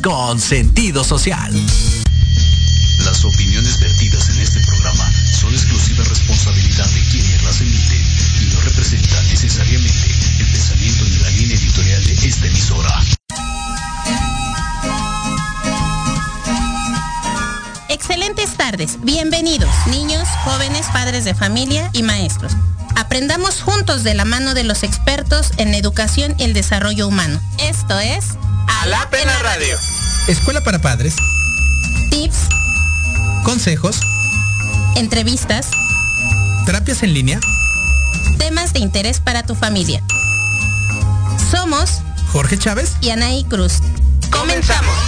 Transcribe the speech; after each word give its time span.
con 0.00 0.40
sentido 0.40 1.04
social. 1.04 1.52
Las 3.04 3.22
opiniones 3.22 3.78
vertidas 3.80 4.30
en 4.30 4.38
este 4.40 4.60
programa 4.60 5.12
son 5.30 5.52
exclusiva 5.52 6.02
responsabilidad 6.04 6.86
de 6.86 7.00
quienes 7.10 7.42
las 7.44 7.60
emiten 7.60 8.02
y 8.40 8.54
no 8.54 8.60
representan 8.62 9.28
necesariamente 9.28 10.08
el 10.38 10.46
pensamiento 10.46 11.04
ni 11.04 11.16
la 11.18 11.30
línea 11.30 11.56
editorial 11.58 12.02
de 12.02 12.12
esta 12.14 12.46
emisora. 12.46 13.04
Excelentes 17.90 18.56
tardes, 18.56 18.96
bienvenidos, 19.02 19.70
niños, 19.90 20.26
jóvenes, 20.44 20.86
padres 20.94 21.26
de 21.26 21.34
familia 21.34 21.90
y 21.92 22.02
maestros. 22.02 22.52
Aprendamos 22.96 23.60
juntos 23.60 24.02
de 24.02 24.14
la 24.14 24.24
mano 24.24 24.54
de 24.54 24.64
los 24.64 24.82
expertos 24.82 25.50
en 25.58 25.74
educación 25.74 26.34
y 26.38 26.44
el 26.44 26.54
desarrollo 26.54 27.06
humano. 27.06 27.38
Esto 27.58 28.00
es 28.00 28.38
A 28.80 28.86
la 28.86 29.10
Pena 29.10 29.36
Radio. 29.42 29.76
Escuela 30.28 30.60
para 30.62 30.80
padres. 30.80 31.16
Tips. 32.10 32.48
Consejos. 33.42 34.00
Entrevistas. 34.94 35.70
Terapias 36.64 37.02
en 37.02 37.12
línea. 37.12 37.40
Temas 38.38 38.72
de 38.72 38.78
interés 38.78 39.18
para 39.20 39.42
tu 39.42 39.56
familia. 39.56 40.02
Somos 41.50 42.02
Jorge 42.30 42.56
Chávez 42.56 42.94
y 43.00 43.10
Anaí 43.10 43.44
Cruz. 43.44 43.80
Comenzamos. 44.30 45.07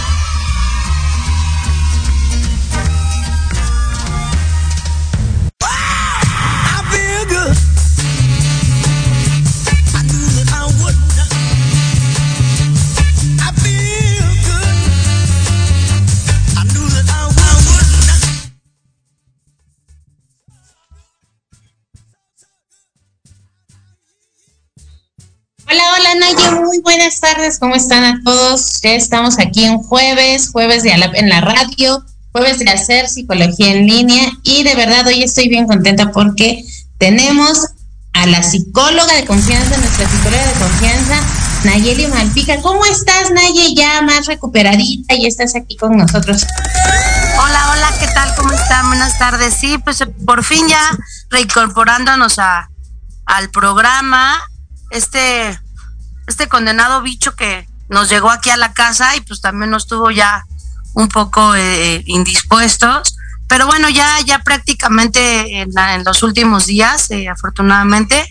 Tardes, 27.21 27.59
¿cómo 27.59 27.75
están 27.75 28.03
a 28.03 28.19
todos? 28.25 28.81
Ya 28.81 28.95
estamos 28.95 29.37
aquí 29.37 29.63
en 29.63 29.77
jueves, 29.77 30.49
jueves 30.51 30.81
de 30.81 30.91
en 30.91 31.29
la 31.29 31.39
radio, 31.39 32.03
jueves 32.31 32.57
de 32.59 32.69
hacer 32.69 33.07
psicología 33.07 33.73
en 33.73 33.85
línea 33.85 34.31
y 34.43 34.63
de 34.63 34.75
verdad 34.75 35.05
hoy 35.05 35.21
estoy 35.21 35.47
bien 35.47 35.67
contenta 35.67 36.11
porque 36.11 36.65
tenemos 36.97 37.67
a 38.13 38.25
la 38.25 38.41
psicóloga 38.41 39.13
de 39.13 39.25
confianza, 39.25 39.77
nuestra 39.77 40.09
psicóloga 40.09 40.45
de 40.47 40.53
confianza, 40.53 41.21
Nayeli 41.63 42.07
Malpica. 42.07 42.59
¿Cómo 42.61 42.83
estás, 42.85 43.29
Nayeli? 43.29 43.75
Ya 43.75 44.01
más 44.01 44.25
recuperadita 44.25 45.13
y 45.13 45.27
estás 45.27 45.55
aquí 45.55 45.77
con 45.77 45.95
nosotros. 45.95 46.45
Hola, 47.39 47.71
hola, 47.71 47.93
¿qué 47.99 48.07
tal? 48.07 48.33
¿Cómo 48.35 48.51
están? 48.51 48.87
Buenas 48.87 49.17
tardes. 49.19 49.53
Sí, 49.53 49.77
pues 49.77 50.03
por 50.25 50.43
fin 50.43 50.67
ya 50.67 50.81
reincorporándonos 51.29 52.39
a, 52.39 52.69
al 53.25 53.51
programa. 53.51 54.41
Este 54.89 55.59
este 56.31 56.47
condenado 56.47 57.01
bicho 57.01 57.35
que 57.35 57.67
nos 57.89 58.09
llegó 58.09 58.31
aquí 58.31 58.49
a 58.49 58.57
la 58.57 58.73
casa 58.73 59.15
y 59.15 59.21
pues 59.21 59.41
también 59.41 59.69
nos 59.69 59.85
tuvo 59.85 60.11
ya 60.11 60.45
un 60.93 61.07
poco 61.07 61.55
eh, 61.55 62.03
indispuestos. 62.07 63.15
Pero 63.47 63.67
bueno, 63.67 63.89
ya, 63.89 64.17
ya 64.25 64.39
prácticamente 64.39 65.61
en, 65.61 65.73
los 66.05 66.23
últimos 66.23 66.67
días, 66.67 67.11
eh, 67.11 67.27
afortunadamente. 67.27 68.25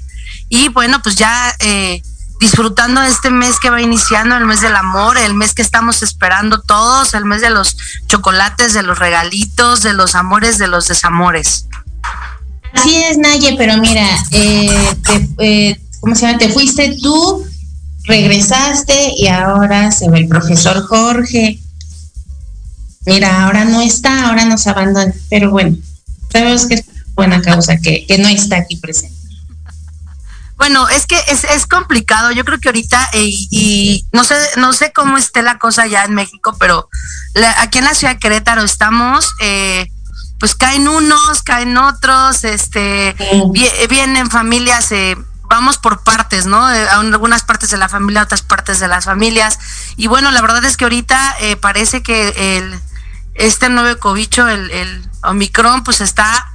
Y 0.49 0.69
bueno, 0.69 1.02
pues 1.02 1.17
ya 1.17 1.55
eh, 1.58 2.02
disfrutando 2.41 3.02
este 3.02 3.31
mes 3.31 3.61
que 3.61 3.69
va 3.69 3.82
iniciando, 3.82 4.35
el 4.38 4.47
mes 4.47 4.62
del 4.62 4.75
amor, 4.75 5.19
el 5.19 5.35
mes 5.35 5.52
que 5.52 5.61
estamos 5.61 6.02
esperando 6.02 6.62
todos, 6.62 7.12
el 7.12 7.26
mes 7.26 7.43
de 7.43 7.50
los 7.50 7.76
chocolates, 8.06 8.73
de 8.73 8.82
los 8.82 8.99
regalitos, 8.99 9.82
de 9.82 9.93
los 9.93 10.14
amores, 10.14 10.56
de 10.56 10.69
los 10.69 10.88
desamores. 10.88 11.67
Así 12.73 12.97
es, 13.02 13.19
Naye, 13.19 13.56
pero 13.58 13.76
mira, 13.76 14.06
eh, 14.31 15.79
¿cómo 16.00 16.14
se 16.14 16.26
llama? 16.26 16.38
Te 16.38 16.49
fuiste 16.49 16.97
tú, 17.02 17.44
regresaste 18.11 19.15
y 19.17 19.29
ahora 19.29 19.91
se 19.93 20.11
ve 20.11 20.19
el 20.19 20.29
profesor 20.29 20.87
Jorge. 20.87 21.61
Mira, 23.07 23.45
ahora 23.45 23.65
no 23.65 23.81
está, 23.81 24.29
ahora 24.29 24.45
nos 24.45 24.67
abandona, 24.67 25.15
pero 25.31 25.51
bueno, 25.51 25.77
sabemos 26.31 26.67
que 26.67 26.75
es 26.75 26.85
buena 27.15 27.41
causa 27.41 27.79
que, 27.79 28.05
que 28.07 28.19
no 28.19 28.29
está 28.29 28.57
aquí 28.57 28.77
presente. 28.77 29.21
Bueno, 30.57 30.87
es 30.91 31.07
que 31.07 31.17
es, 31.29 31.45
es 31.45 31.67
complicado. 31.67 32.33
Yo 32.33 32.45
creo 32.45 32.59
que 32.59 32.69
ahorita, 32.69 33.09
eh, 33.15 33.31
y 33.51 34.05
no 34.12 34.25
sé, 34.25 34.35
no 34.57 34.75
sé 34.75 34.93
cómo 34.93 35.17
esté 35.17 35.41
la 35.43 35.59
cosa 35.59 35.87
ya 35.87 36.05
en 36.05 36.12
México, 36.12 36.55
pero 36.59 36.87
aquí 37.59 37.79
en 37.79 37.85
la 37.85 37.95
ciudad 37.95 38.15
de 38.15 38.19
Querétaro 38.19 38.62
estamos, 38.62 39.31
eh, 39.41 39.87
pues 40.39 40.55
caen 40.55 40.87
unos, 40.87 41.43
caen 41.43 41.79
otros, 41.79 42.45
este, 42.45 43.17
vienen 43.89 44.29
familias, 44.31 44.93
eh, 44.93 45.17
vamos 45.50 45.76
por 45.76 46.02
partes, 46.02 46.47
¿no? 46.47 46.73
Eh, 46.73 46.88
algunas 46.88 47.43
partes 47.43 47.69
de 47.70 47.76
la 47.76 47.91
familia, 47.91 48.23
otras 48.23 48.41
partes 48.41 48.81
de 48.81 48.88
las 48.88 49.05
familias. 49.05 49.58
Y 49.97 50.06
bueno, 50.06 50.31
la 50.31 50.41
verdad 50.41 50.64
es 50.64 50.79
que 50.79 50.85
ahorita 50.85 51.37
parece 51.61 52.02
que 52.02 52.56
el, 52.56 52.81
este 53.35 53.69
nuevo 53.69 54.00
cobicho, 54.00 54.49
el, 54.49 54.70
el 54.70 55.11
Omicron, 55.23 55.85
pues 55.85 56.00
está 56.00 56.47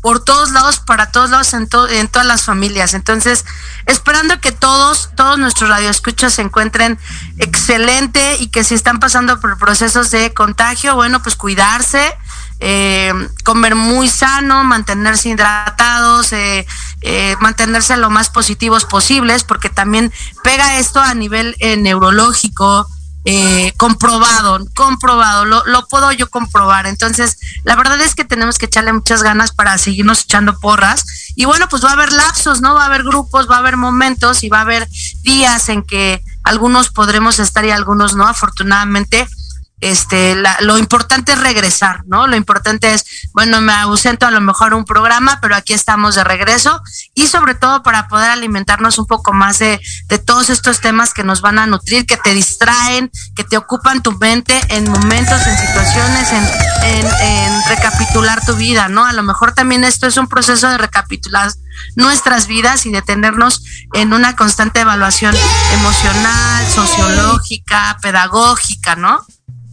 por 0.00 0.24
todos 0.24 0.52
lados, 0.52 0.78
para 0.80 1.10
todos 1.10 1.30
lados, 1.30 1.52
en, 1.54 1.68
en 1.90 2.08
todas 2.08 2.26
las 2.26 2.44
familias. 2.44 2.94
Entonces, 2.94 3.44
esperando 3.86 4.40
que 4.40 4.52
todos, 4.52 5.10
todos 5.16 5.38
nuestros 5.38 5.68
radioescuchas 5.68 6.34
se 6.34 6.42
encuentren 6.42 6.98
excelente 7.38 8.36
y 8.38 8.48
que 8.48 8.64
si 8.64 8.74
están 8.74 9.00
pasando 9.00 9.40
por 9.40 9.58
procesos 9.58 10.10
de 10.10 10.32
contagio, 10.32 10.94
bueno, 10.94 11.22
pues 11.22 11.36
cuidarse, 11.36 12.16
eh, 12.60 13.12
comer 13.44 13.74
muy 13.74 14.08
sano, 14.08 14.64
mantenerse 14.64 15.30
hidratados, 15.30 16.32
eh, 16.32 16.66
eh, 17.02 17.36
mantenerse 17.40 17.96
lo 17.96 18.10
más 18.10 18.30
positivos 18.30 18.84
posibles, 18.84 19.44
porque 19.44 19.70
también 19.70 20.12
pega 20.42 20.78
esto 20.78 21.00
a 21.00 21.14
nivel 21.14 21.56
neurológico, 21.78 22.86
eh, 23.30 23.74
comprobado, 23.76 24.58
comprobado, 24.74 25.44
lo, 25.44 25.62
lo, 25.66 25.86
puedo 25.86 26.10
yo 26.12 26.30
comprobar. 26.30 26.86
Entonces, 26.86 27.36
la 27.62 27.76
verdad 27.76 28.00
es 28.00 28.14
que 28.14 28.24
tenemos 28.24 28.56
que 28.56 28.66
echarle 28.66 28.92
muchas 28.92 29.22
ganas 29.22 29.52
para 29.52 29.76
seguirnos 29.76 30.22
echando 30.22 30.58
porras. 30.58 31.04
Y 31.36 31.44
bueno, 31.44 31.68
pues 31.68 31.84
va 31.84 31.90
a 31.90 31.92
haber 31.92 32.10
lapsos, 32.10 32.62
¿no? 32.62 32.74
Va 32.74 32.84
a 32.84 32.86
haber 32.86 33.02
grupos, 33.02 33.46
va 33.50 33.56
a 33.56 33.58
haber 33.58 33.76
momentos 33.76 34.44
y 34.44 34.48
va 34.48 34.58
a 34.58 34.62
haber 34.62 34.88
días 35.22 35.68
en 35.68 35.82
que 35.82 36.22
algunos 36.42 36.88
podremos 36.88 37.38
estar 37.38 37.64
y 37.66 37.70
algunos 37.70 38.14
no. 38.14 38.26
Afortunadamente, 38.26 39.28
este, 39.80 40.36
lo 40.60 40.78
importante 40.78 41.32
es 41.32 41.40
regresar, 41.40 42.02
¿no? 42.06 42.26
Lo 42.26 42.36
importante 42.36 42.94
es, 42.94 43.04
bueno, 43.32 43.60
me 43.60 43.72
ausento 43.72 44.26
a 44.26 44.30
lo 44.30 44.40
mejor 44.40 44.74
un 44.74 44.84
programa, 44.84 45.38
pero 45.40 45.54
aquí 45.54 45.72
estamos 45.72 46.14
de 46.14 46.24
regreso 46.24 46.82
y 47.14 47.26
sobre 47.26 47.54
todo 47.54 47.82
para 47.82 48.08
poder 48.08 48.30
alimentarnos 48.30 48.98
un 48.98 49.06
poco 49.06 49.32
más 49.32 49.58
de, 49.58 49.80
de 50.08 50.18
todos 50.18 50.50
estos 50.50 50.80
temas 50.80 51.14
que 51.14 51.24
nos 51.24 51.40
van 51.40 51.58
a 51.58 51.66
nutrir, 51.66 52.06
que 52.06 52.16
te 52.16 52.34
distraen, 52.34 53.10
que 53.36 53.44
te 53.44 53.56
ocupan 53.56 54.02
tu 54.02 54.12
mente 54.12 54.60
en 54.68 54.90
momentos, 54.90 55.46
en 55.46 55.56
situaciones, 55.58 56.32
en, 56.32 56.44
en, 56.84 57.06
en 57.20 57.62
recapitular 57.68 58.44
tu 58.44 58.56
vida, 58.56 58.88
¿no? 58.88 59.04
A 59.04 59.12
lo 59.12 59.22
mejor 59.22 59.52
también 59.52 59.84
esto 59.84 60.06
es 60.06 60.16
un 60.16 60.26
proceso 60.26 60.68
de 60.68 60.78
recapitular 60.78 61.52
nuestras 61.94 62.46
vidas 62.46 62.86
y 62.86 62.90
de 62.90 63.02
tenernos 63.02 63.62
en 63.94 64.12
una 64.12 64.36
constante 64.36 64.80
evaluación 64.80 65.34
emocional, 65.72 66.66
sociológica, 66.66 67.98
pedagógica, 68.02 68.96
¿no? 68.96 69.24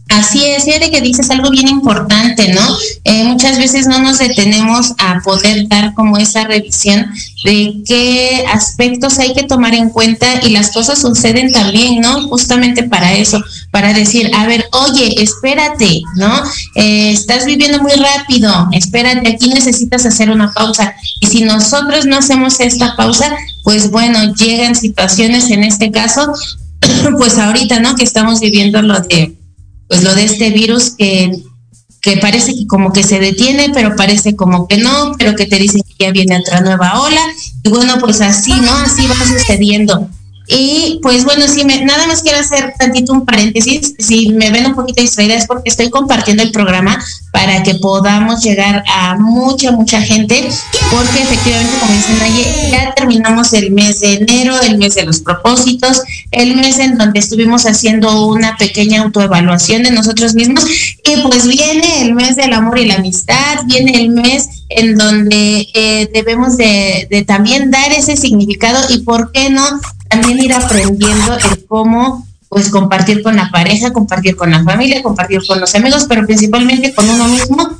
Así 0.08 0.44
es, 0.44 0.64
fíjate 0.64 0.90
que 0.90 1.00
dices 1.00 1.30
algo 1.30 1.50
bien 1.50 1.66
importante, 1.66 2.52
¿no? 2.54 2.62
Eh, 3.02 3.24
muchas 3.24 3.58
veces 3.58 3.88
no 3.88 3.98
nos 3.98 4.18
detenemos 4.18 4.92
a 4.98 5.20
poder 5.24 5.66
dar 5.66 5.94
como 5.94 6.16
esa 6.16 6.44
revisión 6.44 7.12
de 7.44 7.82
qué 7.84 8.44
aspectos 8.52 9.18
hay 9.18 9.34
que 9.34 9.42
tomar 9.42 9.74
en 9.74 9.90
cuenta 9.90 10.26
y 10.44 10.50
las 10.50 10.70
cosas 10.70 11.00
suceden 11.00 11.52
también, 11.52 12.00
¿no? 12.00 12.28
Justamente 12.28 12.84
para 12.84 13.14
eso, 13.14 13.42
para 13.72 13.92
decir, 13.92 14.30
a 14.34 14.46
ver, 14.46 14.66
oye, 14.72 15.20
espérate, 15.20 16.02
¿no? 16.14 16.32
Eh, 16.76 17.10
estás 17.10 17.44
viviendo 17.44 17.82
muy 17.82 17.92
rápido, 17.92 18.68
espérate, 18.72 19.28
aquí 19.28 19.48
necesitas 19.48 20.06
hacer 20.06 20.30
una 20.30 20.52
pausa. 20.52 20.94
Y 21.20 21.26
si 21.26 21.42
nosotros 21.42 22.06
no 22.06 22.18
hacemos 22.18 22.60
esta 22.60 22.94
pausa, 22.94 23.36
pues 23.64 23.90
bueno, 23.90 24.34
llegan 24.34 24.76
situaciones 24.76 25.50
en 25.50 25.64
este 25.64 25.90
caso, 25.90 26.32
pues 27.18 27.38
ahorita, 27.38 27.80
¿no? 27.80 27.96
Que 27.96 28.04
estamos 28.04 28.38
viviendo 28.38 28.80
lo 28.82 29.00
de 29.00 29.34
pues 29.88 30.02
lo 30.02 30.14
de 30.14 30.24
este 30.24 30.50
virus 30.50 30.90
que, 30.90 31.30
que 32.00 32.16
parece 32.18 32.54
que 32.54 32.66
como 32.66 32.92
que 32.92 33.02
se 33.02 33.18
detiene, 33.18 33.70
pero 33.72 33.96
parece 33.96 34.36
como 34.36 34.66
que 34.68 34.78
no, 34.78 35.12
pero 35.18 35.34
que 35.34 35.46
te 35.46 35.56
dicen 35.56 35.82
que 35.82 36.04
ya 36.04 36.10
viene 36.12 36.38
otra 36.38 36.60
nueva 36.60 37.00
ola. 37.00 37.20
Y 37.62 37.68
bueno, 37.68 37.96
pues 38.00 38.20
así, 38.20 38.52
¿no? 38.52 38.72
Así 38.72 39.06
va 39.06 39.14
sucediendo. 39.26 40.08
Y 40.48 41.00
pues 41.02 41.24
bueno, 41.24 41.46
sí, 41.48 41.64
me, 41.64 41.84
nada 41.84 42.06
más 42.06 42.22
quiero 42.22 42.38
hacer 42.38 42.74
tantito 42.78 43.12
un 43.12 43.24
paréntesis. 43.24 43.94
Si 43.98 44.30
me 44.30 44.50
ven 44.50 44.66
un 44.66 44.74
poquito 44.74 45.02
distraída 45.02 45.34
es 45.34 45.46
porque 45.46 45.68
estoy 45.68 45.90
compartiendo 45.90 46.42
el 46.42 46.52
programa 46.52 47.04
para 47.32 47.62
que 47.62 47.74
podamos 47.74 48.42
llegar 48.42 48.82
a 48.86 49.16
mucha, 49.16 49.70
mucha 49.72 50.00
gente, 50.00 50.48
porque 50.90 51.22
efectivamente, 51.22 51.72
como 51.80 51.92
dicen 51.92 52.22
ayer, 52.22 52.70
ya 52.70 52.94
terminamos 52.94 53.52
el 53.52 53.72
mes 53.72 54.00
de 54.00 54.14
enero, 54.14 54.58
el 54.62 54.78
mes 54.78 54.94
de 54.94 55.04
los 55.04 55.20
propósitos, 55.20 56.02
el 56.30 56.56
mes 56.56 56.78
en 56.78 56.96
donde 56.96 57.20
estuvimos 57.20 57.66
haciendo 57.66 58.26
una 58.26 58.56
pequeña 58.56 59.02
autoevaluación 59.02 59.82
de 59.82 59.90
nosotros 59.90 60.34
mismos, 60.34 60.64
y 61.04 61.20
pues 61.28 61.46
viene 61.46 62.02
el 62.02 62.14
mes 62.14 62.36
del 62.36 62.52
amor 62.52 62.78
y 62.78 62.86
la 62.86 62.94
amistad, 62.94 63.58
viene 63.66 64.00
el 64.00 64.10
mes 64.10 64.48
en 64.68 64.96
donde 64.96 65.68
eh, 65.74 66.08
debemos 66.12 66.56
de, 66.56 67.06
de 67.10 67.22
también 67.22 67.70
dar 67.70 67.92
ese 67.92 68.16
significado 68.16 68.78
y, 68.88 69.00
¿por 69.00 69.30
qué 69.32 69.50
no? 69.50 69.62
También 70.08 70.38
ir 70.38 70.52
aprendiendo 70.52 71.36
el 71.38 71.66
cómo 71.66 72.26
pues 72.48 72.70
compartir 72.70 73.22
con 73.22 73.36
la 73.36 73.50
pareja, 73.50 73.92
compartir 73.92 74.36
con 74.36 74.50
la 74.50 74.62
familia, 74.62 75.02
compartir 75.02 75.40
con 75.46 75.60
los 75.60 75.74
amigos, 75.74 76.06
pero 76.08 76.24
principalmente 76.24 76.94
con 76.94 77.08
uno 77.08 77.26
mismo. 77.28 77.76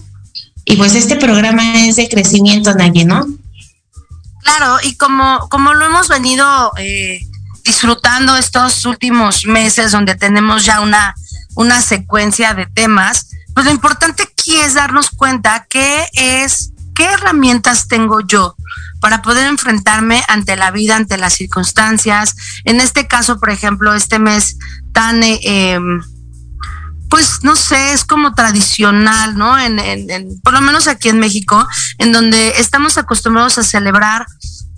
Y 0.65 0.77
pues 0.77 0.95
este 0.95 1.17
programa 1.17 1.87
es 1.87 1.97
de 1.97 2.09
crecimiento, 2.09 2.75
Naye, 2.75 3.05
¿no? 3.05 3.27
Claro, 4.43 4.77
y 4.83 4.97
como, 4.97 5.49
como 5.49 5.75
lo 5.75 5.87
hemos 5.87 6.09
venido 6.09 6.73
eh, 6.79 7.21
disfrutando 7.65 8.37
estos 8.37 8.85
últimos 8.87 9.47
meses 9.47 9.93
donde 9.93 10.15
tenemos 10.15 10.65
ya 10.65 10.81
una, 10.81 11.15
una 11.55 11.81
secuencia 11.81 12.55
de 12.55 12.67
temas, 12.67 13.29
pues 13.55 13.67
lo 13.67 13.73
importante 13.73 14.25
aquí 14.25 14.57
es 14.57 14.75
darnos 14.75 15.11
cuenta 15.11 15.67
qué 15.69 16.07
es, 16.13 16.73
qué 16.97 17.05
herramientas 17.05 17.87
tengo 17.87 18.21
yo 18.21 18.57
para 19.01 19.23
poder 19.23 19.47
enfrentarme 19.47 20.25
ante 20.29 20.57
la 20.57 20.71
vida, 20.71 20.97
ante 20.97 21.19
las 21.19 21.35
circunstancias. 21.35 22.35
En 22.65 22.81
este 22.81 23.07
caso, 23.07 23.39
por 23.39 23.51
ejemplo, 23.51 23.95
este 23.95 24.19
mes 24.19 24.57
tan, 24.93 25.23
eh, 25.23 25.39
em, 25.45 26.03
pues 27.09 27.45
no 27.45 27.55
sé, 27.55 27.93
es 27.93 28.05
como 28.05 28.35
tradicional, 28.35 29.37
¿no? 29.37 29.59
En, 29.59 29.79
en, 29.79 30.41
por 30.43 30.55
lo 30.55 30.61
menos 30.61 30.89
aquí 30.89 31.09
en 31.09 31.21
México, 31.21 31.69
en 31.99 32.11
donde 32.11 32.59
estamos 32.59 32.99
acostumbrados 32.99 33.59
a 33.59 33.63
celebrar 33.63 34.27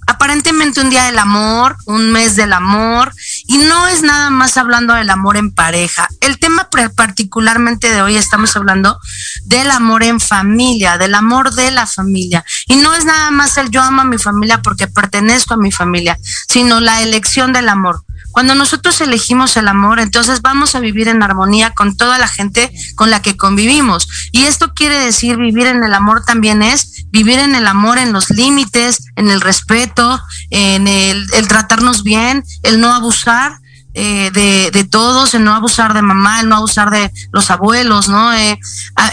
aparentemente 0.08 0.80
un 0.80 0.88
día 0.88 1.04
del 1.04 1.18
amor, 1.18 1.76
un 1.84 2.10
mes 2.10 2.34
del 2.34 2.54
amor, 2.54 3.12
y 3.46 3.58
no 3.58 3.88
es 3.88 4.02
nada 4.02 4.30
más 4.30 4.56
hablando 4.56 4.94
del 4.94 5.10
amor 5.10 5.36
en 5.36 5.52
pareja. 5.52 6.08
El 6.22 6.38
tema 6.38 6.70
particularmente 6.96 7.90
de 7.90 8.00
hoy 8.00 8.16
estamos 8.16 8.56
hablando 8.56 8.98
del 9.44 9.70
amor 9.70 10.02
en 10.02 10.18
familia, 10.18 10.96
del 10.96 11.14
amor 11.14 11.52
de 11.52 11.70
la 11.72 11.86
familia. 11.86 12.42
Y 12.66 12.76
no 12.76 12.94
es 12.94 13.04
nada 13.04 13.30
más 13.30 13.58
el 13.58 13.70
yo 13.70 13.82
amo 13.82 14.00
a 14.00 14.06
mi 14.06 14.16
familia 14.16 14.62
porque 14.62 14.88
pertenezco 14.88 15.54
a 15.54 15.58
mi 15.58 15.70
familia, 15.70 16.18
sino 16.48 16.80
la 16.80 17.02
elección 17.02 17.52
del 17.52 17.68
amor. 17.68 18.02
Cuando 18.32 18.54
nosotros 18.54 19.00
elegimos 19.00 19.56
el 19.56 19.68
amor, 19.68 20.00
entonces 20.00 20.42
vamos 20.42 20.74
a 20.74 20.80
vivir 20.80 21.08
en 21.08 21.22
armonía 21.22 21.70
con 21.70 21.96
toda 21.96 22.18
la 22.18 22.28
gente 22.28 22.70
con 22.94 23.10
la 23.10 23.22
que 23.22 23.36
convivimos. 23.36 24.08
Y 24.32 24.44
esto 24.44 24.74
quiere 24.74 24.98
decir 24.98 25.36
vivir 25.36 25.66
en 25.66 25.82
el 25.82 25.94
amor 25.94 26.24
también 26.24 26.62
es 26.62 27.06
vivir 27.10 27.38
en 27.38 27.54
el 27.54 27.66
amor 27.66 27.98
en 27.98 28.12
los 28.12 28.30
límites, 28.30 29.04
en 29.16 29.28
el 29.28 29.40
respeto, 29.40 30.20
en 30.50 30.86
el, 30.88 31.26
tratarnos 31.48 32.02
bien, 32.02 32.44
el 32.62 32.80
no 32.80 32.92
abusar. 32.92 33.58
Eh, 33.94 34.30
de, 34.30 34.84
todos, 34.84 35.34
el 35.34 35.42
no 35.42 35.54
abusar 35.54 35.92
de 35.92 36.02
mamá, 36.02 36.40
el 36.40 36.48
no 36.48 36.56
abusar 36.56 36.90
de 36.90 37.10
los 37.32 37.50
abuelos, 37.50 38.08
¿no? 38.08 38.32
Eh, 38.32 38.60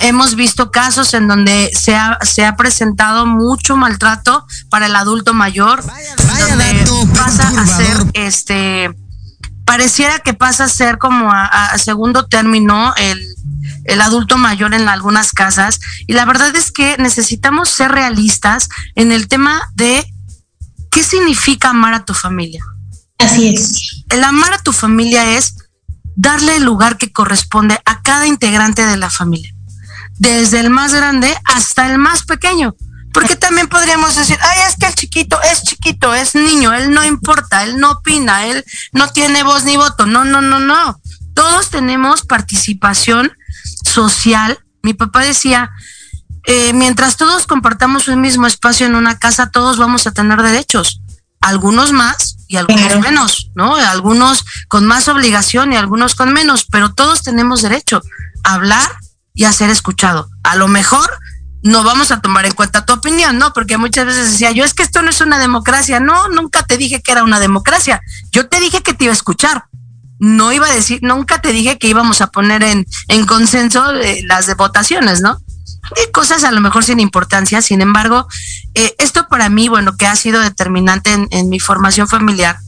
hemos 0.02 0.36
visto 0.36 0.70
casos 0.70 1.16
en 1.16 1.28
donde 1.28 1.72
se 1.74 1.96
ha, 1.96 2.20
se 2.22 2.46
ha 2.46 2.56
presentado 2.56 3.26
mucho 3.26 3.78
maltrato 3.78 4.46
para 4.70 4.86
el 4.86 4.96
adulto 4.96 5.34
mayor, 5.34 5.82
donde 5.82 6.86
pasa 7.16 7.52
a 7.60 7.66
ser 7.66 7.98
este 8.14 8.94
pareciera 9.66 10.20
que 10.20 10.34
pasa 10.34 10.66
a 10.66 10.70
ser 10.70 10.98
como 10.98 11.32
a, 11.32 11.78
segundo 11.78 12.28
término 12.28 12.94
el, 12.98 13.20
el 13.86 14.02
adulto 14.02 14.38
mayor 14.38 14.74
en 14.74 14.88
algunas 14.88 15.32
casas 15.32 15.80
y 16.08 16.14
la 16.14 16.26
verdad 16.26 16.56
es 16.56 16.72
que 16.72 16.98
necesitamos 16.98 17.70
ser 17.70 17.92
realistas 17.92 18.70
en 18.96 19.12
el 19.12 19.28
tema 19.28 19.62
de 19.74 20.06
qué 20.92 21.04
significa 21.04 21.70
amar 21.72 21.94
a 21.94 22.06
tu 22.06 22.14
familia. 22.14 22.64
Así 23.18 23.50
es. 23.50 24.06
El 24.10 24.24
amar 24.24 24.54
a 24.54 24.62
tu 24.62 24.72
familia 24.72 25.36
es 25.36 25.56
darle 26.16 26.58
el 26.58 26.64
lugar 26.64 26.98
que 26.98 27.12
corresponde 27.12 27.80
a 27.86 28.02
cada 28.02 28.28
integrante 28.28 28.86
de 28.86 28.98
la 28.98 29.10
familia, 29.10 29.54
desde 30.14 30.60
el 30.60 30.70
más 30.70 30.94
grande 30.94 31.36
hasta 31.44 31.92
el 31.92 31.98
más 31.98 32.24
pequeño. 32.24 32.76
Porque 33.16 33.38
también 33.38 33.70
podríamos 33.70 34.14
decir, 34.14 34.38
ay, 34.42 34.64
es 34.68 34.76
que 34.76 34.88
el 34.88 34.94
chiquito 34.94 35.42
es 35.42 35.64
chiquito, 35.64 36.14
es 36.14 36.36
niño, 36.36 36.74
él 36.74 36.92
no 36.92 37.02
importa, 37.06 37.64
él 37.64 37.80
no 37.80 37.92
opina, 37.92 38.46
él 38.46 38.66
no 38.92 39.08
tiene 39.08 39.42
voz 39.42 39.64
ni 39.64 39.78
voto. 39.78 40.06
No, 40.06 40.26
no, 40.26 40.42
no, 40.42 40.60
no. 40.60 41.00
Todos 41.34 41.70
tenemos 41.70 42.24
participación 42.24 43.32
social. 43.86 44.60
Mi 44.84 44.94
papá 44.94 45.22
decía, 45.22 45.72
eh, 46.46 46.74
mientras 46.74 47.16
todos 47.16 47.48
compartamos 47.48 48.10
un 48.10 48.20
mismo 48.20 48.48
espacio 48.48 48.86
en 48.86 48.96
una 48.96 49.18
casa, 49.18 49.50
todos 49.50 49.78
vamos 49.78 50.06
a 50.08 50.12
tener 50.12 50.42
derechos. 50.42 51.00
Algunos 51.40 51.94
más 51.94 52.36
y 52.50 52.58
algunos 52.58 53.00
menos, 53.00 53.50
¿no? 53.56 53.78
Algunos 53.78 54.44
con 54.68 54.86
más 54.86 55.08
obligación 55.08 55.72
y 55.72 55.78
algunos 55.78 56.16
con 56.16 56.34
menos, 56.34 56.66
pero 56.66 56.94
todos 56.94 57.22
tenemos 57.24 57.62
derecho 57.62 58.02
a 58.44 58.56
hablar 58.56 58.92
y 59.34 59.46
a 59.46 59.54
ser 59.54 59.70
escuchado. 59.70 60.28
A 60.44 60.58
lo 60.58 60.68
mejor 60.68 61.18
no 61.66 61.84
vamos 61.84 62.12
a 62.12 62.22
tomar 62.22 62.46
en 62.46 62.54
cuenta 62.54 62.86
tu 62.86 62.94
opinión, 62.94 63.40
¿no? 63.40 63.52
Porque 63.52 63.80
muchas 63.80 64.06
veces 64.06 64.34
decía, 64.34 64.52
yo 64.52 64.64
es 64.64 64.76
que 64.76 64.84
esto 64.84 65.02
no 65.02 65.10
es 65.10 65.20
una 65.20 65.40
democracia. 65.40 66.00
No, 66.00 66.28
nunca 66.30 66.62
te 66.62 66.78
dije 66.78 67.02
que 67.02 67.12
era 67.12 67.24
una 67.24 67.40
democracia. 67.40 68.02
Yo 68.32 68.48
te 68.48 68.60
dije 68.60 68.84
que 68.84 68.94
te 68.94 69.06
iba 69.06 69.12
a 69.12 69.16
escuchar. 69.16 69.66
No 70.20 70.54
iba 70.54 70.68
a 70.68 70.72
decir, 70.72 71.00
nunca 71.02 71.42
te 71.42 71.52
dije 71.54 71.80
que 71.80 71.88
íbamos 71.88 72.22
a 72.22 72.28
poner 72.28 72.62
en, 72.62 72.86
en 73.08 73.26
consenso 73.26 73.94
eh, 73.96 74.22
las 74.28 74.56
votaciones, 74.56 75.22
¿no? 75.22 75.40
Cosas 76.14 76.44
a 76.44 76.52
lo 76.52 76.62
mejor 76.62 76.84
sin 76.84 77.00
importancia. 77.00 77.64
Sin 77.64 77.82
embargo, 77.82 78.28
eh, 78.76 78.94
esto 79.00 79.28
para 79.28 79.50
mí, 79.50 79.68
bueno, 79.68 79.98
que 79.98 80.06
ha 80.06 80.16
sido 80.16 80.42
determinante 80.42 81.14
en, 81.14 81.28
en 81.32 81.50
mi 81.50 81.60
formación 81.60 82.08
familiar, 82.08 82.60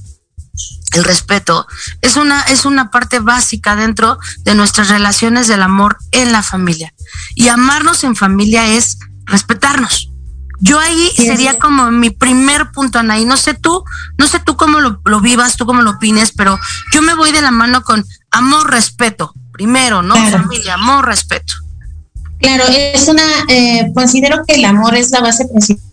el 0.94 1.04
respeto 1.04 1.68
es 2.02 2.16
una 2.16 2.42
es 2.44 2.66
una 2.66 2.92
parte 2.92 3.20
básica 3.20 3.76
dentro 3.76 4.18
de 4.40 4.56
nuestras 4.56 4.90
relaciones 4.90 5.48
del 5.48 5.62
amor 5.62 5.98
en 6.12 6.32
la 6.32 6.44
familia. 6.44 6.94
Y 7.36 7.50
amarnos 7.50 8.04
en 8.04 8.16
familia 8.16 8.68
es 8.68 8.98
respetarnos. 9.26 10.10
Yo 10.60 10.80
ahí 10.80 11.12
sería 11.16 11.60
como 11.60 11.92
mi 11.92 12.10
primer 12.10 12.72
punto 12.72 13.00
Anaí. 13.00 13.26
No 13.26 13.38
sé 13.38 13.54
tú 13.54 13.84
no 14.18 14.28
sé 14.28 14.40
tú 14.40 14.56
cómo 14.56 14.80
lo, 14.80 15.22
vivas 15.22 15.58
tú 15.58 15.66
cómo 15.66 15.82
lo 15.82 15.92
opines 15.92 16.32
pero 16.32 16.60
yo 16.94 17.02
me 17.02 17.14
voy 17.14 17.32
de 17.32 17.42
la 17.42 17.52
mano 17.52 17.84
con 17.84 18.04
amor 18.32 18.72
respeto 18.72 19.34
primero 19.52 20.02
no 20.02 20.16
familia 20.32 20.76
amor 20.76 21.06
respeto. 21.06 21.54
Claro 22.40 22.66
es 22.68 23.08
una 23.08 23.24
eh, 23.50 23.92
considero 23.94 24.44
que 24.48 24.56
el 24.56 24.66
amor 24.66 24.96
es 24.96 25.12
la 25.12 25.22
base 25.22 25.48
principal 25.48 25.87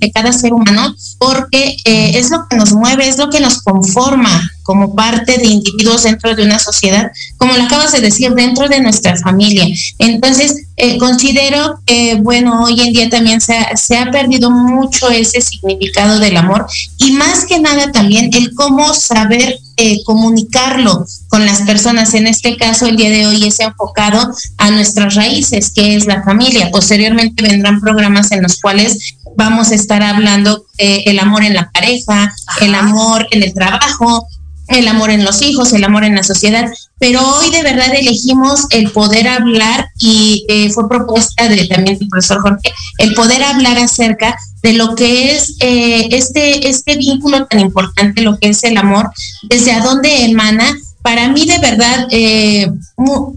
de 0.00 0.10
cada 0.12 0.32
ser 0.32 0.52
humano, 0.52 0.94
porque 1.18 1.76
eh, 1.84 2.12
es 2.14 2.30
lo 2.30 2.46
que 2.48 2.56
nos 2.56 2.72
mueve, 2.72 3.08
es 3.08 3.18
lo 3.18 3.30
que 3.30 3.40
nos 3.40 3.62
conforma 3.62 4.50
como 4.62 4.94
parte 4.94 5.38
de 5.38 5.46
individuos 5.46 6.04
dentro 6.04 6.34
de 6.34 6.42
una 6.42 6.58
sociedad, 6.58 7.10
como 7.36 7.54
lo 7.54 7.62
acabas 7.64 7.92
de 7.92 8.00
decir, 8.00 8.32
dentro 8.34 8.68
de 8.68 8.80
nuestra 8.80 9.16
familia. 9.16 9.66
Entonces, 9.98 10.65
eh, 10.76 10.98
considero 10.98 11.80
que, 11.86 12.16
bueno, 12.16 12.64
hoy 12.64 12.80
en 12.80 12.92
día 12.92 13.08
también 13.08 13.40
se 13.40 13.56
ha, 13.56 13.76
se 13.76 13.96
ha 13.96 14.10
perdido 14.10 14.50
mucho 14.50 15.08
ese 15.10 15.40
significado 15.40 16.18
del 16.18 16.36
amor 16.36 16.66
y 16.98 17.12
más 17.12 17.44
que 17.46 17.58
nada 17.58 17.92
también 17.92 18.30
el 18.34 18.54
cómo 18.54 18.92
saber 18.92 19.58
eh, 19.78 20.02
comunicarlo 20.04 21.04
con 21.28 21.44
las 21.44 21.60
personas. 21.62 22.14
En 22.14 22.26
este 22.26 22.56
caso, 22.56 22.86
el 22.86 22.96
día 22.96 23.10
de 23.10 23.26
hoy 23.26 23.46
es 23.46 23.60
enfocado 23.60 24.34
a 24.56 24.70
nuestras 24.70 25.14
raíces, 25.14 25.70
que 25.70 25.96
es 25.96 26.06
la 26.06 26.22
familia. 26.22 26.70
Posteriormente 26.70 27.42
vendrán 27.42 27.80
programas 27.82 28.32
en 28.32 28.42
los 28.42 28.58
cuales 28.58 29.16
vamos 29.36 29.70
a 29.70 29.74
estar 29.74 30.02
hablando 30.02 30.64
eh, 30.78 31.04
el 31.06 31.18
amor 31.18 31.44
en 31.44 31.52
la 31.52 31.70
pareja, 31.70 32.34
el 32.62 32.74
amor 32.74 33.28
en 33.32 33.42
el 33.42 33.52
trabajo, 33.52 34.26
el 34.68 34.88
amor 34.88 35.10
en 35.10 35.24
los 35.24 35.42
hijos, 35.42 35.72
el 35.72 35.84
amor 35.84 36.04
en 36.04 36.14
la 36.14 36.22
sociedad, 36.22 36.70
pero 36.98 37.20
hoy 37.20 37.50
de 37.50 37.62
verdad 37.62 37.94
elegimos 37.94 38.66
el 38.70 38.90
poder 38.90 39.28
hablar 39.28 39.90
y 39.98 40.44
eh, 40.48 40.70
fue 40.70 40.88
propuesta 40.88 41.48
de 41.48 41.66
también 41.66 41.98
del 41.98 42.08
profesor 42.08 42.40
Jorge, 42.40 42.72
el 42.98 43.14
poder 43.14 43.42
hablar 43.42 43.78
acerca 43.78 44.36
de 44.62 44.72
lo 44.72 44.94
que 44.94 45.36
es 45.36 45.56
eh, 45.60 46.08
este, 46.10 46.68
este 46.68 46.96
vínculo 46.96 47.46
tan 47.46 47.60
importante, 47.60 48.22
lo 48.22 48.38
que 48.38 48.48
es 48.48 48.64
el 48.64 48.76
amor, 48.76 49.10
desde 49.44 49.72
a 49.72 49.80
dónde 49.80 50.24
emana 50.24 50.76
para 51.06 51.28
mí 51.28 51.46
de 51.46 51.60
verdad, 51.60 52.08
eh, 52.10 52.68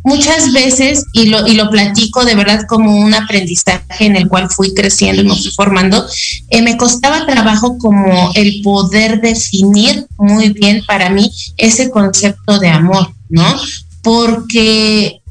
muchas 0.03 0.51
veces, 0.53 1.05
y 1.13 1.27
lo, 1.27 1.45
y 1.45 1.53
lo 1.53 1.69
platico 1.69 2.25
de 2.25 2.33
verdad 2.33 2.65
como 2.67 2.97
un 2.97 3.13
aprendizaje 3.13 4.07
en 4.07 4.15
el 4.15 4.27
cual 4.27 4.49
fui 4.49 4.73
creciendo 4.73 5.21
y 5.21 5.25
me 5.25 5.35
fui 5.35 5.51
formando, 5.51 6.03
eh, 6.49 6.63
me 6.63 6.77
costaba 6.77 7.27
trabajo 7.27 7.77
como 7.77 8.31
el 8.33 8.61
poder 8.63 9.21
definir 9.21 10.07
muy 10.17 10.49
bien 10.49 10.83
para 10.88 11.11
mí 11.11 11.31
ese 11.57 11.91
concepto 11.91 12.57
de 12.57 12.69
amor, 12.69 13.13
¿no? 13.29 13.45
Porque 14.01 15.21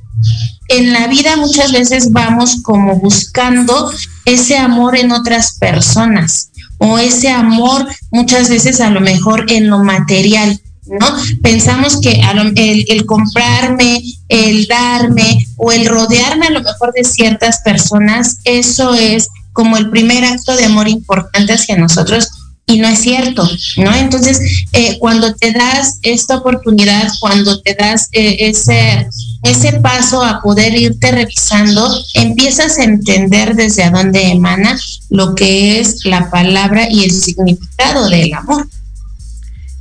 en 0.68 0.92
la 0.92 1.08
vida 1.08 1.34
muchas 1.38 1.72
veces 1.72 2.12
vamos 2.12 2.62
como 2.62 3.00
buscando 3.00 3.90
ese 4.26 4.56
amor 4.56 4.96
en 4.96 5.10
otras 5.10 5.58
personas 5.58 6.52
o 6.78 7.00
ese 7.00 7.30
amor 7.30 7.84
muchas 8.12 8.48
veces 8.48 8.80
a 8.80 8.90
lo 8.90 9.00
mejor 9.00 9.46
en 9.50 9.68
lo 9.68 9.80
material 9.80 10.60
¿no? 10.88 11.06
Pensamos 11.42 12.00
que 12.00 12.20
el, 12.88 13.06
comprarme, 13.06 14.02
el 14.28 14.66
darme 14.66 15.46
o 15.56 15.72
el 15.72 15.86
rodearme 15.86 16.46
a 16.46 16.50
lo 16.50 16.62
mejor 16.62 16.92
de 16.92 17.04
ciertas 17.04 17.60
personas, 17.62 18.38
eso 18.44 18.94
es 18.94 19.28
como 19.52 19.76
el 19.76 19.90
primer 19.90 20.24
acto 20.24 20.56
de 20.56 20.66
amor 20.66 20.88
importante 20.88 21.52
hacia 21.52 21.76
nosotros 21.76 22.28
y 22.68 22.78
no 22.78 22.88
es 22.88 22.98
cierto, 22.98 23.48
¿no? 23.78 23.94
Entonces, 23.94 24.66
eh, 24.72 24.98
cuando 24.98 25.34
te 25.34 25.52
das 25.52 25.98
esta 26.02 26.36
oportunidad, 26.36 27.08
cuando 27.18 27.62
te 27.62 27.74
das 27.74 28.08
eh, 28.12 28.36
ese, 28.40 29.08
ese 29.42 29.72
paso 29.80 30.22
a 30.22 30.42
poder 30.42 30.74
irte 30.74 31.10
revisando, 31.10 31.90
empiezas 32.12 32.78
a 32.78 32.84
entender 32.84 33.56
desde 33.56 33.84
a 33.84 33.90
dónde 33.90 34.30
emana 34.30 34.78
lo 35.08 35.34
que 35.34 35.80
es 35.80 36.04
la 36.04 36.30
palabra 36.30 36.88
y 36.90 37.04
el 37.04 37.10
significado 37.10 38.10
del 38.10 38.34
amor. 38.34 38.68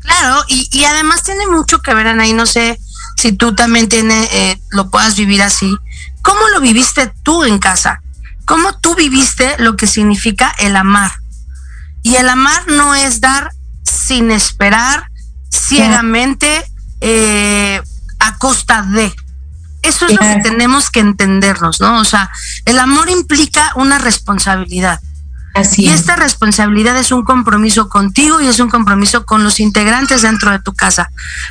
Claro, 0.07 0.43
y, 0.47 0.69
y 0.71 0.85
además 0.85 1.21
tiene 1.23 1.45
mucho 1.47 1.81
que 1.81 1.93
ver, 1.93 2.07
Anaí, 2.07 2.33
no 2.33 2.45
sé 2.45 2.79
si 3.17 3.33
tú 3.33 3.53
también 3.53 3.89
tiene, 3.89 4.27
eh, 4.31 4.61
lo 4.69 4.89
puedas 4.89 5.15
vivir 5.15 5.41
así. 5.41 5.77
¿Cómo 6.21 6.39
lo 6.53 6.61
viviste 6.61 7.11
tú 7.23 7.43
en 7.43 7.59
casa? 7.59 8.01
¿Cómo 8.45 8.77
tú 8.79 8.95
viviste 8.95 9.55
lo 9.59 9.75
que 9.75 9.87
significa 9.87 10.53
el 10.59 10.75
amar? 10.75 11.11
Y 12.03 12.15
el 12.15 12.29
amar 12.29 12.67
no 12.67 12.95
es 12.95 13.19
dar 13.19 13.51
sin 13.83 14.31
esperar, 14.31 15.09
ciegamente, 15.51 16.63
eh, 17.01 17.81
a 18.19 18.37
costa 18.37 18.83
de. 18.83 19.13
Eso 19.81 20.05
es 20.05 20.13
lo 20.13 20.19
que 20.19 20.39
tenemos 20.41 20.89
que 20.89 20.99
entendernos, 20.99 21.81
¿no? 21.81 21.99
O 21.99 22.05
sea, 22.05 22.29
el 22.65 22.79
amor 22.79 23.09
implica 23.09 23.71
una 23.75 23.97
responsabilidad 23.99 24.99
y 25.77 25.89
esta 25.89 26.15
responsabilidad 26.15 26.97
es 26.97 27.11
un 27.11 27.23
compromiso 27.23 27.89
contigo 27.89 28.41
y 28.41 28.47
es 28.47 28.59
un 28.59 28.69
compromiso 28.69 29.25
con 29.25 29.43
los 29.43 29.59
integrantes 29.59 30.21
dentro 30.21 30.51
de 30.51 30.59
tu 30.59 30.73
casa. 30.73 31.09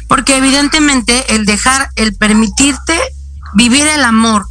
Porque 0.08 0.36
evidentemente 0.36 1.34
el 1.34 1.44
dejar, 1.46 1.90
el 1.96 2.14
permitirte 2.14 2.98
vivir 3.54 3.86
el 3.86 4.04
amor 4.04 4.46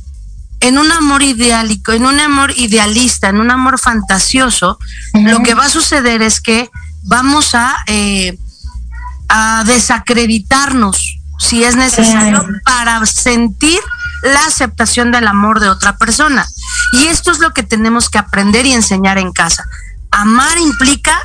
en 0.60 0.78
un 0.78 0.92
amor 0.92 1.22
ideálico, 1.22 1.92
en 1.92 2.06
un 2.06 2.20
amor 2.20 2.52
idealista, 2.58 3.30
en 3.30 3.40
un 3.40 3.52
amor 3.52 3.78
fantasioso, 3.80 4.80
lo 5.14 5.42
que 5.42 5.54
va 5.54 5.66
a 5.66 5.70
suceder 5.70 6.22
es 6.22 6.42
que 6.42 6.70
vamos 7.04 7.54
a, 7.54 7.76
eh, 7.88 8.38
a 9.30 9.64
desacreditarnos 9.66 11.20
si 11.38 11.64
es 11.64 11.76
necesario 11.76 12.48
para 12.64 13.06
sentir 13.06 13.80
la 14.26 14.46
aceptación 14.46 15.12
del 15.12 15.28
amor 15.28 15.60
de 15.60 15.70
otra 15.70 15.98
persona. 15.98 16.48
Y 16.94 17.08
esto 17.08 17.32
es 17.32 17.40
lo 17.40 17.54
que 17.54 17.64
tenemos 17.64 18.10
que 18.10 18.18
aprender 18.18 18.66
y 18.66 18.74
enseñar 18.74 19.18
en 19.18 19.32
casa. 19.32 19.64
Amar 20.12 20.58
implica 20.58 21.20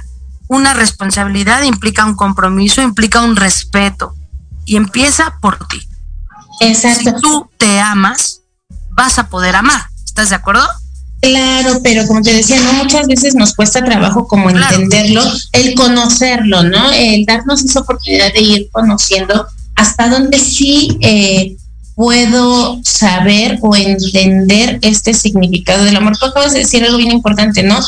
una 0.49 0.75
responsabilidad, 0.75 1.63
implica 1.63 2.05
un 2.05 2.15
compromiso, 2.15 2.83
implica 2.83 3.23
un 3.23 3.37
respeto. 3.37 4.15
Y 4.65 4.77
empieza 4.77 5.39
por 5.41 5.67
ti. 5.67 5.81
Exacto. 6.61 7.11
Si 7.17 7.23
tú 7.23 7.51
te 7.57 7.81
amas, 7.81 8.43
vas 8.91 9.19
a 9.19 9.29
poder 9.29 9.57
amar. 9.57 9.87
¿Estás 10.05 10.31
de 10.31 10.37
acuerdo? 10.37 10.67
Claro, 11.21 11.81
pero 11.83 12.07
como 12.07 12.23
te 12.23 12.33
decía, 12.33 12.61
no 12.61 12.73
muchas 12.73 13.07
veces 13.07 13.35
nos 13.35 13.55
cuesta 13.55 13.85
trabajo 13.85 14.27
como 14.27 14.49
entenderlo, 14.49 15.23
el 15.53 15.75
conocerlo, 15.75 16.63
¿no? 16.63 16.91
El 16.93 17.27
darnos 17.27 17.63
esa 17.63 17.81
oportunidad 17.81 18.33
de 18.33 18.41
ir 18.41 18.69
conociendo 18.71 19.47
hasta 19.77 20.09
dónde 20.09 20.39
sí 20.39 20.99
eh, 21.01 21.57
puedo 22.01 22.81
saber 22.83 23.59
o 23.61 23.77
entender 23.77 24.79
este 24.81 25.13
significado 25.13 25.85
del 25.85 25.97
amor. 25.97 26.17
Tú 26.17 26.25
acabas 26.25 26.55
de 26.55 26.61
decir 26.61 26.83
algo 26.83 26.97
bien 26.97 27.11
importante, 27.11 27.63
¿no? 27.63 27.79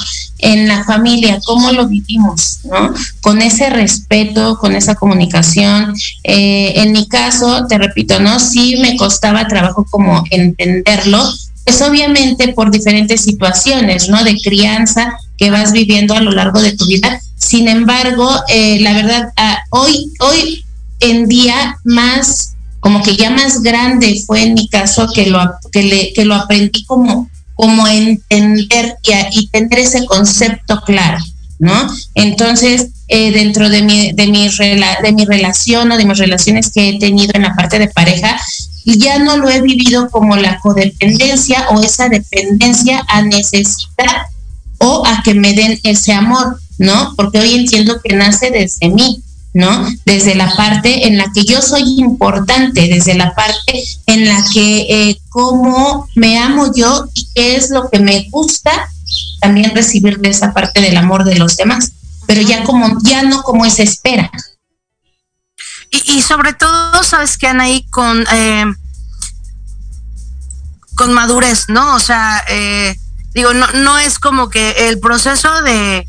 en 0.43 0.69
la 0.69 0.85
familia, 0.85 1.41
cómo 1.47 1.73
lo 1.73 1.89
vivimos, 1.89 2.59
¿no? 2.65 2.93
Con 3.23 3.41
ese 3.41 3.71
respeto, 3.71 4.59
con 4.59 4.75
esa 4.75 4.97
comunicación. 4.97 5.95
Eh, 6.25 6.75
en 6.77 6.93
mi 6.93 7.07
caso, 7.07 7.67
te 7.69 7.79
repito, 7.79 8.21
¿no? 8.21 8.39
Sí 8.39 8.77
me 8.83 8.97
costaba 8.97 9.47
trabajo 9.47 9.87
como 9.89 10.25
entenderlo, 10.31 11.23
pues 11.65 11.81
obviamente 11.81 12.49
por 12.49 12.71
diferentes 12.71 13.23
situaciones, 13.23 14.09
¿no? 14.09 14.25
De 14.25 14.37
crianza 14.37 15.17
que 15.39 15.51
vas 15.51 15.73
viviendo 15.73 16.13
a 16.15 16.21
lo 16.21 16.33
largo 16.33 16.61
de 16.61 16.77
tu 16.77 16.87
vida. 16.87 17.21
Sin 17.37 17.69
embargo, 17.69 18.29
eh, 18.49 18.81
la 18.81 18.93
verdad, 18.95 19.33
ah, 19.37 19.59
hoy, 19.71 20.13
hoy 20.19 20.65
en 20.99 21.29
día 21.29 21.79
más, 21.85 22.52
como 22.83 23.03
que 23.03 23.17
ya 23.17 23.31
más 23.31 23.63
grande 23.63 24.23
fue 24.27 24.43
en 24.43 24.55
mi 24.55 24.69
caso 24.69 25.09
que 25.15 25.27
lo, 25.27 25.41
que 25.73 26.25
lo 26.25 26.35
aprendí 26.35 26.85
como 26.85 27.31
como 27.55 27.87
entender 27.87 28.97
y, 29.31 29.47
tener 29.49 29.79
ese 29.79 30.05
concepto 30.07 30.81
claro, 30.85 31.19
¿no? 31.61 31.73
Entonces, 32.17 32.89
eh, 33.07 33.31
dentro 33.31 33.69
de 33.69 33.83
mi, 33.83 34.11
de, 34.13 34.27
mi 34.27 34.49
de 34.49 35.13
mi 35.13 35.25
relación 35.25 35.93
o 35.93 35.97
de 35.97 36.05
mis 36.05 36.19
relaciones 36.19 36.73
que 36.73 36.89
he 36.89 36.99
tenido 36.99 37.31
en 37.35 37.43
la 37.43 37.55
parte 37.55 37.79
de 37.79 37.87
pareja, 37.87 38.37
ya 38.85 39.21
no 39.21 39.37
lo 39.37 39.49
he 39.49 39.61
vivido 39.61 40.11
como 40.11 40.37
la 40.37 40.59
codependencia 40.59 41.69
o 41.71 41.81
esa 41.81 42.09
dependencia 42.09 43.05
a 43.07 43.23
necesitar 43.23 44.27
o 44.79 45.07
a 45.07 45.23
que 45.23 45.35
me 45.35 45.53
den 45.53 45.79
ese 45.85 46.13
amor, 46.13 46.59
¿no? 46.79 47.15
Porque 47.17 47.39
hoy 47.39 47.55
entiendo 47.55 48.01
que 48.03 48.17
nace 48.17 48.51
desde 48.51 48.89
mí, 48.89 49.23
¿no? 49.55 49.87
Desde 50.07 50.35
la 50.35 50.55
parte 50.57 51.07
en 51.07 51.19
la 51.19 51.31
que 51.33 51.45
yo 51.45 51.61
soy 51.61 51.83
importante, 51.99 52.89
desde 52.89 53.15
la 53.15 53.35
parte 53.35 53.85
en 54.07 54.27
la 54.27 54.43
que 54.53 54.87
eh, 54.89 55.21
cómo 55.29 56.09
me 56.15 56.39
amo 56.39 56.73
yo 56.75 57.07
y 57.15 57.29
qué 57.35 57.57
es 57.57 57.71
lo 57.71 57.91
que 57.91 57.99
me 57.99 58.29
gusta 58.31 58.89
también 59.41 59.75
recibir 59.75 60.19
de 60.19 60.31
esa 60.31 60.55
parte 60.55 60.81
del 60.81 60.97
amor 60.97 61.25
de 61.25 61.37
los 61.37 61.57
demás, 61.57 61.93
pero 62.27 62.41
ya 62.41 62.65
como 62.65 62.99
ya 63.03 63.23
no 63.23 63.43
como 63.43 63.67
esa 63.67 63.83
espera. 63.83 64.31
Y, 65.91 66.23
sobre 66.23 66.55
todo, 66.55 67.05
sabes 67.05 67.37
que 67.37 67.47
Anaí 67.47 67.85
con 67.91 68.25
eh, 68.33 68.65
con 70.95 71.13
madurez, 71.13 71.69
¿no? 71.69 71.95
O 71.95 71.99
sea, 71.99 72.43
eh, 72.49 72.97
digo, 73.35 73.53
no, 73.53 73.71
no 73.73 73.99
es 73.99 74.19
como 74.19 74.49
que 74.49 74.89
el 74.89 75.01
proceso 75.01 75.63
de 75.63 76.07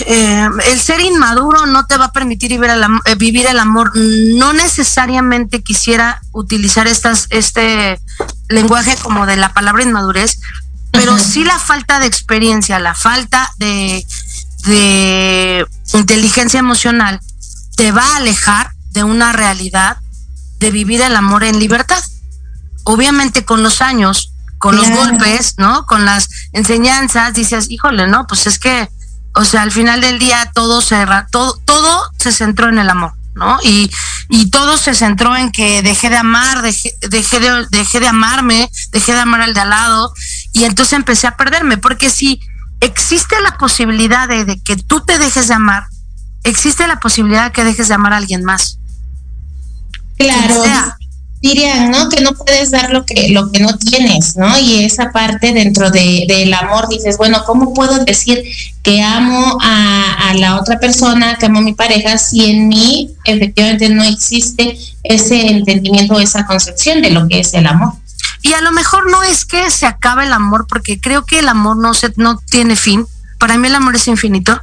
eh, 0.00 0.48
el 0.66 0.80
ser 0.80 1.00
inmaduro 1.00 1.66
no 1.66 1.86
te 1.86 1.96
va 1.96 2.06
a 2.06 2.12
permitir 2.12 2.50
vivir 2.50 2.70
el, 2.70 2.82
eh, 2.82 3.14
vivir 3.16 3.46
el, 3.46 3.58
amor. 3.58 3.92
No 3.96 4.52
necesariamente 4.52 5.62
quisiera 5.62 6.20
utilizar 6.32 6.86
estas, 6.86 7.26
este 7.30 8.00
lenguaje 8.48 8.96
como 9.02 9.26
de 9.26 9.36
la 9.36 9.54
palabra 9.54 9.82
inmadurez, 9.82 10.38
pero 10.90 11.18
sí 11.18 11.44
la 11.44 11.58
falta 11.58 11.98
de 11.98 12.06
experiencia, 12.06 12.78
la 12.78 12.94
falta 12.94 13.50
de, 13.58 14.06
de 14.64 15.66
inteligencia 15.94 16.60
emocional 16.60 17.20
te 17.76 17.92
va 17.92 18.02
a 18.02 18.16
alejar 18.16 18.72
de 18.90 19.04
una 19.04 19.32
realidad 19.32 19.98
de 20.58 20.70
vivir 20.70 21.00
el 21.02 21.16
amor 21.16 21.44
en 21.44 21.58
libertad. 21.58 22.02
Obviamente 22.84 23.44
con 23.44 23.62
los 23.62 23.82
años, 23.82 24.32
con 24.58 24.76
los 24.76 24.88
golpes, 24.90 25.54
¿no? 25.58 25.86
Con 25.86 26.04
las 26.04 26.28
enseñanzas, 26.52 27.34
dices, 27.34 27.70
híjole, 27.70 28.06
no, 28.06 28.26
pues 28.26 28.46
es 28.46 28.58
que 28.58 28.88
o 29.36 29.44
sea, 29.44 29.62
al 29.62 29.70
final 29.70 30.00
del 30.00 30.18
día 30.18 30.50
todo 30.54 30.80
se, 30.80 31.06
todo, 31.30 31.60
todo 31.64 32.10
se 32.18 32.32
centró 32.32 32.68
en 32.68 32.78
el 32.78 32.88
amor, 32.88 33.12
¿no? 33.34 33.58
Y, 33.62 33.90
y 34.28 34.50
todo 34.50 34.78
se 34.78 34.94
centró 34.94 35.36
en 35.36 35.52
que 35.52 35.82
dejé 35.82 36.10
de 36.10 36.16
amar, 36.16 36.62
dejé, 36.62 36.96
dejé, 37.08 37.38
de, 37.40 37.66
dejé 37.70 38.00
de 38.00 38.08
amarme, 38.08 38.70
dejé 38.92 39.12
de 39.12 39.20
amar 39.20 39.42
al 39.42 39.54
de 39.54 39.60
al 39.60 39.70
lado, 39.70 40.12
y 40.52 40.64
entonces 40.64 40.94
empecé 40.94 41.26
a 41.26 41.36
perderme, 41.36 41.76
porque 41.76 42.10
si 42.10 42.40
existe 42.80 43.40
la 43.42 43.58
posibilidad 43.58 44.26
de, 44.26 44.44
de 44.44 44.60
que 44.60 44.76
tú 44.76 45.00
te 45.00 45.18
dejes 45.18 45.48
de 45.48 45.54
amar, 45.54 45.86
existe 46.42 46.86
la 46.86 46.98
posibilidad 46.98 47.44
de 47.44 47.52
que 47.52 47.64
dejes 47.64 47.88
de 47.88 47.94
amar 47.94 48.14
a 48.14 48.16
alguien 48.16 48.42
más. 48.42 48.78
Claro 50.16 50.64
dirían, 51.46 51.90
¿no? 51.90 52.08
Que 52.08 52.20
no 52.20 52.32
puedes 52.32 52.70
dar 52.70 52.90
lo 52.90 53.04
que, 53.04 53.28
lo 53.30 53.50
que 53.50 53.60
no 53.60 53.76
tienes, 53.78 54.36
¿no? 54.36 54.58
Y 54.58 54.84
esa 54.84 55.12
parte 55.12 55.52
dentro 55.52 55.90
de, 55.90 56.24
del 56.28 56.52
amor, 56.54 56.88
dices, 56.88 57.16
bueno, 57.16 57.42
¿cómo 57.46 57.72
puedo 57.72 58.04
decir 58.04 58.42
que 58.82 59.02
amo 59.02 59.58
a, 59.62 60.30
a, 60.30 60.34
la 60.34 60.56
otra 60.56 60.78
persona, 60.78 61.36
que 61.36 61.46
amo 61.46 61.58
a 61.58 61.62
mi 61.62 61.74
pareja, 61.74 62.18
si 62.18 62.50
en 62.50 62.68
mí 62.68 63.10
efectivamente 63.24 63.88
no 63.88 64.02
existe 64.04 64.78
ese 65.02 65.48
entendimiento, 65.48 66.18
esa 66.18 66.46
concepción 66.46 67.02
de 67.02 67.10
lo 67.10 67.28
que 67.28 67.40
es 67.40 67.54
el 67.54 67.66
amor? 67.66 67.94
Y 68.42 68.52
a 68.52 68.60
lo 68.60 68.72
mejor 68.72 69.10
no 69.10 69.22
es 69.22 69.44
que 69.44 69.70
se 69.70 69.86
acabe 69.86 70.24
el 70.24 70.32
amor, 70.32 70.66
porque 70.68 71.00
creo 71.00 71.24
que 71.24 71.40
el 71.40 71.48
amor 71.48 71.76
no, 71.76 71.94
se, 71.94 72.12
no 72.16 72.38
tiene 72.50 72.76
fin. 72.76 73.06
Para 73.38 73.58
mí 73.58 73.68
el 73.68 73.74
amor 73.74 73.96
es 73.96 74.06
infinito. 74.08 74.60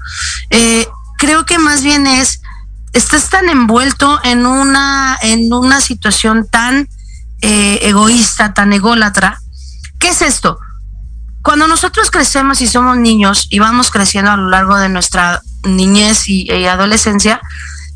Eh, 0.50 0.88
creo 1.18 1.46
que 1.46 1.58
más 1.58 1.84
bien 1.84 2.08
es 2.08 2.42
estás 2.94 3.30
tan 3.30 3.50
envuelto 3.50 4.20
en 4.24 4.46
una, 4.46 5.18
en 5.22 5.52
una 5.52 5.82
situación 5.82 6.48
tan 6.48 6.88
eh, 7.42 7.80
egoísta, 7.82 8.54
tan 8.54 8.72
ególatra. 8.72 9.42
¿Qué 10.00 10.10
es 10.10 10.22
esto? 10.22 10.60
Cuando 11.42 11.68
nosotros 11.68 12.10
crecemos 12.10 12.62
y 12.62 12.68
somos 12.68 12.98
niños 12.98 13.48
y 13.50 13.60
vamos 13.60 13.92
creciendo 13.92 14.32
a 14.32 14.38
lo 14.38 14.48
largo 14.50 14.78
de 14.78 14.90
nuestra 14.90 15.42
niñez 15.64 16.30
y, 16.30 16.50
adolescencia, 16.66 17.42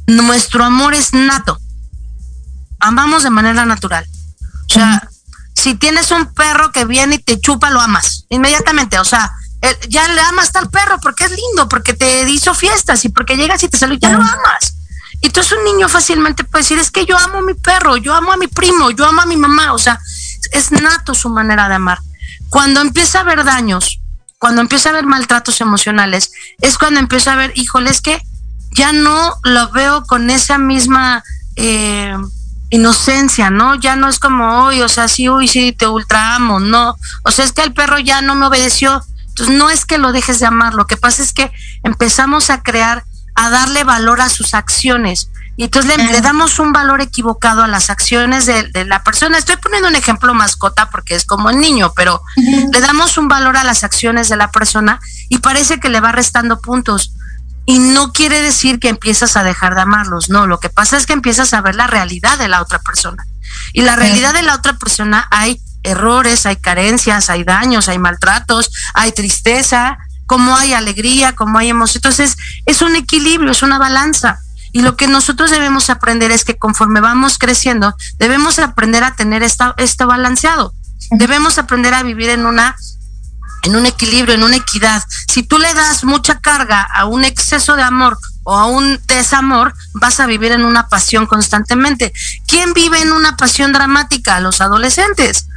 nuestro 0.08 0.66
amor 0.66 0.94
es 0.94 1.14
nato. 1.14 1.58
Amamos 2.80 3.24
de 3.24 3.30
manera 3.30 3.66
natural. 3.66 4.06
O 4.70 4.74
sea, 4.74 5.08
si 5.56 5.76
tienes 5.76 6.12
un 6.12 6.34
perro 6.34 6.72
que 6.72 6.86
viene 6.86 7.16
y 7.16 7.20
te 7.20 7.40
chupa, 7.40 7.70
lo 7.70 7.80
amas 7.80 8.26
inmediatamente. 8.30 9.00
O 9.00 9.06
sea, 9.06 9.32
ya 9.88 10.08
le 10.10 10.22
amas 10.22 10.54
al 10.56 10.70
perro 10.70 11.00
porque 11.02 11.26
es 11.26 11.32
lindo, 11.32 11.70
porque 11.70 11.94
te 11.94 12.30
hizo 12.30 12.54
fiestas 12.54 13.06
y 13.06 13.10
porque 13.10 13.38
llegas 13.38 13.64
y 13.64 13.70
te 13.70 13.78
saluda, 13.78 14.00
ya 14.02 14.12
lo 14.12 14.22
amas. 14.22 14.77
Y 15.22 15.28
entonces 15.28 15.58
un 15.58 15.64
niño 15.64 15.90
fácilmente 15.90 16.44
puede 16.44 16.64
decir, 16.64 16.80
es 16.80 16.92
que 16.92 17.06
yo 17.06 17.18
amo 17.18 17.40
a 17.40 17.42
mi 17.42 17.54
perro, 17.54 17.98
yo 17.98 18.14
amo 18.14 18.32
a 18.32 18.38
mi 18.38 18.48
primo, 18.48 18.92
yo 18.92 19.06
amo 19.06 19.22
a 19.22 19.26
mi 19.26 19.38
mamá, 19.38 19.74
o 19.74 19.80
sea, 19.80 20.00
es 20.52 20.72
nato 20.72 21.14
su 21.14 21.30
manera 21.30 21.68
de 21.70 21.76
amar. 21.76 22.00
Cuando 22.50 22.82
empieza 22.82 23.20
a 23.20 23.22
haber 23.22 23.44
daños, 23.44 24.00
cuando 24.38 24.62
empieza 24.62 24.90
a 24.90 24.92
haber 24.92 25.06
maltratos 25.06 25.62
emocionales, 25.62 26.32
es 26.62 26.78
cuando 26.78 27.00
empieza 27.00 27.34
a 27.34 27.36
ver, 27.36 27.52
híjole, 27.56 27.90
es 27.90 28.02
que 28.02 28.22
ya 28.72 28.94
no 28.94 29.34
lo 29.44 29.72
veo 29.72 30.04
con 30.04 30.30
esa 30.30 30.58
misma 30.58 31.24
eh, 31.56 32.16
inocencia, 32.70 33.50
¿no? 33.50 33.76
Ya 33.76 33.96
no 33.96 34.08
es 34.08 34.20
como, 34.20 34.66
hoy, 34.66 34.82
o 34.82 34.90
sea, 34.90 35.08
sí, 35.08 35.30
uy, 35.30 35.48
sí, 35.48 35.72
te 35.72 35.88
ultra 35.88 36.36
amo, 36.36 36.60
no. 36.60 36.96
O 37.24 37.32
sea, 37.32 37.46
es 37.46 37.52
que 37.52 37.64
el 37.64 37.74
perro 37.74 37.98
ya 37.98 38.22
no 38.22 38.36
me 38.36 38.46
obedeció. 38.46 39.02
Entonces, 39.30 39.56
no 39.56 39.70
es 39.70 39.86
que 39.86 39.98
lo 39.98 40.12
dejes 40.12 40.40
de 40.40 40.48
amar, 40.48 40.74
lo 40.74 40.88
que 40.88 40.98
pasa 40.98 41.24
es 41.24 41.34
que 41.34 41.52
empezamos 41.84 42.50
a 42.50 42.62
crear 42.62 43.06
a 43.38 43.52
darle 43.52 43.84
valor 43.84 44.20
a 44.20 44.30
sus 44.30 44.54
acciones. 44.54 45.30
Y 45.58 45.66
entonces 45.66 45.98
le, 45.98 46.22
damos 46.22 46.60
un 46.60 46.74
valor 46.74 47.02
equivocado 47.02 47.64
a 47.64 47.68
las 47.68 47.90
acciones 47.90 48.46
de, 48.46 48.86
la 48.86 49.04
persona. 49.04 49.38
Estoy 49.38 49.58
poniendo 49.58 49.88
un 49.88 49.96
ejemplo 49.96 50.34
mascota 50.34 50.90
porque 50.90 51.16
es 51.16 51.24
como 51.24 51.50
el 51.50 51.60
niño, 51.60 51.94
pero 51.96 52.22
le 52.36 52.82
damos 52.82 53.18
un 53.18 53.28
valor 53.28 53.56
a 53.58 53.64
las 53.64 53.84
acciones 53.84 54.28
de 54.30 54.38
la 54.38 54.52
persona 54.52 55.00
y 55.30 55.38
parece 55.38 55.80
que 55.80 55.90
le 55.90 56.00
va 56.00 56.12
restando 56.12 56.60
puntos. 56.60 57.14
Y 57.66 57.80
no 57.80 58.12
quiere 58.12 58.42
decir 58.42 58.80
que 58.80 58.90
empiezas 58.90 59.38
a 59.38 59.44
dejar 59.44 59.76
de 59.76 59.82
amarlos, 59.82 60.30
no, 60.30 60.48
lo 60.48 60.60
que 60.60 60.70
pasa 60.70 60.96
es 60.98 61.06
que 61.06 61.14
empiezas 61.14 61.54
a 61.54 61.62
ver 61.62 61.76
la 61.76 61.86
realidad 61.86 62.38
de 62.38 62.48
la 62.48 62.62
otra 62.62 62.80
persona. 62.80 63.26
Y 63.74 63.82
la 63.82 63.96
realidad 63.96 64.34
de 64.34 64.44
la 64.44 64.56
otra 64.56 64.74
persona 64.74 65.28
hay 65.32 65.60
errores, 65.84 66.46
hay 66.46 66.56
carencias, 66.56 67.30
hay 67.30 67.44
daños, 67.44 67.88
hay 67.88 68.00
maltratos, 68.00 68.72
hay 68.94 69.12
tristeza, 69.12 69.98
como 70.28 70.56
hay 70.56 70.74
alegría, 70.74 71.36
como 71.36 71.58
hay 71.58 71.70
emoción. 71.70 72.00
Entonces, 72.00 72.38
es 72.68 72.84
un 72.84 72.96
equilibrio, 72.96 73.52
es 73.52 73.64
una 73.64 73.80
balanza. 73.80 74.40
Y 74.72 74.82
lo 74.82 74.96
que 74.96 75.08
nosotros 75.08 75.50
debemos 75.50 75.90
aprender 75.90 76.30
es 76.30 76.46
que 76.46 76.58
conforme 76.58 77.00
vamos 77.00 77.40
creciendo, 77.40 77.96
debemos 78.20 78.60
aprender 78.60 79.04
a 79.04 79.16
tener 79.16 79.42
esta, 79.42 79.74
esto 79.78 80.06
balanceado. 80.06 80.74
Debemos 81.12 81.58
aprender 81.58 81.94
a 81.94 82.04
vivir 82.04 82.30
en 82.30 82.46
una 82.46 82.76
en 83.64 83.76
un 83.76 83.86
equilibrio, 83.86 84.36
en 84.36 84.44
una 84.44 84.56
equidad. 84.56 85.04
Si 85.28 85.44
tú 85.44 85.58
le 85.58 85.74
das 85.74 86.04
mucha 86.04 86.40
carga 86.40 86.84
a 86.84 87.06
un 87.06 87.26
exceso 87.26 87.76
de 87.76 87.82
amor 87.82 88.18
o 88.44 88.56
a 88.56 88.68
un 88.68 89.00
desamor, 89.08 89.74
vas 89.94 90.20
a 90.20 90.26
vivir 90.26 90.52
en 90.52 90.64
una 90.64 90.88
pasión 90.88 91.26
constantemente. 91.26 92.14
¿Quién 92.48 92.74
vive 92.74 93.02
en 93.02 93.12
una 93.12 93.36
pasión 93.36 93.74
dramática? 93.74 94.40
Los 94.40 94.62
adolescentes. 94.62 95.48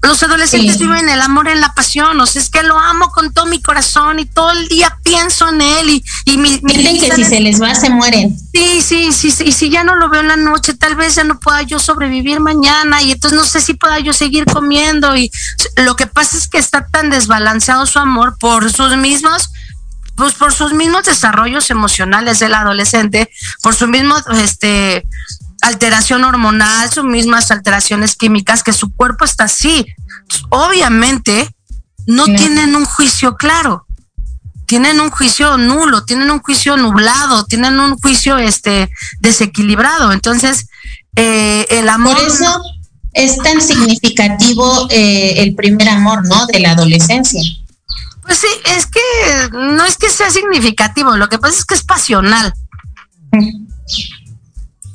Los 0.00 0.22
adolescentes 0.22 0.78
viven 0.78 1.08
el 1.08 1.20
amor 1.20 1.48
en 1.48 1.60
la 1.60 1.74
pasión, 1.74 2.20
o 2.20 2.26
sea, 2.26 2.40
es 2.40 2.50
que 2.50 2.62
lo 2.62 2.78
amo 2.78 3.10
con 3.10 3.32
todo 3.32 3.46
mi 3.46 3.60
corazón 3.60 4.20
y 4.20 4.26
todo 4.26 4.52
el 4.52 4.68
día 4.68 4.96
pienso 5.02 5.48
en 5.48 5.60
él 5.60 5.90
y, 5.90 6.04
y 6.24 6.38
mi, 6.38 6.60
que 6.60 7.14
si 7.16 7.24
se 7.24 7.40
les 7.40 7.60
va 7.60 7.74
se 7.74 7.90
mueren. 7.90 8.38
Sí, 8.54 8.80
sí, 8.80 9.12
sí, 9.12 9.32
sí, 9.32 9.44
y 9.46 9.52
si 9.52 9.70
ya 9.70 9.82
no 9.82 9.96
lo 9.96 10.08
veo 10.08 10.20
en 10.20 10.28
la 10.28 10.36
noche, 10.36 10.74
tal 10.74 10.94
vez 10.94 11.16
ya 11.16 11.24
no 11.24 11.40
pueda 11.40 11.62
yo 11.62 11.80
sobrevivir 11.80 12.38
mañana 12.38 13.02
y 13.02 13.10
entonces 13.10 13.36
no 13.36 13.44
sé 13.44 13.60
si 13.60 13.74
pueda 13.74 13.98
yo 13.98 14.12
seguir 14.12 14.44
comiendo 14.44 15.16
y 15.16 15.32
lo 15.76 15.96
que 15.96 16.06
pasa 16.06 16.36
es 16.36 16.46
que 16.46 16.58
está 16.58 16.86
tan 16.86 17.10
desbalanceado 17.10 17.84
su 17.84 17.98
amor 17.98 18.36
por 18.38 18.70
sus 18.72 18.96
mismos 18.96 19.50
pues 20.18 20.34
por 20.34 20.52
sus 20.52 20.72
mismos 20.72 21.04
desarrollos 21.04 21.70
emocionales 21.70 22.40
del 22.40 22.52
adolescente, 22.52 23.30
por 23.62 23.76
su 23.76 23.86
mismo 23.86 24.16
este 24.42 25.06
alteración 25.60 26.24
hormonal, 26.24 26.90
sus 26.90 27.04
mismas 27.04 27.50
alteraciones 27.50 28.16
químicas, 28.16 28.62
que 28.62 28.72
su 28.72 28.92
cuerpo 28.92 29.24
está 29.24 29.44
así. 29.44 29.86
Obviamente 30.50 31.48
no 32.06 32.24
tienen 32.24 32.74
un 32.74 32.84
juicio 32.84 33.36
claro. 33.36 33.84
tienen 34.66 35.00
un 35.00 35.10
juicio 35.10 35.56
nulo, 35.56 36.04
tienen 36.04 36.30
un 36.30 36.40
juicio 36.40 36.76
nublado, 36.76 37.46
tienen 37.46 37.80
un 37.80 37.96
juicio 37.98 38.36
este 38.36 38.90
desequilibrado. 39.20 40.12
Entonces, 40.12 40.68
eh, 41.16 41.66
el 41.70 41.88
amor. 41.88 42.16
Por 42.16 42.26
eso 42.26 42.62
es 43.14 43.38
tan 43.38 43.60
significativo 43.60 44.86
eh, 44.90 45.42
el 45.42 45.54
primer 45.54 45.88
amor, 45.88 46.26
¿no? 46.26 46.46
De 46.46 46.60
la 46.60 46.72
adolescencia. 46.72 47.40
Pues 48.22 48.38
sí, 48.38 48.48
es 48.76 48.86
que 48.86 49.00
no 49.52 49.84
es 49.86 49.96
que 49.96 50.10
sea 50.10 50.30
significativo, 50.30 51.16
lo 51.16 51.28
que 51.28 51.38
pasa 51.38 51.58
es 51.58 51.64
que 51.64 51.74
es 51.74 51.82
pasional. 51.82 52.52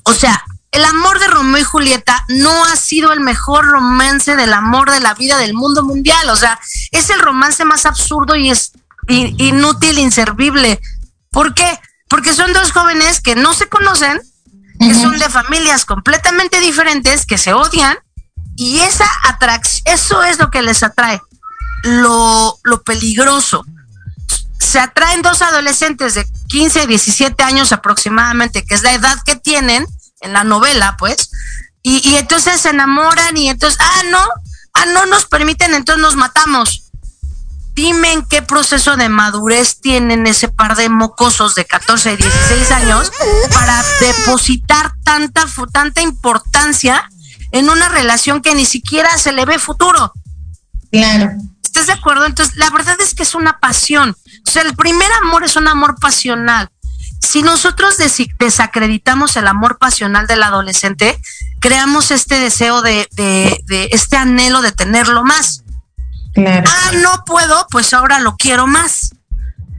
O 0.03 0.13
sea, 0.13 0.43
el 0.73 0.83
amor 0.85 1.19
de 1.19 1.27
Romeo 1.27 1.61
y 1.61 1.63
Julieta 1.63 2.25
no 2.29 2.65
ha 2.65 2.75
sido 2.75 3.13
el 3.13 3.19
mejor 3.19 3.65
romance 3.65 4.35
del 4.35 4.51
amor 4.53 4.89
de 4.89 4.99
la 4.99 5.13
vida 5.13 5.37
del 5.37 5.53
mundo 5.53 5.83
mundial. 5.83 6.29
O 6.31 6.35
sea, 6.35 6.59
es 6.91 7.11
el 7.11 7.19
romance 7.19 7.63
más 7.63 7.85
absurdo 7.85 8.35
y 8.35 8.49
es 8.49 8.73
inútil, 9.07 9.99
inservible. 9.99 10.81
¿Por 11.29 11.53
qué? 11.53 11.79
Porque 12.09 12.33
son 12.33 12.53
dos 12.53 12.71
jóvenes 12.71 13.21
que 13.21 13.35
no 13.35 13.53
se 13.53 13.69
conocen, 13.69 14.19
que 14.79 14.95
son 14.95 15.17
de 15.19 15.29
familias 15.29 15.85
completamente 15.85 16.59
diferentes, 16.59 17.27
que 17.27 17.37
se 17.37 17.53
odian, 17.53 17.95
y 18.55 18.79
esa 18.79 19.05
atracción, 19.25 19.83
eso 19.93 20.23
es 20.23 20.39
lo 20.39 20.49
que 20.49 20.63
les 20.63 20.81
atrae, 20.81 21.21
lo, 21.83 22.57
lo 22.63 22.81
peligroso. 22.81 23.63
Se 24.59 24.79
atraen 24.79 25.21
dos 25.21 25.43
adolescentes 25.43 26.15
de 26.15 26.27
15, 26.47 26.87
17 26.87 27.43
años 27.43 27.71
aproximadamente, 27.71 28.65
que 28.65 28.73
es 28.73 28.81
la 28.81 28.93
edad 28.93 29.19
que 29.23 29.35
tienen 29.35 29.85
en 30.23 30.33
la 30.33 30.43
novela, 30.43 30.95
pues, 30.97 31.29
y, 31.81 32.07
y 32.09 32.15
entonces 32.15 32.61
se 32.61 32.69
enamoran 32.69 33.37
y 33.37 33.49
entonces, 33.49 33.79
ah, 33.81 34.03
no, 34.09 34.25
ah, 34.73 34.85
no 34.87 35.05
nos 35.05 35.25
permiten, 35.25 35.73
entonces 35.73 36.01
nos 36.01 36.15
matamos 36.15 36.83
dime 37.75 38.13
en 38.13 38.25
qué 38.25 38.41
proceso 38.41 38.95
de 38.95 39.09
madurez 39.09 39.79
tienen 39.81 40.27
ese 40.27 40.47
par 40.47 40.75
de 40.75 40.89
mocosos 40.89 41.55
de 41.55 41.65
14 41.65 42.13
y 42.13 42.17
16 42.17 42.71
años 42.71 43.11
para 43.51 43.83
depositar 43.99 44.93
tanta, 45.03 45.45
tanta 45.71 46.01
importancia 46.01 47.09
en 47.51 47.69
una 47.69 47.89
relación 47.89 48.41
que 48.41 48.55
ni 48.55 48.65
siquiera 48.65 49.17
se 49.17 49.31
le 49.31 49.45
ve 49.45 49.59
futuro. 49.59 50.13
Claro. 50.91 51.31
¿Estás 51.63 51.87
de 51.87 51.93
acuerdo? 51.93 52.25
Entonces, 52.25 52.55
la 52.57 52.69
verdad 52.69 52.95
es 53.01 53.15
que 53.15 53.23
es 53.23 53.33
una 53.33 53.59
pasión. 53.59 54.15
O 54.47 54.51
sea, 54.51 54.61
el 54.61 54.75
primer 54.75 55.11
amor 55.23 55.43
es 55.43 55.55
un 55.55 55.67
amor 55.67 55.95
pasional. 55.99 56.69
Si 57.23 57.41
nosotros 57.41 57.95
desacreditamos 58.37 59.37
el 59.37 59.47
amor 59.47 59.77
pasional 59.77 60.27
del 60.27 60.43
adolescente, 60.43 61.17
creamos 61.61 62.11
este 62.11 62.37
deseo 62.37 62.81
de, 62.81 63.07
de, 63.11 63.63
de 63.65 63.87
este 63.91 64.17
anhelo 64.17 64.61
de 64.61 64.73
tenerlo 64.73 65.23
más. 65.23 65.63
Ah, 66.35 66.91
no 67.01 67.23
puedo, 67.25 67.65
pues 67.71 67.93
ahora 67.93 68.19
lo 68.19 68.35
quiero 68.35 68.67
más. 68.67 69.15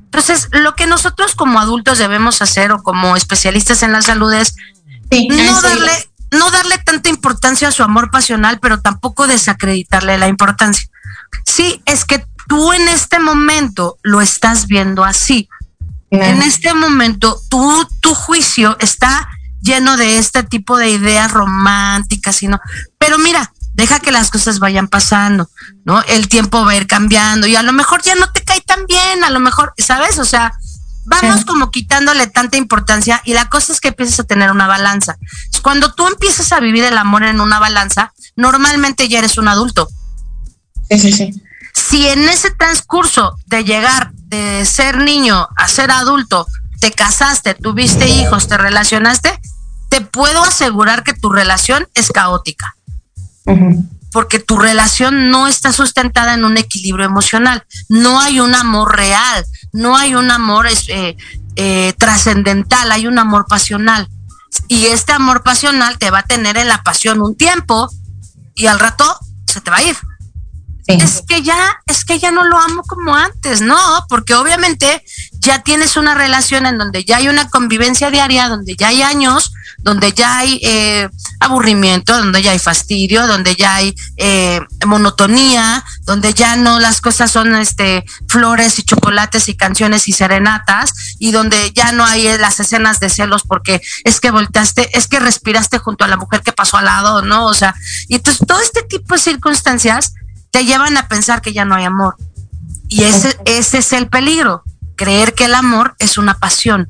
Entonces, 0.04 0.48
lo 0.52 0.74
que 0.74 0.86
nosotros 0.86 1.34
como 1.34 1.60
adultos 1.60 1.98
debemos 1.98 2.40
hacer 2.40 2.72
o 2.72 2.82
como 2.82 3.14
especialistas 3.14 3.82
en 3.82 3.92
la 3.92 4.00
salud 4.00 4.32
es 4.32 4.56
no 5.10 5.60
darle 5.60 6.08
no 6.30 6.50
darle 6.50 6.78
tanta 6.78 7.10
importancia 7.10 7.68
a 7.68 7.72
su 7.72 7.82
amor 7.82 8.10
pasional, 8.10 8.58
pero 8.58 8.80
tampoco 8.80 9.26
desacreditarle 9.26 10.18
la 10.18 10.28
importancia. 10.28 10.88
Sí, 11.44 11.82
es 11.84 12.04
que 12.04 12.26
tú 12.48 12.72
en 12.72 12.88
este 12.88 13.20
momento 13.20 13.98
lo 14.02 14.20
estás 14.20 14.66
viendo 14.66 15.04
así. 15.04 15.48
En 16.22 16.42
este 16.42 16.74
momento, 16.74 17.40
tú, 17.48 17.88
tu 18.00 18.14
juicio 18.14 18.76
está 18.80 19.28
lleno 19.60 19.96
de 19.96 20.18
este 20.18 20.42
tipo 20.42 20.76
de 20.76 20.90
ideas 20.90 21.32
románticas, 21.32 22.36
sino, 22.36 22.60
pero 22.98 23.18
mira, 23.18 23.52
deja 23.74 23.98
que 23.98 24.12
las 24.12 24.30
cosas 24.30 24.58
vayan 24.58 24.88
pasando, 24.88 25.50
¿no? 25.84 26.02
El 26.02 26.28
tiempo 26.28 26.64
va 26.64 26.72
a 26.72 26.76
ir 26.76 26.86
cambiando 26.86 27.46
y 27.46 27.56
a 27.56 27.62
lo 27.62 27.72
mejor 27.72 28.02
ya 28.02 28.14
no 28.14 28.30
te 28.30 28.42
cae 28.42 28.60
tan 28.60 28.86
bien, 28.86 29.24
a 29.24 29.30
lo 29.30 29.40
mejor, 29.40 29.72
¿sabes? 29.78 30.18
O 30.18 30.24
sea, 30.24 30.52
vamos 31.06 31.44
como 31.44 31.70
quitándole 31.70 32.26
tanta 32.26 32.56
importancia 32.56 33.20
y 33.24 33.34
la 33.34 33.48
cosa 33.48 33.72
es 33.72 33.80
que 33.80 33.88
empiezas 33.88 34.20
a 34.20 34.24
tener 34.24 34.50
una 34.50 34.66
balanza. 34.66 35.16
Cuando 35.62 35.92
tú 35.92 36.06
empiezas 36.06 36.52
a 36.52 36.60
vivir 36.60 36.84
el 36.84 36.96
amor 36.98 37.24
en 37.24 37.40
una 37.40 37.58
balanza, 37.58 38.12
normalmente 38.36 39.08
ya 39.08 39.18
eres 39.18 39.38
un 39.38 39.48
adulto. 39.48 39.88
Sí, 40.90 40.98
sí, 40.98 41.12
sí. 41.12 41.42
Si 41.72 42.06
en 42.06 42.28
ese 42.28 42.50
transcurso 42.50 43.36
de 43.46 43.64
llegar 43.64 44.12
de 44.34 44.64
ser 44.64 44.98
niño 44.98 45.48
a 45.56 45.68
ser 45.68 45.90
adulto, 45.90 46.46
te 46.80 46.90
casaste, 46.90 47.54
tuviste 47.54 48.08
hijos, 48.08 48.48
te 48.48 48.58
relacionaste, 48.58 49.38
te 49.88 50.00
puedo 50.00 50.42
asegurar 50.42 51.02
que 51.02 51.14
tu 51.14 51.30
relación 51.30 51.88
es 51.94 52.10
caótica 52.10 52.76
porque 54.14 54.38
tu 54.38 54.58
relación 54.58 55.28
no 55.28 55.48
está 55.48 55.72
sustentada 55.72 56.34
en 56.34 56.44
un 56.44 56.56
equilibrio 56.56 57.04
emocional. 57.04 57.66
No 57.88 58.20
hay 58.20 58.38
un 58.38 58.54
amor 58.54 58.96
real, 58.96 59.44
no 59.72 59.96
hay 59.96 60.14
un 60.14 60.30
amor 60.30 60.68
eh, 60.68 61.16
eh, 61.56 61.94
trascendental, 61.98 62.92
hay 62.92 63.08
un 63.08 63.18
amor 63.18 63.46
pasional. 63.48 64.08
Y 64.68 64.86
este 64.86 65.12
amor 65.12 65.42
pasional 65.42 65.98
te 65.98 66.12
va 66.12 66.20
a 66.20 66.22
tener 66.22 66.56
en 66.56 66.68
la 66.68 66.84
pasión 66.84 67.20
un 67.20 67.36
tiempo 67.36 67.90
y 68.54 68.66
al 68.66 68.78
rato 68.78 69.18
se 69.48 69.60
te 69.60 69.72
va 69.72 69.78
a 69.78 69.82
ir. 69.82 69.96
Es 70.86 71.22
que 71.26 71.42
ya, 71.42 71.80
es 71.86 72.04
que 72.04 72.18
ya 72.18 72.30
no 72.30 72.44
lo 72.44 72.58
amo 72.58 72.82
como 72.82 73.14
antes, 73.16 73.62
no, 73.62 73.78
porque 74.08 74.34
obviamente 74.34 75.02
ya 75.32 75.62
tienes 75.62 75.96
una 75.96 76.14
relación 76.14 76.66
en 76.66 76.76
donde 76.76 77.04
ya 77.04 77.18
hay 77.18 77.28
una 77.28 77.48
convivencia 77.48 78.10
diaria, 78.10 78.48
donde 78.48 78.76
ya 78.76 78.88
hay 78.88 79.02
años, 79.02 79.52
donde 79.78 80.12
ya 80.12 80.38
hay 80.38 80.60
eh, 80.62 81.08
aburrimiento, 81.40 82.16
donde 82.16 82.42
ya 82.42 82.52
hay 82.52 82.58
fastidio, 82.58 83.26
donde 83.26 83.54
ya 83.54 83.76
hay 83.76 83.94
eh, 84.16 84.60
monotonía, 84.86 85.84
donde 86.02 86.32
ya 86.34 86.56
no 86.56 86.80
las 86.80 87.00
cosas 87.00 87.30
son 87.30 87.54
este 87.54 88.04
flores 88.28 88.78
y 88.78 88.82
chocolates 88.82 89.48
y 89.48 89.56
canciones 89.56 90.08
y 90.08 90.12
serenatas, 90.12 91.16
y 91.18 91.32
donde 91.32 91.72
ya 91.72 91.92
no 91.92 92.04
hay 92.04 92.26
eh, 92.26 92.38
las 92.38 92.60
escenas 92.60 93.00
de 93.00 93.08
celos 93.08 93.42
porque 93.42 93.80
es 94.04 94.20
que 94.20 94.30
volteaste, 94.30 94.96
es 94.96 95.06
que 95.06 95.20
respiraste 95.20 95.78
junto 95.78 96.04
a 96.04 96.08
la 96.08 96.16
mujer 96.16 96.42
que 96.42 96.52
pasó 96.52 96.76
al 96.76 96.86
lado, 96.86 97.22
¿no? 97.22 97.46
O 97.46 97.54
sea, 97.54 97.74
y 98.08 98.16
entonces 98.16 98.46
todo 98.46 98.60
este 98.60 98.82
tipo 98.82 99.14
de 99.14 99.20
circunstancias 99.20 100.14
te 100.54 100.64
llevan 100.64 100.96
a 100.96 101.08
pensar 101.08 101.42
que 101.42 101.52
ya 101.52 101.64
no 101.64 101.74
hay 101.74 101.82
amor. 101.82 102.14
Y 102.88 103.02
ese, 103.02 103.36
ese 103.44 103.78
es 103.78 103.92
el 103.92 104.06
peligro, 104.06 104.62
creer 104.94 105.34
que 105.34 105.46
el 105.46 105.54
amor 105.54 105.96
es 105.98 106.16
una 106.16 106.38
pasión 106.38 106.88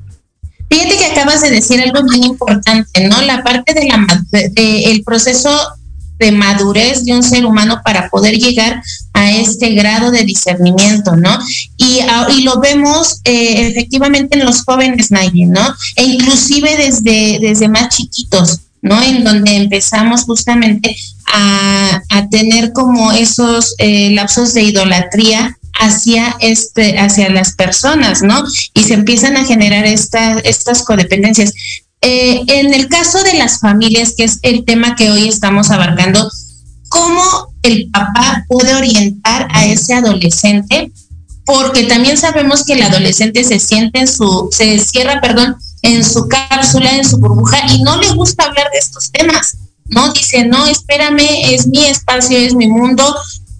Fíjate 0.69 0.97
que 0.97 1.05
acabas 1.05 1.41
de 1.41 1.49
decir 1.49 1.81
algo 1.81 2.03
muy 2.03 2.25
importante, 2.25 3.07
¿no? 3.07 3.21
La 3.21 3.43
parte 3.43 3.73
de 3.73 3.87
la 3.87 4.05
de, 4.31 4.83
el 4.85 5.03
proceso 5.03 5.49
de 6.17 6.31
madurez 6.31 7.03
de 7.05 7.13
un 7.13 7.23
ser 7.23 7.45
humano 7.45 7.81
para 7.83 8.09
poder 8.09 8.35
llegar 8.35 8.81
a 9.13 9.31
este 9.31 9.73
grado 9.73 10.11
de 10.11 10.23
discernimiento, 10.23 11.15
¿no? 11.15 11.39
Y, 11.77 11.99
y 12.35 12.43
lo 12.43 12.59
vemos 12.59 13.21
eh, 13.23 13.67
efectivamente 13.67 14.37
en 14.37 14.45
los 14.45 14.63
jóvenes, 14.63 15.11
Nayi, 15.11 15.45
¿no? 15.45 15.73
E 15.95 16.03
inclusive 16.03 16.77
desde, 16.77 17.39
desde 17.39 17.67
más 17.67 17.89
chiquitos, 17.89 18.59
¿no? 18.85 19.01
En 19.01 19.23
donde 19.23 19.57
empezamos 19.57 20.23
justamente 20.23 20.95
a, 21.33 22.01
a 22.09 22.29
tener 22.29 22.71
como 22.71 23.11
esos 23.11 23.73
eh, 23.79 24.11
lapsos 24.11 24.53
de 24.53 24.61
idolatría 24.61 25.57
hacia 25.77 26.37
este 26.39 26.97
hacia 26.99 27.29
las 27.29 27.53
personas, 27.53 28.21
¿no? 28.21 28.43
Y 28.73 28.83
se 28.83 28.93
empiezan 28.93 29.37
a 29.37 29.43
generar 29.43 29.85
estas 29.85 30.83
codependencias. 30.83 31.51
Eh, 32.01 32.41
en 32.47 32.73
el 32.73 32.87
caso 32.87 33.23
de 33.23 33.33
las 33.33 33.59
familias, 33.59 34.13
que 34.15 34.25
es 34.25 34.39
el 34.43 34.63
tema 34.63 34.95
que 34.95 35.09
hoy 35.09 35.27
estamos 35.27 35.71
abarcando, 35.71 36.31
¿cómo 36.89 37.23
el 37.63 37.89
papá 37.91 38.45
puede 38.47 38.75
orientar 38.75 39.47
a 39.51 39.65
ese 39.65 39.95
adolescente? 39.95 40.91
Porque 41.43 41.83
también 41.83 42.17
sabemos 42.17 42.63
que 42.63 42.73
el 42.73 42.83
adolescente 42.83 43.43
se 43.43 43.59
siente 43.59 43.99
en 43.99 44.07
su, 44.07 44.49
se 44.51 44.77
cierra, 44.79 45.19
perdón, 45.21 45.57
en 45.85 46.03
su 46.03 46.27
cápsula, 46.27 46.95
en 46.95 47.05
su 47.05 47.17
burbuja 47.17 47.59
y 47.71 47.81
no 47.83 47.97
le 47.97 48.11
gusta 48.13 48.45
hablar 48.45 48.69
de 48.71 48.79
estos 48.79 49.11
temas. 49.11 49.57
¿no? 49.85 50.11
Dice, 50.11 50.45
no, 50.45 50.65
espérame, 50.65 51.53
es 51.53 51.67
mi 51.67 51.85
espacio, 51.85 52.37
es 52.37 52.55
mi 52.55 52.67
mundo, 52.67 53.15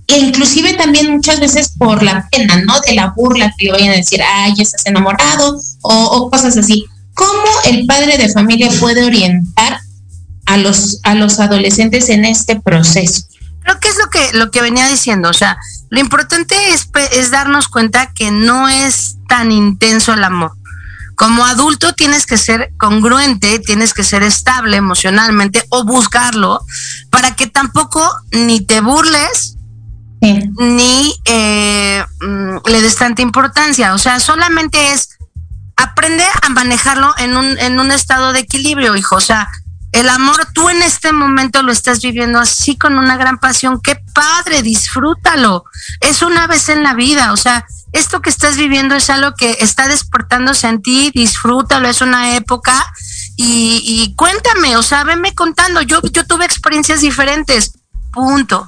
e 0.07 0.17
inclusive 0.17 0.73
también 0.73 1.11
muchas 1.11 1.39
veces 1.39 1.69
por 1.77 2.01
la 2.01 2.27
pena, 2.29 2.57
¿no? 2.57 2.79
De 2.81 2.95
la 2.95 3.11
burla 3.15 3.53
que 3.57 3.65
le 3.65 3.71
vayan 3.71 3.89
a 3.89 3.97
decir, 3.97 4.21
ay, 4.23 4.53
estás 4.57 4.85
enamorado 4.85 5.59
o, 5.81 6.29
cosas 6.31 6.57
así. 6.57 6.85
¿Cómo 7.13 7.43
el 7.65 7.85
padre 7.85 8.17
de 8.17 8.29
familia 8.29 8.69
puede 8.79 9.03
orientar 9.03 9.79
a 10.45 10.57
los, 10.57 10.99
a 11.03 11.15
los 11.15 11.39
adolescentes 11.39 12.09
en 12.09 12.25
este 12.25 12.59
proceso? 12.59 13.23
Creo 13.61 13.79
que 13.79 13.87
es 13.87 13.97
lo 13.97 14.09
que, 14.09 14.37
lo 14.37 14.51
que 14.51 14.61
venía 14.61 14.87
diciendo, 14.87 15.29
o 15.29 15.33
sea, 15.33 15.57
lo 15.89 15.99
importante 15.99 16.55
es, 16.69 16.89
es 17.11 17.31
darnos 17.31 17.67
cuenta 17.67 18.11
que 18.13 18.31
no 18.31 18.67
es 18.67 19.15
tan 19.27 19.51
intenso 19.51 20.13
el 20.13 20.23
amor. 20.23 20.51
Como 21.15 21.45
adulto 21.45 21.93
tienes 21.93 22.25
que 22.25 22.37
ser 22.37 22.71
congruente, 22.77 23.59
tienes 23.59 23.93
que 23.93 24.03
ser 24.03 24.23
estable 24.23 24.77
emocionalmente 24.77 25.63
o 25.69 25.85
buscarlo 25.85 26.59
para 27.09 27.35
que 27.35 27.47
tampoco 27.47 28.07
ni 28.31 28.61
te 28.61 28.81
burles 28.81 29.55
ni 30.21 31.13
eh, 31.25 32.03
mm, 32.21 32.57
le 32.65 32.81
des 32.81 32.95
tanta 32.95 33.21
importancia. 33.21 33.93
O 33.93 33.97
sea, 33.97 34.19
solamente 34.19 34.93
es 34.93 35.17
aprender 35.75 36.27
a 36.41 36.49
manejarlo 36.49 37.13
en 37.17 37.37
un, 37.37 37.57
en 37.59 37.79
un 37.79 37.91
estado 37.91 38.33
de 38.33 38.39
equilibrio, 38.39 38.95
hijo. 38.95 39.15
O 39.15 39.21
sea, 39.21 39.47
el 39.91 40.09
amor, 40.09 40.47
tú 40.53 40.69
en 40.69 40.81
este 40.81 41.11
momento 41.11 41.63
lo 41.63 41.71
estás 41.71 42.01
viviendo 42.01 42.39
así 42.39 42.77
con 42.77 42.97
una 42.97 43.17
gran 43.17 43.37
pasión. 43.37 43.79
Qué 43.81 43.95
padre, 44.13 44.61
disfrútalo. 44.61 45.65
Es 46.01 46.21
una 46.21 46.47
vez 46.47 46.69
en 46.69 46.83
la 46.83 46.93
vida, 46.93 47.31
o 47.31 47.37
sea, 47.37 47.65
esto 47.95 48.21
que 48.21 48.29
estás 48.29 48.57
viviendo 48.57 48.95
es 48.95 49.09
algo 49.09 49.35
que 49.35 49.57
está 49.59 49.87
despertándose 49.87 50.67
en 50.67 50.81
ti, 50.81 51.11
disfrútalo, 51.13 51.87
es 51.87 52.01
una 52.01 52.35
época 52.35 52.85
y, 53.35 53.81
y 53.83 54.15
cuéntame, 54.15 54.77
o 54.77 54.83
sea, 54.83 55.03
venme 55.03 55.33
contando, 55.33 55.81
yo, 55.81 56.01
yo 56.11 56.25
tuve 56.25 56.45
experiencias 56.45 57.01
diferentes, 57.01 57.73
punto. 58.11 58.67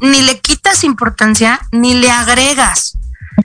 Ni 0.00 0.22
le 0.22 0.40
quitas 0.40 0.84
importancia, 0.84 1.60
ni 1.72 1.94
le 1.94 2.10
agregas 2.10 2.96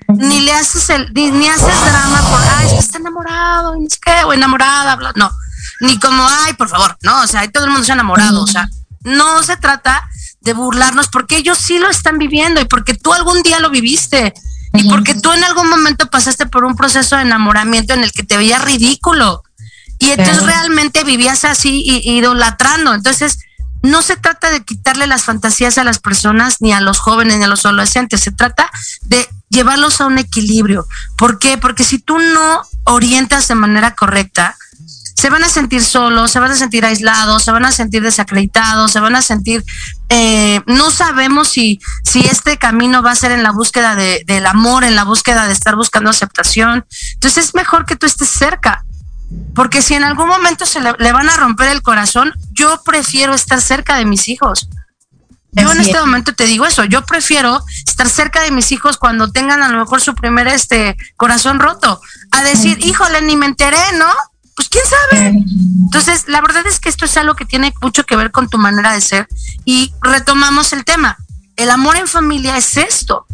ni 0.07 0.41
le 0.41 0.53
haces 0.53 0.89
el, 0.89 1.13
ni, 1.13 1.47
haces 1.47 1.85
drama 1.85 2.21
por, 2.29 2.41
ay, 2.57 2.65
es 2.67 2.73
que 2.73 2.79
está 2.79 2.97
enamorado, 2.97 3.75
es 3.85 3.97
que, 3.99 4.23
o 4.25 4.33
enamorada, 4.33 4.97
no, 5.15 5.31
ni 5.81 5.99
como, 5.99 6.25
ay, 6.27 6.53
por 6.53 6.69
favor, 6.69 6.97
no, 7.01 7.21
o 7.21 7.27
sea, 7.27 7.49
todo 7.51 7.65
el 7.65 7.71
mundo 7.71 7.85
se 7.85 7.91
ha 7.91 7.95
enamorado, 7.95 8.41
o 8.41 8.47
sea, 8.47 8.67
no 9.01 9.43
se 9.43 9.57
trata 9.57 10.07
de 10.41 10.53
burlarnos 10.53 11.07
porque 11.07 11.37
ellos 11.37 11.57
sí 11.57 11.77
lo 11.77 11.89
están 11.89 12.17
viviendo 12.17 12.59
y 12.59 12.65
porque 12.65 12.93
tú 12.93 13.13
algún 13.13 13.41
día 13.43 13.59
lo 13.59 13.69
viviste 13.69 14.33
y 14.73 14.89
porque 14.89 15.13
tú 15.13 15.31
en 15.31 15.43
algún 15.43 15.69
momento 15.69 16.09
pasaste 16.09 16.45
por 16.45 16.65
un 16.65 16.75
proceso 16.75 17.15
de 17.15 17.21
enamoramiento 17.21 17.93
en 17.93 18.03
el 18.03 18.11
que 18.11 18.23
te 18.23 18.37
veías 18.37 18.63
ridículo. 18.63 19.43
Y 19.99 20.11
entonces 20.11 20.43
realmente 20.43 21.03
vivías 21.03 21.45
así 21.45 21.83
y, 21.85 22.17
idolatrando, 22.17 22.93
entonces 22.93 23.39
no 23.83 24.01
se 24.01 24.15
trata 24.15 24.49
de 24.49 24.63
quitarle 24.63 25.07
las 25.07 25.23
fantasías 25.23 25.77
a 25.77 25.83
las 25.83 25.99
personas, 25.99 26.57
ni 26.59 26.73
a 26.73 26.81
los 26.81 26.99
jóvenes, 26.99 27.37
ni 27.37 27.43
a 27.43 27.47
los 27.47 27.65
adolescentes, 27.65 28.21
se 28.21 28.31
trata 28.31 28.69
de 29.03 29.27
llevarlos 29.49 30.01
a 30.01 30.07
un 30.07 30.17
equilibrio. 30.17 30.87
¿Por 31.17 31.37
qué? 31.37 31.57
Porque 31.57 31.83
si 31.83 31.99
tú 31.99 32.17
no 32.17 32.63
orientas 32.85 33.47
de 33.47 33.55
manera 33.55 33.93
correcta, 33.93 34.57
se 35.15 35.29
van 35.29 35.43
a 35.43 35.49
sentir 35.49 35.83
solos, 35.83 36.31
se 36.31 36.39
van 36.39 36.51
a 36.51 36.55
sentir 36.55 36.85
aislados, 36.85 37.43
se 37.43 37.51
van 37.51 37.65
a 37.65 37.71
sentir 37.71 38.01
desacreditados, 38.01 38.91
se 38.91 38.99
van 38.99 39.15
a 39.15 39.21
sentir, 39.21 39.63
eh, 40.15 40.61
no 40.67 40.91
sabemos 40.91 41.47
si, 41.47 41.79
si 42.03 42.19
este 42.19 42.59
camino 42.59 43.01
va 43.01 43.09
a 43.09 43.15
ser 43.15 43.31
en 43.31 43.41
la 43.41 43.51
búsqueda 43.51 43.95
de, 43.95 44.23
del 44.27 44.45
amor, 44.45 44.83
en 44.83 44.95
la 44.95 45.05
búsqueda 45.05 45.47
de 45.47 45.53
estar 45.53 45.75
buscando 45.75 46.11
aceptación. 46.11 46.85
Entonces 47.15 47.45
es 47.45 47.55
mejor 47.55 47.87
que 47.87 47.95
tú 47.95 48.05
estés 48.05 48.29
cerca, 48.29 48.85
porque 49.55 49.81
si 49.81 49.95
en 49.95 50.03
algún 50.03 50.27
momento 50.27 50.67
se 50.67 50.81
le, 50.81 50.93
le 50.99 51.11
van 51.11 51.29
a 51.29 51.37
romper 51.37 51.69
el 51.69 51.81
corazón, 51.81 52.31
yo 52.51 52.79
prefiero 52.85 53.33
estar 53.33 53.59
cerca 53.59 53.97
de 53.97 54.05
mis 54.05 54.27
hijos. 54.27 54.69
Yo 55.53 55.71
en 55.71 55.81
este 55.81 55.99
momento 55.99 56.33
te 56.33 56.45
digo 56.45 56.67
eso, 56.67 56.83
yo 56.83 57.03
prefiero 57.05 57.63
estar 57.87 58.07
cerca 58.07 58.41
de 58.41 58.51
mis 58.51 58.71
hijos 58.71 58.97
cuando 58.97 59.31
tengan 59.31 59.63
a 59.63 59.69
lo 59.69 59.79
mejor 59.79 59.99
su 59.99 60.13
primer 60.13 60.47
este 60.47 60.95
corazón 61.17 61.59
roto, 61.59 61.99
a 62.31 62.43
decir, 62.43 62.77
híjole, 62.85 63.23
ni 63.23 63.35
me 63.35 63.47
enteré, 63.47 63.81
¿no? 63.97 64.11
Pues 64.55 64.69
quién 64.69 64.83
sabe. 64.85 65.43
Entonces, 65.85 66.25
la 66.27 66.41
verdad 66.41 66.65
es 66.67 66.79
que 66.79 66.89
esto 66.89 67.05
es 67.05 67.17
algo 67.17 67.35
que 67.35 67.45
tiene 67.45 67.73
mucho 67.81 68.05
que 68.05 68.15
ver 68.15 68.31
con 68.31 68.49
tu 68.49 68.57
manera 68.57 68.93
de 68.93 69.01
ser 69.01 69.27
y 69.65 69.93
retomamos 70.01 70.73
el 70.73 70.85
tema. 70.85 71.17
El 71.55 71.69
amor 71.71 71.97
en 71.97 72.07
familia 72.07 72.57
es 72.57 72.77
esto. 72.77 73.25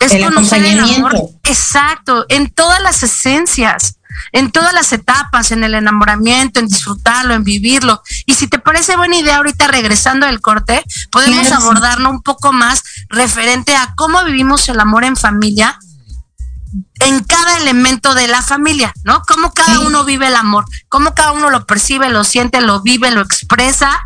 Es 0.00 0.12
conocer 0.24 0.64
el 0.64 0.78
amor. 0.78 1.14
Exacto, 1.44 2.24
en 2.28 2.50
todas 2.50 2.80
las 2.80 3.02
esencias 3.02 3.98
en 4.32 4.50
todas 4.50 4.72
las 4.72 4.92
etapas, 4.92 5.52
en 5.52 5.64
el 5.64 5.74
enamoramiento, 5.74 6.60
en 6.60 6.68
disfrutarlo, 6.68 7.34
en 7.34 7.44
vivirlo. 7.44 8.02
Y 8.26 8.34
si 8.34 8.48
te 8.48 8.58
parece 8.58 8.96
buena 8.96 9.16
idea 9.16 9.36
ahorita 9.36 9.68
regresando 9.68 10.26
del 10.26 10.40
corte, 10.40 10.82
podemos 11.10 11.50
abordarlo 11.52 12.10
un 12.10 12.22
poco 12.22 12.52
más 12.52 12.82
referente 13.08 13.74
a 13.74 13.94
cómo 13.96 14.24
vivimos 14.24 14.68
el 14.68 14.80
amor 14.80 15.04
en 15.04 15.16
familia 15.16 15.78
en 17.00 17.24
cada 17.24 17.58
elemento 17.58 18.14
de 18.14 18.28
la 18.28 18.42
familia, 18.42 18.92
¿no? 19.04 19.22
Cómo 19.22 19.52
cada 19.52 19.80
uno 19.80 20.04
vive 20.04 20.26
el 20.26 20.36
amor, 20.36 20.64
cómo 20.88 21.14
cada 21.14 21.32
uno 21.32 21.50
lo 21.50 21.66
percibe, 21.66 22.08
lo 22.08 22.24
siente, 22.24 22.60
lo 22.60 22.82
vive, 22.82 23.10
lo 23.10 23.20
expresa 23.20 23.98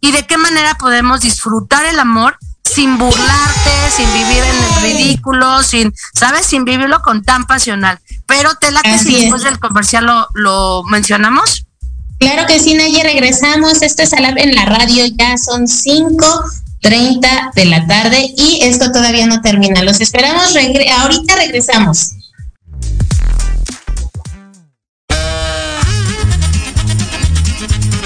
y 0.00 0.12
de 0.12 0.26
qué 0.26 0.36
manera 0.36 0.74
podemos 0.74 1.20
disfrutar 1.20 1.86
el 1.86 1.98
amor 1.98 2.36
sin 2.64 2.98
burlarte, 2.98 3.70
sin 3.96 4.12
vivir 4.12 4.42
en 4.42 4.64
el 4.64 4.82
ridículo, 4.82 5.62
sin, 5.62 5.94
¿sabes? 6.14 6.46
Sin 6.46 6.64
vivirlo 6.64 7.00
con 7.02 7.22
tan 7.22 7.46
pasional. 7.46 8.00
Pero 8.26 8.54
te 8.56 8.70
la 8.70 8.82
que 8.82 8.98
si 8.98 9.20
después 9.20 9.42
del 9.42 9.58
comercial 9.58 10.06
lo, 10.06 10.28
lo 10.34 10.82
mencionamos. 10.84 11.66
Claro 12.18 12.46
que 12.46 12.58
sí, 12.58 12.74
Naye, 12.74 13.02
regresamos. 13.02 13.82
Esto 13.82 14.02
es 14.02 14.12
en 14.12 14.54
la 14.54 14.64
radio, 14.64 15.04
ya 15.06 15.36
son 15.36 15.66
5.30 16.84 17.54
de 17.54 17.64
la 17.64 17.86
tarde 17.86 18.34
y 18.36 18.60
esto 18.62 18.92
todavía 18.92 19.26
no 19.26 19.40
termina. 19.40 19.82
Los 19.82 20.00
esperamos, 20.00 20.54
ahorita 20.98 21.36
regresamos. 21.36 22.10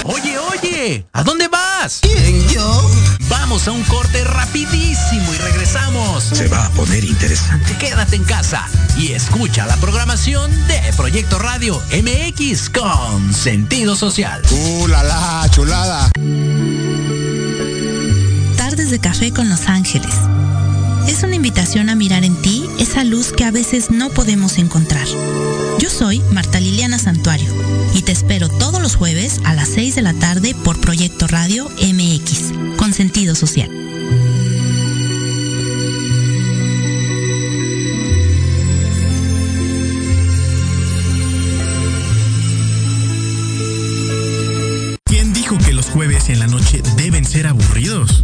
Oye, 0.05 0.37
oye, 0.39 1.05
¿a 1.11 1.23
dónde 1.23 1.47
vas? 1.49 1.99
¿Quién, 2.01 2.47
yo? 2.47 2.89
Vamos 3.29 3.67
a 3.67 3.71
un 3.71 3.83
corte 3.83 4.23
rapidísimo 4.23 5.33
y 5.33 5.37
regresamos. 5.37 6.23
Se 6.23 6.47
va 6.47 6.65
a 6.65 6.69
poner 6.69 7.03
interesante. 7.03 7.75
Quédate 7.77 8.15
en 8.15 8.23
casa 8.23 8.65
y 8.97 9.11
escucha 9.11 9.65
la 9.65 9.75
programación 9.77 10.51
de 10.67 10.79
Proyecto 10.95 11.37
Radio 11.37 11.81
MX 11.91 12.69
con 12.69 13.33
sentido 13.33 13.95
social. 13.95 14.41
¡Uh, 14.51 14.87
la, 14.87 15.03
la 15.03 15.47
chulada! 15.51 16.09
De 18.89 18.97
café 18.97 19.31
con 19.31 19.49
Los 19.49 19.67
Ángeles. 19.67 20.15
Es 21.07 21.21
una 21.21 21.35
invitación 21.35 21.89
a 21.89 21.95
mirar 21.95 22.23
en 22.23 22.35
ti 22.41 22.65
esa 22.79 23.03
luz 23.03 23.31
que 23.31 23.43
a 23.43 23.51
veces 23.51 23.91
no 23.91 24.09
podemos 24.09 24.57
encontrar. 24.57 25.05
Yo 25.77 25.91
soy 25.91 26.23
Marta 26.31 26.59
Liliana 26.59 26.97
Santuario 26.97 27.53
y 27.93 28.01
te 28.01 28.11
espero 28.11 28.49
todos 28.49 28.81
los 28.81 28.95
jueves 28.95 29.41
a 29.43 29.53
las 29.53 29.69
6 29.69 29.93
de 29.93 30.01
la 30.01 30.13
tarde 30.15 30.55
por 30.63 30.81
Proyecto 30.81 31.27
Radio 31.27 31.69
MX, 31.69 32.77
con 32.77 32.91
sentido 32.93 33.35
social. 33.35 33.69
¿Quién 45.05 45.31
dijo 45.33 45.59
que 45.59 45.73
los 45.73 45.85
jueves 45.85 46.29
en 46.29 46.39
la 46.39 46.47
noche 46.47 46.81
deben 46.97 47.23
ser 47.23 47.45
aburridos? 47.45 48.23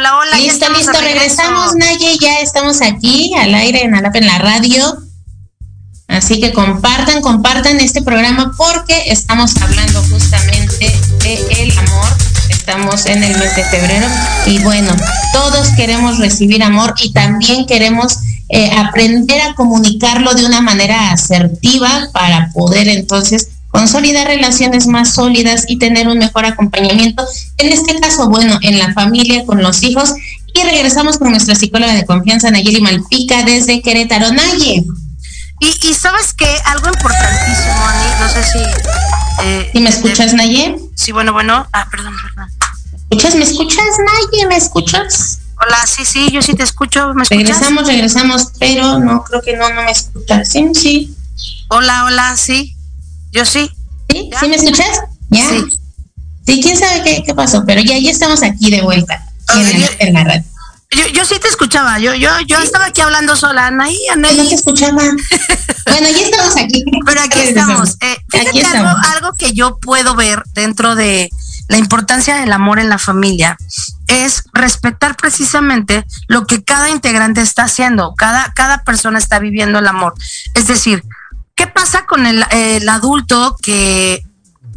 Hola, 0.00 0.16
hola. 0.16 0.36
Listo, 0.38 0.66
listo, 0.70 0.98
regresamos, 0.98 1.74
Naye, 1.76 2.16
ya 2.18 2.40
estamos 2.40 2.80
aquí 2.80 3.34
al 3.34 3.54
aire 3.54 3.82
en 3.82 3.94
Alap 3.94 4.16
en 4.16 4.26
la 4.26 4.38
radio. 4.38 4.96
Así 6.08 6.40
que 6.40 6.54
compartan, 6.54 7.20
compartan 7.20 7.78
este 7.80 8.00
programa 8.00 8.54
porque 8.56 8.94
estamos 9.08 9.54
hablando 9.58 10.02
justamente 10.04 10.98
de 11.18 11.62
el 11.64 11.78
amor. 11.78 12.08
Estamos 12.48 13.04
en 13.04 13.22
el 13.22 13.36
mes 13.36 13.54
de 13.54 13.62
febrero 13.64 14.06
y 14.46 14.58
bueno, 14.60 14.90
todos 15.34 15.68
queremos 15.76 16.16
recibir 16.16 16.62
amor 16.62 16.94
y 17.02 17.12
también 17.12 17.66
queremos 17.66 18.20
eh, 18.48 18.70
aprender 18.74 19.42
a 19.42 19.54
comunicarlo 19.54 20.32
de 20.32 20.46
una 20.46 20.62
manera 20.62 21.12
asertiva 21.12 22.08
para 22.14 22.48
poder 22.54 22.88
entonces 22.88 23.49
consolidar 23.70 24.26
relaciones 24.26 24.86
más 24.86 25.14
sólidas 25.14 25.64
y 25.68 25.78
tener 25.78 26.08
un 26.08 26.18
mejor 26.18 26.44
acompañamiento. 26.44 27.24
En 27.58 27.72
este 27.72 27.98
caso, 28.00 28.28
bueno, 28.28 28.58
en 28.62 28.78
la 28.78 28.92
familia, 28.92 29.44
con 29.46 29.62
los 29.62 29.82
hijos. 29.82 30.14
Y 30.52 30.62
regresamos 30.64 31.18
con 31.18 31.30
nuestra 31.30 31.54
psicóloga 31.54 31.94
de 31.94 32.04
confianza, 32.04 32.50
Nayeli 32.50 32.80
Malpica, 32.80 33.44
desde 33.44 33.82
Querétaro. 33.82 34.32
Naye. 34.32 34.84
Y, 35.60 35.94
sabes 35.94 36.32
que 36.32 36.48
algo 36.64 36.88
importantísimo, 36.88 37.86
Ani, 37.86 38.20
no 38.20 38.28
sé 38.28 38.42
si... 38.44 38.58
Eh, 39.44 39.70
¿Y 39.74 39.80
me 39.80 39.90
escuchas, 39.90 40.32
Naye? 40.32 40.76
Sí, 40.94 41.12
bueno, 41.12 41.32
bueno. 41.32 41.66
Ah, 41.72 41.86
perdón, 41.90 42.14
perdón. 42.22 42.50
¿Escuchas? 43.10 43.34
¿Me 43.34 43.44
escuchas, 43.44 43.84
Naye? 43.98 44.46
¿Me 44.46 44.56
escuchas? 44.56 45.38
Hola, 45.62 45.86
sí, 45.86 46.04
sí, 46.06 46.30
yo 46.32 46.40
sí 46.40 46.54
te 46.54 46.62
escucho. 46.62 47.12
¿Me 47.14 47.22
escuchas? 47.22 47.46
Regresamos, 47.46 47.86
regresamos, 47.86 48.52
pero 48.58 48.98
no, 48.98 49.22
creo 49.24 49.42
que 49.42 49.56
no, 49.56 49.68
no 49.68 49.82
me 49.82 49.90
escuchas. 49.90 50.48
Sí, 50.48 50.66
sí. 50.74 51.14
Hola, 51.68 52.06
hola, 52.06 52.36
sí. 52.36 52.74
Yo 53.32 53.44
sí. 53.44 53.70
¿Sí? 54.10 54.30
¿Sí 54.38 54.48
me 54.48 54.56
escuchas? 54.56 55.00
¿Ya? 55.30 55.48
Sí. 55.48 55.64
Sí, 56.46 56.60
quién 56.62 56.76
sabe 56.76 57.02
qué, 57.04 57.22
qué 57.24 57.34
pasó, 57.34 57.64
pero 57.64 57.80
ya, 57.80 57.98
ya 57.98 58.10
estamos 58.10 58.42
aquí 58.42 58.70
de 58.70 58.82
vuelta 58.82 59.24
en, 60.00 60.14
la 60.14 60.24
radio. 60.24 60.44
Yo, 60.90 61.06
yo 61.08 61.24
sí 61.24 61.36
te 61.40 61.46
escuchaba, 61.46 62.00
yo, 62.00 62.14
yo, 62.14 62.30
yo 62.46 62.58
estaba 62.58 62.86
aquí 62.86 63.00
hablando 63.00 63.36
sola, 63.36 63.68
Anaí, 63.68 63.96
Anaí. 64.12 64.36
No 64.36 64.48
te 64.48 64.54
escuchaba. 64.56 65.00
bueno, 65.86 66.08
ya 66.08 66.22
estamos 66.22 66.56
aquí. 66.56 66.82
Pero 67.06 67.20
aquí 67.20 67.38
estamos. 67.40 67.96
Eh, 68.00 68.16
aquí 68.40 68.60
estamos. 68.60 68.94
Algo, 68.94 69.26
algo 69.26 69.36
que 69.36 69.52
yo 69.52 69.78
puedo 69.78 70.16
ver 70.16 70.42
dentro 70.52 70.96
de 70.96 71.30
la 71.68 71.78
importancia 71.78 72.34
del 72.36 72.52
amor 72.52 72.80
en 72.80 72.88
la 72.88 72.98
familia 72.98 73.56
es 74.08 74.42
respetar 74.52 75.16
precisamente 75.16 76.04
lo 76.26 76.44
que 76.44 76.64
cada 76.64 76.90
integrante 76.90 77.42
está 77.42 77.62
haciendo, 77.62 78.14
cada, 78.16 78.52
cada 78.54 78.82
persona 78.82 79.20
está 79.20 79.38
viviendo 79.38 79.78
el 79.78 79.86
amor. 79.86 80.14
Es 80.54 80.66
decir, 80.66 81.04
¿qué 81.60 81.66
pasa 81.66 82.06
con 82.06 82.24
el, 82.24 82.42
el 82.52 82.88
adulto 82.88 83.54
que 83.60 84.22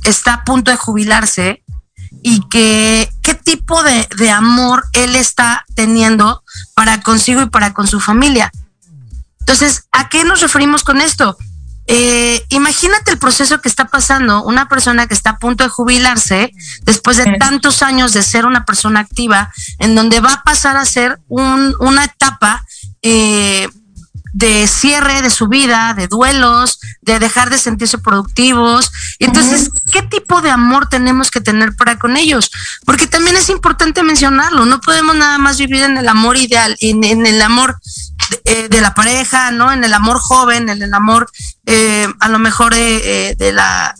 está 0.03 0.33
a 0.33 0.43
punto 0.43 0.69
de 0.69 0.75
jubilarse 0.75 1.63
y 2.21 2.41
que 2.49 3.09
qué 3.21 3.35
tipo 3.35 3.83
de, 3.83 4.05
de, 4.17 4.29
amor 4.29 4.83
él 4.91 5.15
está 5.15 5.63
teniendo 5.75 6.43
para 6.73 6.99
consigo 6.99 7.41
y 7.41 7.45
para 7.45 7.73
con 7.73 7.87
su 7.87 8.01
familia. 8.01 8.51
Entonces, 9.39 9.85
¿a 9.93 10.09
qué 10.09 10.25
nos 10.25 10.41
referimos 10.41 10.83
con 10.83 10.99
esto? 10.99 11.37
Eh, 11.87 12.45
imagínate 12.49 13.11
el 13.11 13.17
proceso 13.17 13.61
que 13.61 13.69
está 13.69 13.85
pasando 13.85 14.43
una 14.43 14.67
persona 14.67 15.07
que 15.07 15.13
está 15.13 15.31
a 15.31 15.37
punto 15.37 15.63
de 15.63 15.69
jubilarse 15.69 16.51
después 16.81 17.15
de 17.15 17.37
tantos 17.37 17.81
años 17.81 18.11
de 18.11 18.23
ser 18.23 18.45
una 18.45 18.65
persona 18.65 18.99
activa, 18.99 19.53
en 19.79 19.95
donde 19.95 20.19
va 20.19 20.33
a 20.33 20.43
pasar 20.43 20.75
a 20.75 20.83
ser 20.83 21.21
un, 21.29 21.75
una 21.79 22.03
etapa 22.03 22.65
eh, 23.01 23.69
de 24.33 24.65
cierre 24.67 25.21
de 25.21 25.29
su 25.29 25.47
vida, 25.47 25.93
de 25.93 26.07
duelos, 26.07 26.79
de 27.01 27.19
dejar 27.19 27.51
de 27.51 27.59
sentirse 27.59 27.99
productivos. 27.99 28.91
Entonces, 29.19 29.69
¿qué 29.91 30.01
tipo 30.01 30.41
de 30.41 30.49
amor 30.49 30.89
tenemos 30.89 31.29
que 31.29 31.39
tener 31.39 31.75
para 31.75 31.99
con 31.99 32.17
ellos? 32.17 32.51
Porque 32.83 33.07
también 33.07 33.37
es 33.37 33.49
importante 33.49 34.01
mencionarlo, 34.01 34.65
no 34.65 34.81
podemos 34.81 35.15
nada 35.15 35.37
más 35.37 35.59
vivir 35.59 35.83
en 35.83 35.97
el 35.97 36.09
amor 36.09 36.37
ideal, 36.37 36.75
en, 36.81 37.03
el 37.25 37.41
amor 37.43 37.79
de, 38.43 38.65
eh, 38.65 38.81
la 38.81 38.95
pareja, 38.95 39.51
¿no? 39.51 39.71
En 39.71 39.83
el 39.83 39.93
amor 39.93 40.17
joven, 40.19 40.67
en 40.67 40.81
el 40.81 40.93
amor 40.93 41.29
eh, 41.67 42.11
a 42.19 42.27
lo 42.27 42.39
mejor 42.39 42.73
eh, 42.75 43.35
de 43.37 43.53
la 43.53 43.95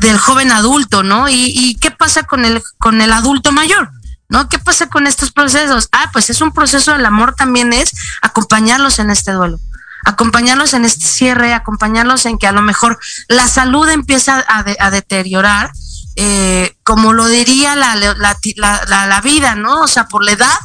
del 0.00 0.18
joven 0.18 0.52
adulto, 0.52 1.02
¿no? 1.02 1.28
Y, 1.28 1.52
y 1.52 1.74
qué 1.80 1.90
pasa 1.90 2.22
con 2.22 2.44
el 2.44 2.62
con 2.78 3.00
el 3.00 3.12
adulto 3.12 3.50
mayor? 3.50 3.90
¿No? 4.34 4.48
¿Qué 4.48 4.58
pasa 4.58 4.88
con 4.88 5.06
estos 5.06 5.30
procesos? 5.30 5.88
Ah, 5.92 6.10
pues 6.12 6.28
es 6.28 6.40
un 6.40 6.50
proceso 6.50 6.90
del 6.90 7.06
amor 7.06 7.36
también 7.36 7.72
es 7.72 7.92
acompañarlos 8.20 8.98
en 8.98 9.10
este 9.10 9.30
duelo, 9.30 9.60
acompañarlos 10.04 10.74
en 10.74 10.84
este 10.84 11.06
cierre, 11.06 11.54
acompañarlos 11.54 12.26
en 12.26 12.36
que 12.36 12.48
a 12.48 12.52
lo 12.52 12.60
mejor 12.60 12.98
la 13.28 13.46
salud 13.46 13.88
empieza 13.88 14.44
a, 14.48 14.90
deteriorar, 14.90 15.70
eh, 16.16 16.76
como 16.82 17.12
lo 17.12 17.28
diría 17.28 17.76
la, 17.76 17.94
la, 17.94 19.20
vida, 19.20 19.54
¿no? 19.54 19.82
O 19.82 19.86
sea, 19.86 20.08
por 20.08 20.24
la 20.24 20.32
edad, 20.32 20.58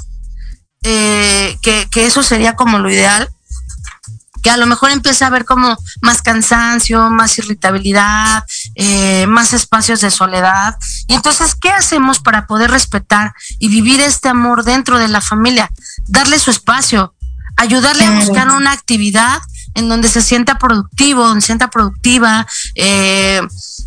eh, 0.81 1.55
que, 1.61 1.87
que 1.91 2.07
eso 2.07 2.23
sería 2.23 2.55
como 2.55 2.79
lo 2.79 2.89
ideal, 2.89 3.29
que 4.41 4.49
a 4.49 4.57
lo 4.57 4.65
mejor 4.65 4.91
empieza 4.91 5.25
a 5.25 5.27
haber 5.27 5.45
como 5.45 5.77
más 6.01 6.21
cansancio, 6.21 7.09
más 7.09 7.37
irritabilidad, 7.37 8.43
eh, 8.75 9.25
más 9.27 9.53
espacios 9.53 10.01
de 10.01 10.11
soledad. 10.11 10.75
Y 11.07 11.13
entonces, 11.13 11.55
¿qué 11.55 11.69
hacemos 11.69 12.19
para 12.19 12.47
poder 12.47 12.71
respetar 12.71 13.33
y 13.59 13.69
vivir 13.69 14.01
este 14.01 14.29
amor 14.29 14.63
dentro 14.63 14.97
de 14.97 15.07
la 15.07 15.21
familia? 15.21 15.69
Darle 16.07 16.39
su 16.39 16.51
espacio, 16.51 17.13
ayudarle 17.57 18.05
a 18.05 18.11
buscar 18.11 18.49
una 18.49 18.71
actividad 18.71 19.41
en 19.75 19.89
donde 19.89 20.09
se 20.09 20.21
sienta 20.21 20.57
productivo, 20.57 21.27
donde 21.27 21.41
se 21.41 21.47
sienta 21.47 21.69
productiva, 21.69 22.47
eh, 22.75 23.41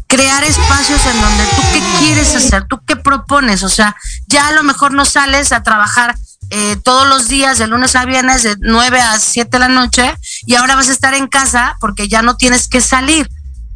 crear 0.06 0.44
espacios 0.44 1.00
en 1.06 1.20
donde 1.20 1.44
tú 1.56 1.62
qué 1.72 1.82
quieres 1.98 2.34
hacer, 2.36 2.64
tú 2.68 2.80
qué 2.86 2.96
propones, 2.96 3.62
o 3.62 3.68
sea, 3.68 3.96
ya 4.26 4.48
a 4.48 4.52
lo 4.52 4.62
mejor 4.62 4.92
no 4.92 5.04
sales 5.04 5.52
a 5.52 5.62
trabajar 5.62 6.14
eh, 6.54 6.76
todos 6.76 7.08
los 7.08 7.28
días, 7.28 7.56
de 7.56 7.66
lunes 7.66 7.96
a 7.96 8.04
viernes, 8.04 8.42
de 8.42 8.56
9 8.60 9.00
a 9.00 9.18
7 9.18 9.48
de 9.50 9.58
la 9.58 9.68
noche, 9.68 10.14
y 10.44 10.54
ahora 10.54 10.74
vas 10.74 10.90
a 10.90 10.92
estar 10.92 11.14
en 11.14 11.26
casa 11.26 11.78
porque 11.80 12.08
ya 12.08 12.20
no 12.20 12.36
tienes 12.36 12.68
que 12.68 12.82
salir, 12.82 13.26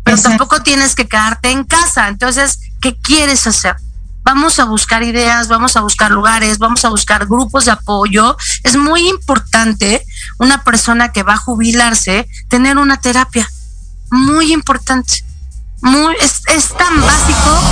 pero 0.04 0.20
tampoco 0.20 0.62
tienes 0.62 0.94
que 0.94 1.08
quedarte 1.08 1.52
en 1.52 1.64
casa. 1.64 2.08
Entonces, 2.08 2.60
¿qué 2.82 2.94
quieres 2.94 3.46
hacer? 3.46 3.76
Vamos 4.24 4.58
a 4.58 4.66
buscar 4.66 5.02
ideas, 5.02 5.48
vamos 5.48 5.74
a 5.78 5.80
buscar 5.80 6.10
lugares, 6.10 6.58
vamos 6.58 6.84
a 6.84 6.90
buscar 6.90 7.24
grupos 7.24 7.64
de 7.64 7.70
apoyo. 7.70 8.36
Es 8.62 8.76
muy 8.76 9.08
importante 9.08 10.04
una 10.38 10.62
persona 10.62 11.12
que 11.12 11.22
va 11.22 11.32
a 11.32 11.38
jubilarse 11.38 12.28
tener 12.50 12.76
una 12.76 13.00
terapia. 13.00 13.50
Muy 14.10 14.52
importante. 14.52 15.24
Muy, 15.80 16.14
es, 16.20 16.42
es 16.48 16.76
tan 16.76 17.00
básico 17.00 17.62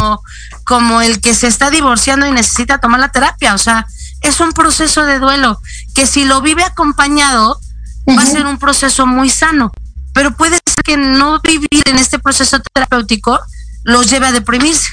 como, 0.00 0.22
como 0.64 1.02
el 1.02 1.20
que 1.20 1.34
se 1.34 1.46
está 1.46 1.68
divorciando 1.68 2.26
y 2.26 2.30
necesita 2.32 2.78
tomar 2.78 3.00
la 3.00 3.12
terapia. 3.12 3.54
O 3.54 3.58
sea, 3.58 3.86
es 4.22 4.40
un 4.40 4.52
proceso 4.52 5.04
de 5.04 5.18
duelo 5.18 5.60
que 5.94 6.06
si 6.06 6.24
lo 6.24 6.40
vive 6.40 6.62
acompañado 6.62 7.60
va 8.08 8.22
a 8.22 8.26
ser 8.26 8.46
un 8.46 8.58
proceso 8.58 9.06
muy 9.06 9.28
sano, 9.30 9.72
pero 10.12 10.36
puede 10.36 10.58
ser 10.66 10.84
que 10.84 10.96
no 10.96 11.40
vivir 11.40 11.82
en 11.86 11.98
este 11.98 12.18
proceso 12.18 12.58
terapéutico 12.72 13.38
los 13.84 14.10
lleve 14.10 14.26
a 14.26 14.32
deprimirse. 14.32 14.88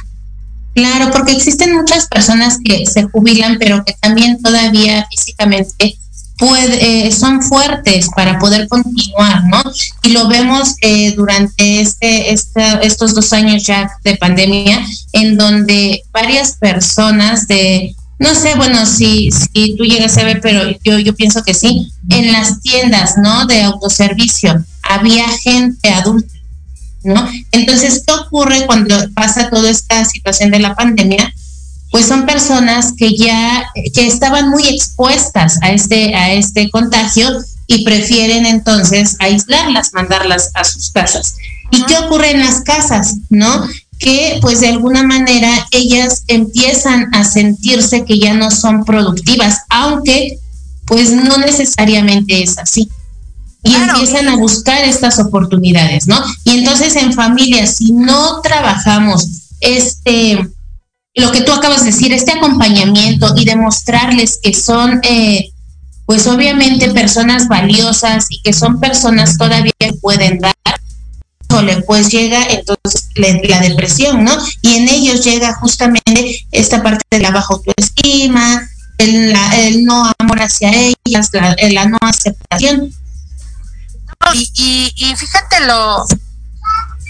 Claro, 0.75 1.11
porque 1.11 1.33
existen 1.33 1.75
muchas 1.75 2.07
personas 2.07 2.57
que 2.63 2.85
se 2.85 3.03
jubilan, 3.03 3.57
pero 3.59 3.85
que 3.85 3.93
también 3.99 4.41
todavía 4.41 5.05
físicamente 5.09 5.97
puede, 6.37 7.07
eh, 7.07 7.11
son 7.11 7.43
fuertes 7.43 8.09
para 8.15 8.39
poder 8.39 8.67
continuar, 8.67 9.43
¿no? 9.45 9.61
Y 10.01 10.09
lo 10.09 10.27
vemos 10.27 10.75
eh, 10.81 11.13
durante 11.15 11.81
este, 11.81 12.33
este, 12.33 12.85
estos 12.85 13.13
dos 13.13 13.33
años 13.33 13.63
ya 13.65 13.89
de 14.03 14.17
pandemia, 14.17 14.83
en 15.11 15.37
donde 15.37 16.03
varias 16.11 16.53
personas 16.53 17.47
de 17.47 17.95
no 18.19 18.35
sé, 18.35 18.55
bueno, 18.55 18.85
si, 18.85 19.29
si 19.31 19.75
tú 19.75 19.83
llegas 19.83 20.17
a 20.17 20.23
ver, 20.23 20.39
pero 20.41 20.77
yo, 20.83 20.99
yo 20.99 21.15
pienso 21.15 21.43
que 21.43 21.53
sí, 21.53 21.91
en 22.09 22.31
las 22.31 22.61
tiendas, 22.61 23.15
¿no? 23.17 23.45
De 23.47 23.63
autoservicio, 23.63 24.63
había 24.81 25.27
gente 25.39 25.89
adulta, 25.89 26.33
¿no? 27.03 27.27
Entonces, 27.51 28.03
¿qué 28.05 28.13
ocurre 28.13 28.65
cuando 28.65 28.95
pasa 29.13 29.49
toda 29.49 29.69
esta 29.69 30.05
situación 30.05 30.51
de 30.51 30.59
la 30.59 30.75
pandemia? 30.75 31.33
Pues 31.91 32.05
son 32.07 32.25
personas 32.25 32.93
que 32.97 33.15
ya, 33.15 33.65
que 33.93 34.07
estaban 34.07 34.49
muy 34.49 34.67
expuestas 34.67 35.59
a 35.61 35.71
este, 35.71 36.15
a 36.15 36.33
este 36.33 36.69
contagio 36.69 37.27
y 37.67 37.83
prefieren 37.83 38.45
entonces 38.45 39.15
aislarlas, 39.19 39.93
mandarlas 39.93 40.51
a 40.53 40.63
sus 40.63 40.91
casas. 40.91 41.35
¿Y 41.71 41.83
qué 41.85 41.97
ocurre 41.97 42.31
en 42.31 42.39
las 42.39 42.61
casas, 42.61 43.15
no? 43.29 43.67
Que 44.03 44.37
pues 44.41 44.59
de 44.59 44.67
alguna 44.67 45.03
manera 45.03 45.65
ellas 45.71 46.23
empiezan 46.27 47.15
a 47.15 47.23
sentirse 47.23 48.03
que 48.03 48.19
ya 48.19 48.33
no 48.33 48.51
son 48.51 48.83
productivas, 48.83 49.59
aunque 49.69 50.39
pues 50.85 51.11
no 51.11 51.37
necesariamente 51.37 52.43
es 52.43 52.57
así. 52.57 52.89
Y 53.63 53.73
empiezan 53.73 54.27
a 54.27 54.35
buscar 54.35 54.83
estas 54.83 55.19
oportunidades, 55.19 56.05
¿no? 56.05 56.21
Y 56.43 56.51
entonces 56.51 56.97
en 56.97 57.13
familia, 57.13 57.65
si 57.65 57.93
no 57.93 58.41
trabajamos 58.41 59.25
este, 59.61 60.49
lo 61.15 61.31
que 61.31 61.41
tú 61.41 61.53
acabas 61.53 61.85
de 61.85 61.91
decir, 61.91 62.11
este 62.11 62.33
acompañamiento 62.33 63.33
y 63.37 63.45
demostrarles 63.45 64.37
que 64.43 64.53
son, 64.53 64.99
eh, 65.03 65.49
pues 66.05 66.27
obviamente 66.27 66.91
personas 66.91 67.47
valiosas 67.47 68.25
y 68.29 68.41
que 68.41 68.51
son 68.51 68.81
personas 68.81 69.37
todavía 69.37 69.71
que 69.79 69.93
pueden 69.93 70.39
dar, 70.39 70.53
pues 71.85 72.09
llega 72.09 72.43
entonces 72.49 73.09
la, 73.15 73.59
depresión, 73.59 74.23
¿no? 74.23 74.37
Y 74.61 74.75
en 74.75 74.89
ellos 74.89 75.23
llega 75.23 75.53
justamente 75.55 76.45
esta 76.51 76.81
parte 76.81 77.03
de 77.11 77.19
la 77.19 77.31
baja 77.31 77.53
autoestima, 77.53 78.67
el, 78.97 79.85
no 79.85 80.11
amor 80.17 80.41
hacia 80.41 80.71
ellas, 80.73 81.29
la, 81.33 81.85
no 81.85 81.97
aceptación. 82.01 82.93
y, 84.33 84.93
y, 84.95 85.15
fíjate 85.15 85.65
lo, 85.67 86.05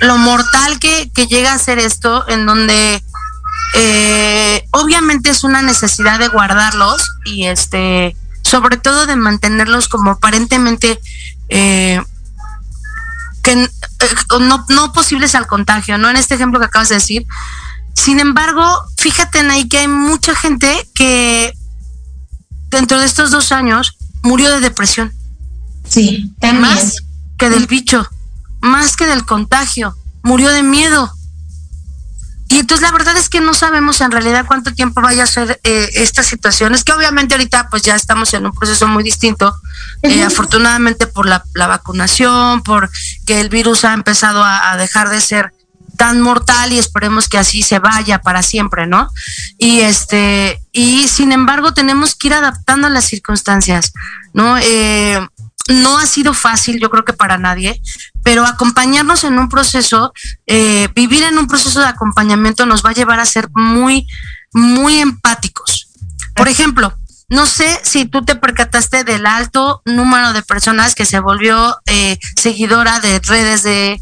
lo 0.02 0.18
mortal 0.18 0.80
que, 0.80 1.12
que 1.14 1.28
llega 1.28 1.54
a 1.54 1.60
ser 1.60 1.80
esto, 1.80 2.28
en 2.28 2.46
donde 2.46 3.02
eh, 3.76 4.68
obviamente 4.72 5.32
es 5.32 5.44
una 5.44 5.62
necesidad 5.62 6.20
de 6.20 6.28
guardarlos 6.28 7.16
y 7.26 7.46
este, 7.46 8.16
sobre 8.44 8.78
todo 8.78 9.08
de 9.08 9.16
mantenerlos 9.16 9.88
como 9.88 10.12
aparentemente 10.12 11.00
eh, 11.50 12.02
que 13.44 13.52
eh, 13.52 13.70
no, 14.40 14.66
no 14.70 14.94
posibles 14.94 15.36
al 15.36 15.46
contagio, 15.46 15.98
¿no? 15.98 16.10
En 16.10 16.16
este 16.16 16.36
ejemplo 16.36 16.60
que 16.60 16.66
acabas 16.66 16.90
de 16.90 16.96
decir. 16.96 17.28
Sin 17.94 18.20
embargo, 18.20 18.66
fíjate 18.98 19.40
en 19.40 19.52
ahí 19.52 19.68
que 19.68 19.80
hay 19.80 19.88
mucha 19.88 20.34
gente 20.34 20.90
que 20.96 21.54
dentro 22.70 23.00
de 23.00 23.06
estos 23.06 23.30
dos 23.30 23.52
años 23.52 23.98
murió 24.24 24.50
de 24.50 24.62
depresión. 24.62 25.14
Sí, 25.88 26.34
también. 26.40 26.62
Más 26.62 27.04
que 27.38 27.50
del 27.50 27.68
bicho, 27.68 28.08
más 28.62 28.96
que 28.96 29.06
del 29.06 29.26
contagio, 29.26 29.96
murió 30.24 30.50
de 30.50 30.64
miedo. 30.64 31.14
Y 32.50 32.60
entonces 32.60 32.84
la 32.84 32.92
verdad 32.92 33.18
es 33.18 33.30
que 33.30 33.42
no 33.42 33.54
sabemos 33.54 34.02
en 34.02 34.12
realidad 34.12 34.46
cuánto 34.46 34.74
tiempo 34.74 35.02
vaya 35.02 35.24
a 35.24 35.28
ser 35.28 35.60
eh, 35.64 35.90
esta 35.96 36.24
situación. 36.24 36.74
Es 36.76 36.84
que 36.84 36.92
obviamente 36.92 37.34
ahorita 37.34 37.68
pues 37.70 37.84
ya 37.84 37.96
estamos 37.96 38.34
en 38.34 38.46
un 38.46 38.54
proceso 38.54 38.88
muy 38.88 39.04
distinto. 39.04 39.56
Eh, 40.02 40.24
afortunadamente 40.24 41.08
por 41.08 41.26
la, 41.26 41.44
vacunación, 41.56 42.62
por 42.62 42.90
que 43.26 43.40
el 43.40 43.50
virus 43.50 43.86
ha 43.86 43.94
empezado 43.94 44.44
a, 44.44 44.76
dejar 44.78 45.10
de 45.10 45.22
ser 45.22 45.54
tan 45.98 46.22
mortal 46.22 46.74
y 46.74 46.80
esperemos 46.80 47.30
que 47.30 47.38
así 47.38 47.62
se 47.62 47.80
vaya 47.80 48.20
para 48.20 48.44
siempre, 48.44 48.88
¿no? 48.88 49.10
Y 49.58 49.82
este, 49.82 50.62
y 50.72 51.08
sin 51.08 51.32
embargo 51.32 51.74
tenemos 51.74 52.16
que 52.16 52.28
ir 52.28 52.34
adaptando 52.34 52.88
a 52.88 52.90
las 52.90 53.06
circunstancias, 53.06 53.94
¿no? 54.34 54.58
Eh, 54.58 55.26
no 55.70 55.98
ha 55.98 56.06
sido 56.06 56.34
fácil, 56.34 56.80
yo 56.80 56.90
creo 56.90 57.06
que 57.06 57.14
para 57.14 57.38
nadie, 57.38 57.82
pero 58.24 58.46
acompañarnos 58.46 59.24
en 59.24 59.40
un 59.40 59.50
proceso, 59.50 60.14
eh, 60.48 60.90
vivir 60.96 61.24
en 61.24 61.38
un 61.38 61.48
proceso 61.48 61.80
de 61.80 61.88
acompañamiento 61.88 62.66
nos 62.66 62.84
va 62.84 62.90
a 62.90 62.94
llevar 62.94 63.20
a 63.20 63.26
ser 63.26 63.50
muy, 63.54 64.08
muy 64.54 65.00
empáticos. 65.00 65.90
Por 66.36 66.48
ejemplo, 66.48 66.98
no 67.30 67.46
sé 67.46 67.80
si 67.84 68.06
tú 68.06 68.24
te 68.24 68.36
percataste 68.36 69.04
del 69.04 69.26
alto 69.26 69.82
número 69.86 70.34
de 70.34 70.44
personas 70.44 70.96
que 70.96 71.06
se 71.06 71.20
volvió 71.20 71.78
eh, 71.86 72.20
seguidora 72.36 73.00
de 73.00 73.20
redes 73.20 73.64
de, 73.64 74.02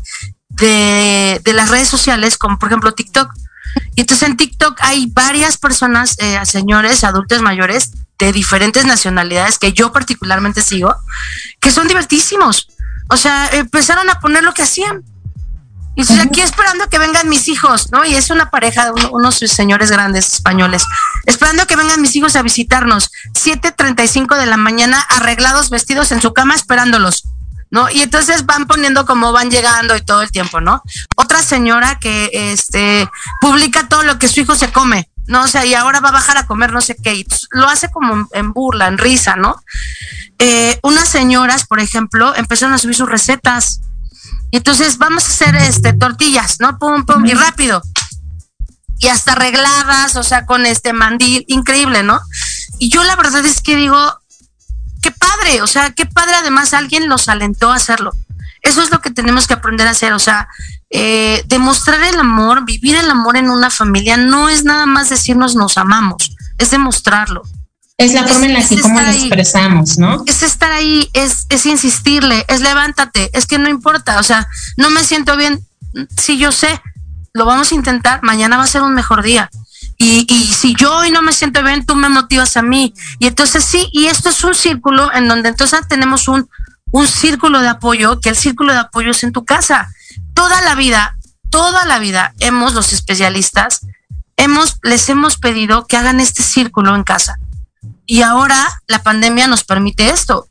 de, 0.49 1.53
las 1.53 1.69
redes 1.69 1.87
sociales, 1.87 2.37
como 2.37 2.57
por 2.57 2.69
ejemplo 2.69 2.93
TikTok. 2.93 3.31
Y 3.95 4.01
entonces 4.01 4.27
en 4.27 4.37
TikTok 4.37 4.77
hay 4.81 5.05
varias 5.07 5.57
personas, 5.57 6.15
eh, 6.19 6.39
señores, 6.45 7.03
adultos 7.03 7.41
mayores, 7.41 7.91
de 8.25 8.31
diferentes 8.31 8.85
nacionalidades 8.85 9.57
que 9.57 9.73
yo 9.73 9.91
particularmente 9.91 10.61
sigo, 10.61 10.95
que 11.59 11.71
son 11.71 11.87
divertísimos. 11.87 12.69
O 13.09 13.17
sea, 13.17 13.49
empezaron 13.51 14.09
a 14.09 14.19
poner 14.19 14.43
lo 14.43 14.53
que 14.53 14.63
hacían. 14.63 15.03
Y 15.95 16.01
estoy 16.01 16.19
aquí 16.19 16.39
esperando 16.39 16.87
que 16.87 16.99
vengan 16.99 17.27
mis 17.27 17.49
hijos, 17.49 17.91
¿no? 17.91 18.05
Y 18.05 18.15
es 18.15 18.29
una 18.29 18.49
pareja 18.49 18.85
de 18.85 19.07
unos 19.11 19.35
señores 19.39 19.91
grandes 19.91 20.33
españoles. 20.33 20.85
Esperando 21.25 21.67
que 21.67 21.75
vengan 21.75 22.01
mis 22.01 22.15
hijos 22.15 22.37
a 22.37 22.41
visitarnos. 22.41 23.11
7.35 23.33 24.37
de 24.37 24.45
la 24.45 24.55
mañana, 24.55 25.01
arreglados, 25.01 25.69
vestidos 25.69 26.13
en 26.13 26.21
su 26.21 26.31
cama, 26.31 26.55
esperándolos. 26.55 27.23
¿no? 27.71 27.89
Y 27.89 28.01
entonces 28.01 28.45
van 28.45 28.67
poniendo 28.67 29.05
cómo 29.05 29.31
van 29.31 29.49
llegando 29.49 29.95
y 29.95 30.01
todo 30.01 30.21
el 30.21 30.31
tiempo, 30.31 30.59
¿no? 30.61 30.83
Otra 31.15 31.41
señora 31.41 31.97
que 31.99 32.29
este 32.33 33.09
publica 33.39 33.87
todo 33.87 34.03
lo 34.03 34.19
que 34.19 34.27
su 34.27 34.41
hijo 34.41 34.55
se 34.55 34.71
come, 34.71 35.09
¿no? 35.27 35.43
O 35.43 35.47
sea, 35.47 35.65
y 35.65 35.73
ahora 35.73 35.99
va 35.99 36.09
a 36.09 36.13
bajar 36.13 36.37
a 36.37 36.45
comer 36.45 36.73
no 36.73 36.81
sé 36.81 36.95
qué, 36.95 37.15
y 37.15 37.27
lo 37.51 37.67
hace 37.67 37.89
como 37.89 38.27
en 38.31 38.53
burla, 38.53 38.87
en 38.87 38.97
risa, 38.97 39.35
¿no? 39.35 39.55
Eh, 40.39 40.79
unas 40.83 41.07
señoras, 41.07 41.65
por 41.65 41.79
ejemplo, 41.79 42.35
empezaron 42.35 42.73
a 42.73 42.77
subir 42.77 42.95
sus 42.95 43.09
recetas. 43.09 43.81
Y 44.49 44.57
entonces 44.57 44.97
vamos 44.97 45.25
a 45.25 45.29
hacer 45.29 45.55
este 45.55 45.93
tortillas, 45.93 46.59
¿no? 46.59 46.77
Pum, 46.79 47.05
pum, 47.05 47.25
y 47.25 47.33
rápido. 47.33 47.81
Y 48.97 49.07
hasta 49.07 49.33
arregladas, 49.33 50.15
o 50.15 50.23
sea, 50.23 50.45
con 50.45 50.65
este 50.65 50.93
mandil, 50.93 51.45
increíble, 51.47 52.03
¿no? 52.03 52.19
Y 52.79 52.89
yo 52.89 53.03
la 53.03 53.15
verdad 53.15 53.45
es 53.45 53.61
que 53.61 53.75
digo, 53.75 54.19
qué 55.01 55.11
padre, 55.11 55.61
o 55.61 55.67
sea, 55.67 55.91
qué 55.91 56.05
padre 56.05 56.35
además 56.35 56.73
alguien 56.73 57.07
los 57.07 57.29
alentó 57.29 57.71
a 57.71 57.75
hacerlo. 57.75 58.11
Eso 58.61 58.81
es 58.81 58.91
lo 58.91 59.01
que 59.01 59.11
tenemos 59.11 59.47
que 59.47 59.53
aprender 59.53 59.87
a 59.87 59.91
hacer, 59.91 60.13
o 60.13 60.19
sea, 60.19 60.47
eh, 60.93 61.43
demostrar 61.47 62.03
el 62.03 62.19
amor, 62.19 62.65
vivir 62.65 62.95
el 62.95 63.09
amor 63.09 63.37
en 63.37 63.49
una 63.49 63.69
familia, 63.69 64.17
no 64.17 64.49
es 64.49 64.65
nada 64.65 64.85
más 64.85 65.09
decirnos 65.09 65.55
nos 65.55 65.77
amamos, 65.77 66.35
es 66.57 66.71
demostrarlo. 66.71 67.43
Es 67.97 68.13
la 68.13 68.27
forma 68.27 68.47
en 68.47 68.53
la 68.53 68.67
que 68.67 68.79
cómo 68.79 68.99
lo 68.99 69.07
expresamos, 69.09 69.97
¿no? 69.97 70.23
Es 70.25 70.43
estar 70.43 70.71
ahí, 70.71 71.07
es, 71.13 71.45
es 71.49 71.65
insistirle, 71.65 72.45
es 72.47 72.59
levántate, 72.61 73.29
es 73.33 73.45
que 73.45 73.59
no 73.59 73.69
importa, 73.69 74.19
o 74.19 74.23
sea, 74.23 74.47
no 74.75 74.89
me 74.89 75.03
siento 75.03 75.37
bien, 75.37 75.65
sí 76.17 76.37
yo 76.37 76.51
sé, 76.51 76.81
lo 77.33 77.45
vamos 77.45 77.71
a 77.71 77.75
intentar, 77.75 78.21
mañana 78.23 78.57
va 78.57 78.63
a 78.63 78.67
ser 78.67 78.81
un 78.81 78.93
mejor 78.93 79.23
día. 79.23 79.49
Y, 79.97 80.25
y 80.27 80.45
si 80.47 80.73
yo 80.73 80.95
hoy 80.95 81.11
no 81.11 81.21
me 81.21 81.31
siento 81.31 81.63
bien, 81.63 81.85
tú 81.85 81.95
me 81.95 82.09
motivas 82.09 82.57
a 82.57 82.63
mí. 82.63 82.93
Y 83.19 83.27
entonces 83.27 83.63
sí, 83.63 83.87
y 83.93 84.07
esto 84.07 84.29
es 84.29 84.43
un 84.43 84.55
círculo 84.55 85.13
en 85.13 85.27
donde 85.27 85.49
entonces 85.49 85.81
tenemos 85.87 86.27
un, 86.27 86.49
un 86.91 87.07
círculo 87.07 87.61
de 87.61 87.69
apoyo, 87.69 88.19
que 88.19 88.29
el 88.29 88.35
círculo 88.35 88.73
de 88.73 88.79
apoyo 88.79 89.11
es 89.11 89.23
en 89.23 89.31
tu 89.31 89.45
casa. 89.45 89.89
Toda 90.33 90.61
la 90.61 90.75
vida, 90.75 91.17
toda 91.49 91.85
la 91.85 91.99
vida 91.99 92.33
hemos, 92.39 92.73
los 92.73 92.93
especialistas, 92.93 93.81
hemos, 94.37 94.79
les 94.83 95.07
hemos 95.09 95.37
pedido 95.37 95.85
que 95.85 95.97
hagan 95.97 96.19
este 96.19 96.43
círculo 96.43 96.95
en 96.95 97.03
casa 97.03 97.37
y 98.05 98.21
ahora 98.23 98.81
la 98.87 99.03
pandemia 99.03 99.47
nos 99.47 99.63
permite 99.63 100.09
esto. 100.09 100.47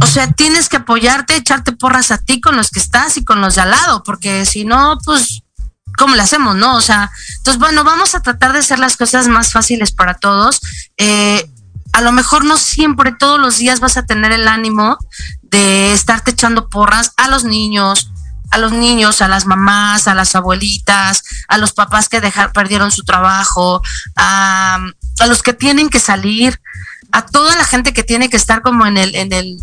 O 0.00 0.06
sea, 0.06 0.30
tienes 0.32 0.68
que 0.68 0.76
apoyarte, 0.76 1.36
echarte 1.36 1.72
porras 1.72 2.10
a 2.10 2.18
ti 2.18 2.40
con 2.40 2.56
los 2.56 2.70
que 2.70 2.80
estás 2.80 3.16
y 3.16 3.24
con 3.24 3.40
los 3.40 3.54
de 3.54 3.62
al 3.62 3.70
lado, 3.70 4.02
porque 4.02 4.44
si 4.44 4.64
no, 4.64 4.98
pues, 5.04 5.42
¿cómo 5.96 6.14
le 6.14 6.22
hacemos, 6.22 6.54
no? 6.56 6.76
O 6.76 6.80
sea, 6.80 7.10
entonces, 7.38 7.58
bueno, 7.58 7.84
vamos 7.84 8.14
a 8.14 8.20
tratar 8.20 8.52
de 8.52 8.58
hacer 8.58 8.78
las 8.78 8.96
cosas 8.96 9.28
más 9.28 9.52
fáciles 9.52 9.92
para 9.92 10.14
todos. 10.14 10.60
Eh, 10.98 11.50
a 11.92 12.02
lo 12.02 12.12
mejor 12.12 12.44
no 12.44 12.56
siempre, 12.58 13.12
todos 13.18 13.40
los 13.40 13.56
días 13.56 13.80
vas 13.80 13.96
a 13.96 14.04
tener 14.04 14.32
el 14.32 14.46
ánimo 14.46 14.98
de 15.42 15.92
estarte 15.94 16.32
echando 16.32 16.68
porras 16.68 17.12
a 17.16 17.28
los 17.28 17.44
niños, 17.44 18.10
a 18.54 18.58
los 18.58 18.70
niños, 18.70 19.20
a 19.20 19.26
las 19.26 19.46
mamás, 19.46 20.06
a 20.06 20.14
las 20.14 20.36
abuelitas, 20.36 21.24
a 21.48 21.58
los 21.58 21.72
papás 21.72 22.08
que 22.08 22.20
dejar, 22.20 22.52
perdieron 22.52 22.92
su 22.92 23.02
trabajo, 23.02 23.82
a, 24.14 24.78
a 25.18 25.26
los 25.26 25.42
que 25.42 25.52
tienen 25.52 25.88
que 25.88 25.98
salir, 25.98 26.60
a 27.10 27.26
toda 27.26 27.56
la 27.56 27.64
gente 27.64 27.92
que 27.92 28.04
tiene 28.04 28.30
que 28.30 28.36
estar 28.36 28.62
como 28.62 28.86
en 28.86 28.96
el, 28.96 29.14
en 29.16 29.32
el, 29.32 29.58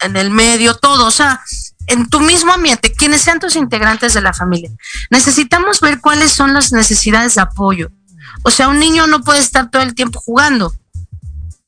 en 0.00 0.16
el 0.16 0.30
medio, 0.30 0.76
todo, 0.76 1.06
o 1.06 1.10
sea, 1.10 1.40
en 1.88 2.08
tu 2.08 2.20
mismo 2.20 2.52
ambiente, 2.52 2.92
quienes 2.92 3.22
sean 3.22 3.40
tus 3.40 3.56
integrantes 3.56 4.14
de 4.14 4.20
la 4.20 4.32
familia. 4.32 4.70
Necesitamos 5.10 5.80
ver 5.80 6.00
cuáles 6.00 6.30
son 6.30 6.54
las 6.54 6.70
necesidades 6.70 7.34
de 7.34 7.40
apoyo. 7.40 7.90
O 8.44 8.52
sea, 8.52 8.68
un 8.68 8.78
niño 8.78 9.08
no 9.08 9.22
puede 9.22 9.40
estar 9.40 9.70
todo 9.70 9.82
el 9.82 9.94
tiempo 9.94 10.20
jugando. 10.20 10.72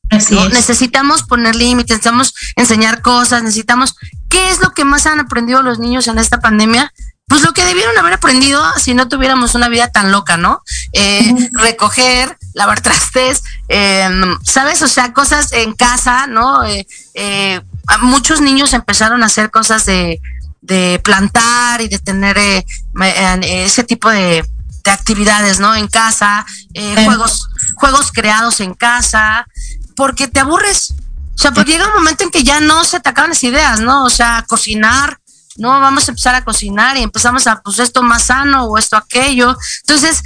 Necesitamos 0.09 1.23
poner 1.23 1.55
límites, 1.55 1.97
necesitamos 1.97 2.33
enseñar 2.55 3.01
cosas, 3.01 3.43
necesitamos... 3.43 3.95
¿Qué 4.39 4.51
es 4.51 4.61
lo 4.61 4.71
que 4.71 4.85
más 4.85 5.05
han 5.05 5.19
aprendido 5.19 5.61
los 5.63 5.79
niños 5.79 6.07
en 6.07 6.17
esta 6.17 6.39
pandemia? 6.39 6.93
Pues 7.27 7.41
lo 7.41 7.51
que 7.51 7.65
debieron 7.65 7.97
haber 7.97 8.13
aprendido 8.13 8.63
si 8.77 8.93
no 8.93 9.09
tuviéramos 9.09 9.53
una 9.53 9.67
vida 9.67 9.89
tan 9.89 10.13
loca, 10.13 10.37
¿no? 10.37 10.63
Eh, 10.93 11.35
recoger, 11.51 12.37
lavar 12.53 12.79
trastes, 12.79 13.43
em, 13.67 14.39
¿sabes? 14.41 14.81
O 14.81 14.87
sea, 14.87 15.11
cosas 15.11 15.51
en 15.51 15.73
casa, 15.73 16.25
¿no? 16.27 16.63
Eh, 16.63 16.87
eh, 17.15 17.59
muchos 17.99 18.39
niños 18.39 18.71
empezaron 18.71 19.23
a 19.23 19.25
hacer 19.25 19.51
cosas 19.51 19.85
de, 19.85 20.21
de 20.61 21.01
plantar 21.03 21.81
y 21.81 21.89
de 21.89 21.99
tener 21.99 22.37
ese 23.43 23.83
tipo 23.83 24.09
de, 24.09 24.45
de, 24.85 24.91
actividades, 24.91 25.59
¿no? 25.59 25.75
En 25.75 25.89
casa, 25.89 26.45
juegos, 27.03 27.49
juegos 27.75 28.13
creados 28.13 28.61
en 28.61 28.73
casa, 28.73 29.45
porque 29.97 30.29
te 30.29 30.39
aburres. 30.39 30.93
O 31.39 31.41
sea, 31.41 31.53
porque 31.53 31.71
llega 31.71 31.87
un 31.87 31.93
momento 31.93 32.25
en 32.25 32.31
que 32.31 32.43
ya 32.43 32.59
no 32.59 32.83
se 32.83 32.99
te 32.99 33.07
acaban 33.07 33.29
las 33.29 33.45
ideas, 33.45 33.79
¿no? 33.79 34.03
O 34.03 34.09
sea, 34.09 34.43
cocinar, 34.45 35.21
no, 35.55 35.69
vamos 35.79 36.05
a 36.05 36.11
empezar 36.11 36.35
a 36.35 36.43
cocinar 36.43 36.97
y 36.97 37.01
empezamos 37.01 37.47
a, 37.47 37.61
pues 37.61 37.79
esto 37.79 38.03
más 38.03 38.23
sano 38.23 38.65
o 38.65 38.77
esto 38.77 38.97
aquello. 38.97 39.57
Entonces, 39.83 40.21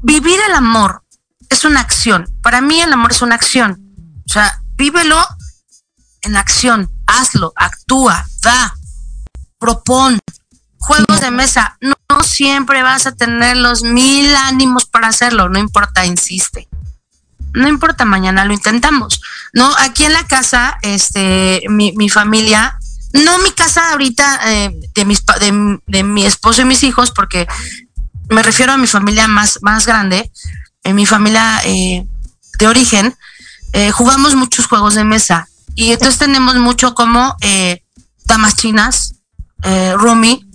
vivir 0.00 0.38
el 0.48 0.54
amor 0.54 1.02
es 1.48 1.64
una 1.64 1.80
acción. 1.80 2.32
Para 2.40 2.60
mí 2.60 2.80
el 2.80 2.92
amor 2.92 3.10
es 3.10 3.20
una 3.20 3.34
acción. 3.34 3.82
O 4.28 4.32
sea, 4.32 4.62
vívelo 4.76 5.20
en 6.22 6.36
acción, 6.36 6.88
hazlo, 7.08 7.52
actúa, 7.56 8.24
da, 8.40 8.76
propón. 9.58 10.20
Juegos 10.78 11.20
de 11.20 11.32
mesa, 11.32 11.76
no, 11.80 11.96
siempre 12.22 12.84
vas 12.84 13.08
a 13.08 13.12
tener 13.12 13.56
los 13.56 13.82
mil 13.82 14.36
ánimos 14.36 14.86
para 14.86 15.08
hacerlo, 15.08 15.48
no 15.48 15.58
importa, 15.58 16.06
insiste. 16.06 16.68
No 17.52 17.68
importa, 17.68 18.04
mañana 18.04 18.44
lo 18.44 18.52
intentamos. 18.52 19.20
No, 19.52 19.74
aquí 19.78 20.04
en 20.04 20.12
la 20.12 20.26
casa, 20.26 20.78
este, 20.82 21.62
mi, 21.68 21.92
mi 21.92 22.08
familia, 22.08 22.78
no 23.12 23.38
mi 23.38 23.50
casa 23.52 23.92
ahorita 23.92 24.40
eh, 24.52 24.80
de, 24.94 25.04
mis, 25.04 25.24
de, 25.40 25.78
de, 25.86 26.02
mi 26.02 26.24
esposo 26.24 26.62
y 26.62 26.66
mis 26.66 26.82
hijos, 26.82 27.10
porque 27.10 27.46
me 28.28 28.42
refiero 28.42 28.72
a 28.72 28.76
mi 28.76 28.86
familia 28.86 29.28
más, 29.28 29.58
más 29.62 29.86
grande, 29.86 30.30
en 30.84 30.94
mi 30.94 31.06
familia 31.06 31.60
eh, 31.64 32.06
de 32.58 32.66
origen, 32.66 33.16
eh, 33.72 33.90
jugamos 33.90 34.34
muchos 34.34 34.66
juegos 34.66 34.94
de 34.94 35.04
mesa 35.04 35.48
y 35.74 35.92
entonces 35.92 36.18
tenemos 36.18 36.56
mucho 36.56 36.94
como 36.94 37.36
damas 38.28 38.54
chinas, 38.56 39.14
eh, 39.62 39.94
Rumi, 39.96 40.46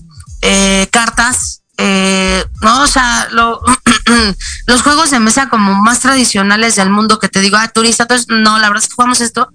eh, 0.41 0.88
cartas, 0.91 1.62
eh, 1.78 2.46
no, 2.62 2.84
o 2.84 2.88
sea, 2.88 3.28
los 4.68 4.82
juegos 4.82 5.12
de 5.12 5.20
mesa 5.20 5.50
como 5.50 5.74
más 5.74 6.00
tradicionales 6.02 6.76
del 6.76 6.90
mundo 6.90 7.20
que 7.20 7.30
te 7.30 7.42
digo, 7.42 7.58
ah, 7.58 7.68
turista, 7.68 8.04
entonces, 8.04 8.28
no, 8.30 8.60
la 8.60 8.70
verdad 8.70 8.84
es 8.84 8.90
que 8.90 8.96
jugamos 8.96 9.22
esto. 9.22 9.50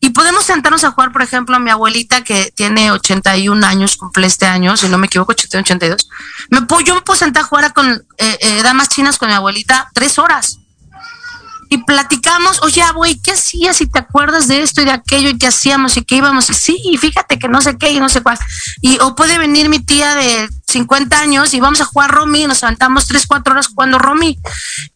Y 0.00 0.10
podemos 0.10 0.44
sentarnos 0.44 0.84
a 0.84 0.90
jugar, 0.90 1.10
por 1.10 1.22
ejemplo, 1.22 1.56
a 1.56 1.58
mi 1.58 1.70
abuelita 1.70 2.22
que 2.22 2.52
tiene 2.54 2.92
81 2.92 3.66
años, 3.66 3.96
cumple 3.96 4.26
este 4.26 4.46
año, 4.46 4.76
si 4.76 4.88
no 4.88 4.98
me 4.98 5.06
equivoco, 5.06 5.32
81, 5.32 5.62
82. 5.62 6.08
Me 6.50 6.62
puedo, 6.62 6.82
yo 6.82 6.94
me 6.94 7.00
puedo 7.00 7.18
sentar 7.18 7.44
a 7.44 7.46
jugar 7.46 7.72
con 7.72 7.90
eh, 8.18 8.38
eh, 8.40 8.62
damas 8.62 8.88
chinas 8.88 9.18
con 9.18 9.28
mi 9.28 9.34
abuelita 9.34 9.90
tres 9.94 10.18
horas 10.18 10.58
y 11.68 11.78
platicamos, 11.78 12.62
oye, 12.62 12.82
güey, 12.94 13.18
¿qué 13.20 13.32
hacías? 13.32 13.78
Si 13.78 13.86
te 13.86 13.98
acuerdas 13.98 14.48
de 14.48 14.62
esto 14.62 14.82
y 14.82 14.84
de 14.84 14.92
aquello 14.92 15.30
y 15.30 15.38
qué 15.38 15.48
hacíamos 15.48 15.96
y 15.96 16.04
qué 16.04 16.16
íbamos, 16.16 16.48
y 16.50 16.54
sí, 16.54 16.96
fíjate 16.98 17.38
que 17.38 17.48
no 17.48 17.60
sé 17.60 17.76
qué 17.76 17.90
y 17.90 17.98
no 17.98 18.08
sé 18.08 18.22
cuál. 18.22 18.38
Y 18.80 18.98
o 19.00 19.16
puede 19.16 19.38
venir 19.38 19.68
mi 19.68 19.80
tía 19.80 20.14
de 20.14 20.48
50 20.76 21.20
años 21.20 21.54
y 21.54 21.60
vamos 21.60 21.80
a 21.80 21.84
jugar 21.84 22.10
Romy 22.10 22.42
y 22.42 22.46
nos 22.46 22.62
levantamos 22.62 23.06
3, 23.06 23.26
4 23.26 23.52
horas 23.52 23.68
jugando 23.68 23.98
Romy 23.98 24.38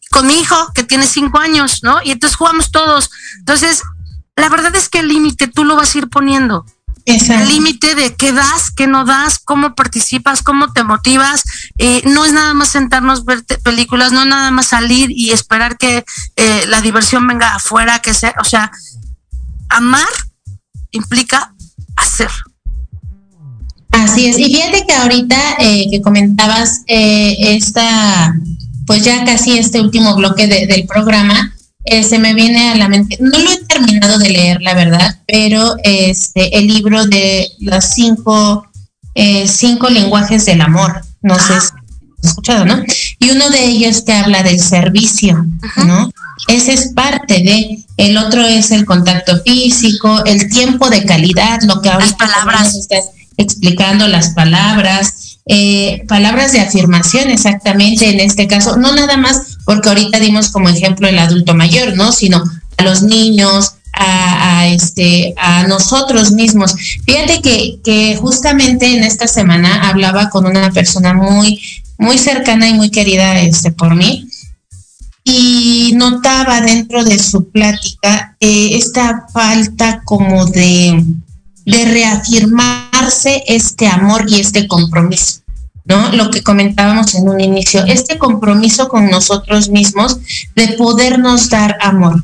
con 0.09 0.27
mi 0.27 0.39
hijo 0.39 0.71
que 0.73 0.83
tiene 0.83 1.05
5 1.05 1.37
años, 1.39 1.81
¿no? 1.83 1.99
Y 2.03 2.11
entonces 2.11 2.37
jugamos 2.37 2.71
todos. 2.71 3.09
Entonces, 3.39 3.81
la 4.35 4.49
verdad 4.49 4.75
es 4.75 4.89
que 4.89 4.99
el 4.99 5.07
límite 5.07 5.47
tú 5.47 5.63
lo 5.63 5.75
vas 5.75 5.93
a 5.93 5.97
ir 5.99 6.09
poniendo 6.09 6.65
el 7.05 7.47
límite 7.47 7.95
de 7.95 8.15
qué 8.15 8.31
das, 8.31 8.71
qué 8.71 8.87
no 8.87 9.05
das, 9.05 9.39
cómo 9.39 9.75
participas, 9.75 10.43
cómo 10.43 10.71
te 10.73 10.83
motivas. 10.83 11.43
Eh, 11.77 12.01
no 12.05 12.25
es 12.25 12.33
nada 12.33 12.53
más 12.53 12.69
sentarnos 12.69 13.25
ver 13.25 13.43
películas, 13.63 14.11
no 14.11 14.25
nada 14.25 14.51
más 14.51 14.67
salir 14.67 15.11
y 15.11 15.31
esperar 15.31 15.77
que 15.77 16.05
eh, 16.35 16.65
la 16.67 16.81
diversión 16.81 17.27
venga 17.27 17.55
afuera, 17.55 17.99
que 17.99 18.13
sea, 18.13 18.35
o 18.39 18.43
sea, 18.43 18.71
amar 19.69 20.07
implica 20.91 21.53
hacer. 21.95 22.29
Así 23.91 24.27
es. 24.27 24.39
Y 24.39 24.45
fíjate 24.45 24.85
que 24.85 24.93
ahorita 24.93 25.37
eh, 25.59 25.87
que 25.91 26.01
comentabas 26.01 26.83
esta, 26.87 28.35
pues 28.85 29.03
ya 29.03 29.23
casi 29.25 29.57
este 29.57 29.81
último 29.81 30.15
bloque 30.15 30.47
del 30.47 30.85
programa, 30.85 31.51
eh, 31.83 32.03
se 32.03 32.19
me 32.19 32.35
viene 32.35 32.69
a 32.69 32.75
la 32.75 32.87
mente, 32.87 33.17
no 33.19 33.39
lo 33.39 33.51
he 33.51 33.57
terminado 33.65 34.19
de 34.19 34.29
leer, 34.29 34.61
la 34.61 34.75
verdad, 34.75 35.19
pero 35.25 35.75
este 35.83 36.57
el 36.57 36.67
libro 36.67 37.05
de 37.05 37.47
los 37.59 37.83
cinco, 37.85 38.67
eh, 39.15 39.47
cinco 39.47 39.89
lenguajes 39.89 40.45
del 40.45 40.61
amor, 40.61 41.01
no 41.23 41.39
sé 41.39 41.47
si 41.47 41.53
has 41.53 41.73
escuchado, 42.23 42.65
¿no? 42.65 42.83
Y 43.17 43.31
uno 43.31 43.49
de 43.49 43.65
ellos 43.65 44.05
te 44.05 44.13
habla 44.13 44.43
del 44.43 44.59
servicio, 44.59 45.43
¿no? 45.77 46.11
Ese 46.47 46.73
es 46.73 46.89
parte 46.93 47.41
de, 47.41 47.83
el 47.97 48.17
otro 48.17 48.45
es 48.45 48.69
el 48.69 48.85
contacto 48.85 49.41
físico, 49.41 50.23
el 50.25 50.49
tiempo 50.49 50.87
de 50.89 51.03
calidad, 51.03 51.61
lo 51.63 51.81
que 51.81 51.89
ahorita 51.89 52.17
palabras. 52.17 52.75
estás 52.75 53.05
explicando, 53.41 54.07
las 54.07 54.31
palabras, 54.31 55.39
eh, 55.45 56.03
palabras 56.07 56.51
de 56.51 56.61
afirmación 56.61 57.29
exactamente 57.29 58.09
en 58.09 58.19
este 58.19 58.47
caso, 58.47 58.77
no 58.77 58.93
nada 58.95 59.17
más 59.17 59.57
porque 59.65 59.89
ahorita 59.89 60.19
dimos 60.19 60.49
como 60.49 60.69
ejemplo 60.69 61.07
el 61.07 61.19
adulto 61.19 61.53
mayor, 61.53 61.95
¿no? 61.95 62.11
Sino 62.11 62.43
a 62.77 62.83
los 62.83 63.03
niños, 63.03 63.75
a, 63.93 64.67
este, 64.67 65.33
a 65.37 65.63
nosotros 65.67 66.31
mismos. 66.31 66.75
Fíjate 67.05 67.41
que, 67.83 68.17
justamente 68.19 68.95
en 68.95 69.03
esta 69.03 69.27
semana 69.27 69.89
hablaba 69.89 70.29
con 70.29 70.45
una 70.45 70.71
persona 70.71 71.13
muy, 71.13 71.59
muy 71.97 72.17
cercana 72.17 72.69
y 72.69 72.73
muy 72.73 72.89
querida 72.89 73.39
este, 73.41 73.71
por 73.71 73.95
mí 73.95 74.27
y 75.23 75.93
notaba 75.95 76.61
dentro 76.61 77.03
de 77.03 77.19
su 77.19 77.49
plática 77.49 78.35
eh, 78.39 78.71
esta 78.73 79.27
falta 79.31 80.01
como 80.03 80.45
de, 80.47 81.03
de 81.65 81.85
este 83.47 83.87
amor 83.87 84.25
y 84.27 84.39
este 84.39 84.67
compromiso. 84.67 85.41
¿no? 85.85 86.11
Lo 86.13 86.29
que 86.29 86.43
comentábamos 86.43 87.15
en 87.15 87.27
un 87.27 87.39
inicio, 87.41 87.83
este 87.85 88.17
compromiso 88.17 88.87
con 88.87 89.09
nosotros 89.09 89.69
mismos 89.69 90.17
de 90.55 90.69
podernos 90.77 91.49
dar 91.49 91.77
amor. 91.81 92.23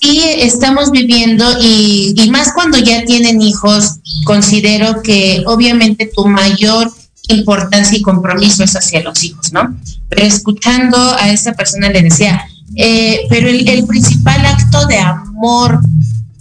Y 0.00 0.20
estamos 0.38 0.90
viviendo, 0.90 1.44
y, 1.60 2.14
y 2.16 2.30
más 2.30 2.52
cuando 2.52 2.78
ya 2.78 3.04
tienen 3.04 3.40
hijos, 3.40 3.96
considero 4.24 5.02
que 5.02 5.42
obviamente 5.46 6.10
tu 6.14 6.26
mayor 6.26 6.92
importancia 7.28 7.98
y 7.98 8.02
compromiso 8.02 8.62
es 8.62 8.76
hacia 8.76 9.02
los 9.02 9.24
hijos, 9.24 9.52
¿no? 9.52 9.74
Pero 10.08 10.24
escuchando 10.24 10.96
a 11.18 11.30
esa 11.30 11.54
persona 11.54 11.88
le 11.88 12.02
decía, 12.02 12.46
eh, 12.76 13.22
pero 13.28 13.48
el, 13.48 13.66
el, 13.68 13.86
principal 13.86 14.44
acto 14.44 14.86
de 14.86 14.98
amor 14.98 15.80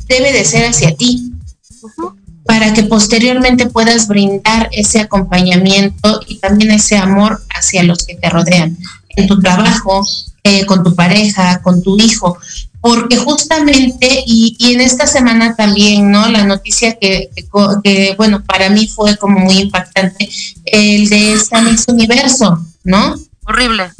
debe 0.08 0.34
de 0.34 0.44
ser 0.44 0.66
hacia 0.66 0.96
ti 0.96 1.34
para 2.54 2.72
que 2.72 2.84
posteriormente 2.84 3.66
puedas 3.66 4.08
brindar 4.08 4.70
ese 4.72 5.00
acompañamiento 5.00 6.22
y 6.28 6.38
también 6.38 6.70
ese 6.70 6.96
amor 6.96 7.42
hacia 7.50 7.82
los 7.82 8.06
que 8.06 8.14
te 8.14 8.30
rodean, 8.30 8.78
en 9.10 9.26
tu 9.26 9.40
trabajo, 9.40 10.06
eh, 10.44 10.64
con 10.68 10.84
tu 10.84 10.94
pareja, 10.94 11.64
con 11.64 11.82
tu 11.82 11.98
hijo, 11.98 12.38
porque 12.80 13.18
justamente, 13.18 14.24
y, 14.28 14.56
y, 14.60 14.74
en 14.74 14.82
esta 14.82 15.08
semana 15.08 15.56
también, 15.56 16.12
¿no? 16.12 16.30
La 16.30 16.44
noticia 16.44 16.94
que, 16.94 17.32
que, 17.84 18.14
bueno, 18.18 18.44
para 18.44 18.70
mí 18.70 18.88
fue 18.88 19.18
como 19.18 19.40
muy 19.40 19.58
impactante, 19.58 20.30
el 20.66 21.10
de 21.10 21.34
esta 21.34 21.60
Miss 21.64 21.86
Universo, 21.88 22.64
¿no? 22.84 23.16
Horrible. 23.48 23.92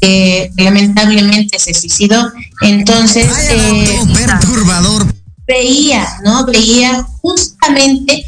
Eh, 0.00 0.50
lamentablemente 0.56 1.58
se 1.58 1.74
suicidó. 1.74 2.32
Entonces, 2.62 3.28
eh, 3.50 4.00
perturbador 4.14 5.21
veía, 5.52 6.06
¿no? 6.24 6.46
Veía 6.46 7.06
justamente 7.20 8.24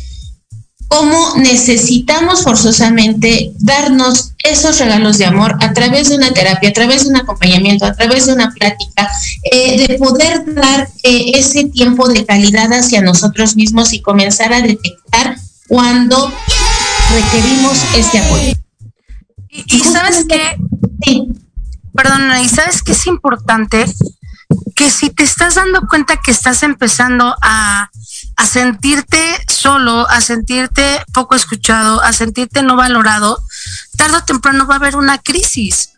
cómo 0.88 1.36
necesitamos 1.36 2.42
forzosamente 2.42 3.52
darnos 3.58 4.32
esos 4.44 4.78
regalos 4.78 5.18
de 5.18 5.24
amor 5.24 5.56
a 5.60 5.72
través 5.72 6.10
de 6.10 6.16
una 6.16 6.32
terapia, 6.32 6.68
a 6.68 6.72
través 6.72 7.04
de 7.04 7.10
un 7.10 7.16
acompañamiento, 7.16 7.86
a 7.86 7.94
través 7.94 8.26
de 8.26 8.34
una 8.34 8.50
plática, 8.50 9.08
eh, 9.50 9.86
de 9.86 9.98
poder 9.98 10.54
dar 10.54 10.88
eh, 11.02 11.32
ese 11.34 11.64
tiempo 11.64 12.08
de 12.08 12.24
calidad 12.26 12.70
hacia 12.72 13.00
nosotros 13.00 13.56
mismos 13.56 13.92
y 13.92 14.02
comenzar 14.02 14.52
a 14.52 14.60
detectar 14.60 15.36
cuando 15.66 16.32
requerimos 17.10 17.78
este 17.96 18.18
apoyo. 18.18 18.52
Y, 19.48 19.76
y 19.76 19.80
sabes 19.80 20.26
que, 20.28 20.58
sí. 21.04 21.28
perdona, 21.94 22.42
y 22.42 22.48
sabes 22.48 22.82
que 22.82 22.92
es 22.92 23.06
importante 23.06 23.86
que 24.74 24.90
si 24.90 25.10
te 25.10 25.22
estás 25.22 25.54
dando 25.54 25.86
cuenta 25.88 26.16
que 26.16 26.30
estás 26.30 26.62
empezando 26.62 27.34
a, 27.42 27.90
a 28.36 28.46
sentirte 28.46 29.18
solo, 29.48 30.08
a 30.08 30.20
sentirte 30.20 31.02
poco 31.12 31.34
escuchado, 31.34 32.02
a 32.02 32.12
sentirte 32.12 32.62
no 32.62 32.76
valorado, 32.76 33.42
tarde 33.96 34.16
o 34.16 34.24
temprano 34.24 34.66
va 34.66 34.74
a 34.74 34.78
haber 34.78 34.96
una 34.96 35.18
crisis. 35.18 35.90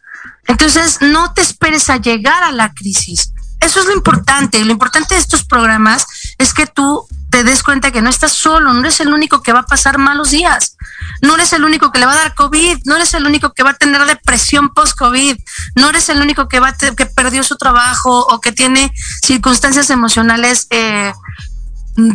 Entonces, 0.46 0.98
no 1.00 1.32
te 1.32 1.42
esperes 1.42 1.90
a 1.90 1.96
llegar 1.96 2.42
a 2.42 2.52
la 2.52 2.72
crisis. 2.72 3.32
Eso 3.60 3.80
es 3.80 3.86
lo 3.86 3.94
importante. 3.94 4.64
Lo 4.64 4.72
importante 4.72 5.14
de 5.14 5.20
estos 5.20 5.44
programas 5.44 6.06
es 6.38 6.54
que 6.54 6.66
tú 6.66 7.06
te 7.30 7.44
des 7.44 7.62
cuenta 7.62 7.90
que 7.90 8.02
no 8.02 8.10
estás 8.10 8.32
solo, 8.32 8.72
no 8.72 8.80
eres 8.80 9.00
el 9.00 9.12
único 9.12 9.42
que 9.42 9.52
va 9.52 9.60
a 9.60 9.66
pasar 9.66 9.98
malos 9.98 10.30
días, 10.30 10.76
no 11.22 11.34
eres 11.34 11.52
el 11.52 11.64
único 11.64 11.90
que 11.90 11.98
le 11.98 12.06
va 12.06 12.12
a 12.12 12.16
dar 12.16 12.34
COVID, 12.34 12.78
no 12.84 12.96
eres 12.96 13.14
el 13.14 13.26
único 13.26 13.52
que 13.52 13.62
va 13.62 13.70
a 13.70 13.74
tener 13.74 14.04
depresión 14.04 14.70
post-COVID, 14.70 15.36
no 15.74 15.88
eres 15.90 16.08
el 16.08 16.20
único 16.20 16.48
que, 16.48 16.60
va 16.60 16.72
que 16.72 17.06
perdió 17.06 17.42
su 17.42 17.56
trabajo 17.56 18.26
o 18.26 18.40
que 18.40 18.52
tiene 18.52 18.92
circunstancias 19.22 19.90
emocionales 19.90 20.66
eh, 20.70 21.12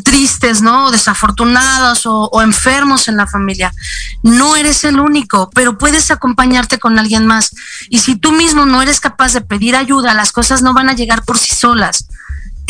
tristes, 0.03 0.61
¿no? 0.61 0.91
Desafortunados 0.91 2.05
o, 2.05 2.29
o, 2.31 2.41
enfermos 2.41 3.07
en 3.07 3.17
la 3.17 3.27
familia. 3.27 3.73
No 4.21 4.55
eres 4.55 4.83
el 4.83 4.99
único, 4.99 5.49
pero 5.53 5.77
puedes 5.77 6.11
acompañarte 6.11 6.79
con 6.79 6.99
alguien 6.99 7.25
más. 7.25 7.55
Y 7.89 7.99
si 7.99 8.15
tú 8.15 8.31
mismo 8.31 8.65
no 8.65 8.81
eres 8.81 8.99
capaz 8.99 9.33
de 9.33 9.41
pedir 9.41 9.75
ayuda, 9.75 10.13
las 10.13 10.31
cosas 10.31 10.61
no 10.61 10.73
van 10.73 10.89
a 10.89 10.93
llegar 10.93 11.23
por 11.23 11.37
sí 11.37 11.55
solas. 11.55 12.05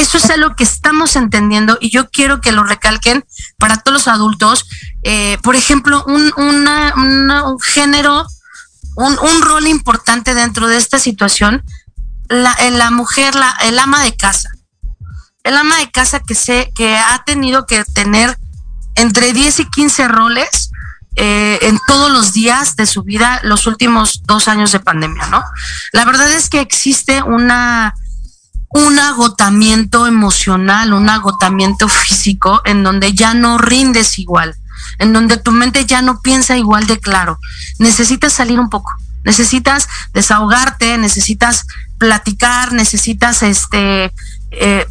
Eso 0.01 0.17
es 0.17 0.31
algo 0.31 0.55
que 0.55 0.63
estamos 0.63 1.15
entendiendo 1.15 1.77
y 1.79 1.91
yo 1.91 2.09
quiero 2.09 2.41
que 2.41 2.51
lo 2.51 2.63
recalquen 2.63 3.23
para 3.59 3.77
todos 3.77 3.93
los 3.93 4.07
adultos. 4.07 4.65
Eh, 5.03 5.37
por 5.43 5.55
ejemplo, 5.55 6.03
un, 6.07 7.59
género, 7.61 8.25
un, 8.95 9.41
rol 9.43 9.67
importante 9.67 10.33
dentro 10.33 10.67
de 10.67 10.77
esta 10.77 10.97
situación, 10.97 11.63
la, 12.29 12.57
la 12.71 12.89
mujer, 12.89 13.35
la, 13.35 13.55
el 13.61 13.77
ama 13.77 14.03
de 14.03 14.17
casa. 14.17 14.49
El 15.43 15.55
ama 15.55 15.77
de 15.77 15.91
casa 15.91 16.19
que, 16.19 16.33
se, 16.33 16.71
que 16.73 16.97
ha 16.97 17.21
tenido 17.23 17.67
que 17.67 17.83
tener 17.93 18.35
entre 18.95 19.33
10 19.33 19.59
y 19.59 19.69
15 19.69 20.07
roles 20.07 20.71
eh, 21.15 21.59
en 21.61 21.77
todos 21.85 22.09
los 22.09 22.33
días 22.33 22.75
de 22.75 22.87
su 22.87 23.03
vida 23.03 23.39
los 23.43 23.67
últimos 23.67 24.23
dos 24.23 24.47
años 24.47 24.71
de 24.71 24.79
pandemia, 24.79 25.27
¿no? 25.27 25.43
La 25.93 26.05
verdad 26.05 26.31
es 26.31 26.49
que 26.49 26.59
existe 26.59 27.21
una 27.21 27.93
un 28.73 28.99
agotamiento 28.99 30.07
emocional, 30.07 30.93
un 30.93 31.09
agotamiento 31.09 31.87
físico 31.89 32.61
en 32.65 32.83
donde 32.83 33.13
ya 33.13 33.33
no 33.33 33.57
rindes 33.57 34.17
igual, 34.17 34.55
en 34.99 35.13
donde 35.13 35.37
tu 35.37 35.51
mente 35.51 35.85
ya 35.85 36.01
no 36.01 36.21
piensa 36.21 36.57
igual 36.57 36.87
de 36.87 36.99
claro. 36.99 37.37
Necesitas 37.79 38.33
salir 38.33 38.59
un 38.59 38.69
poco, 38.69 38.93
necesitas 39.23 39.87
desahogarte, 40.13 40.97
necesitas 40.97 41.65
platicar, 41.97 42.71
necesitas 42.71 43.43
este 43.43 44.13
eh, 44.51 44.87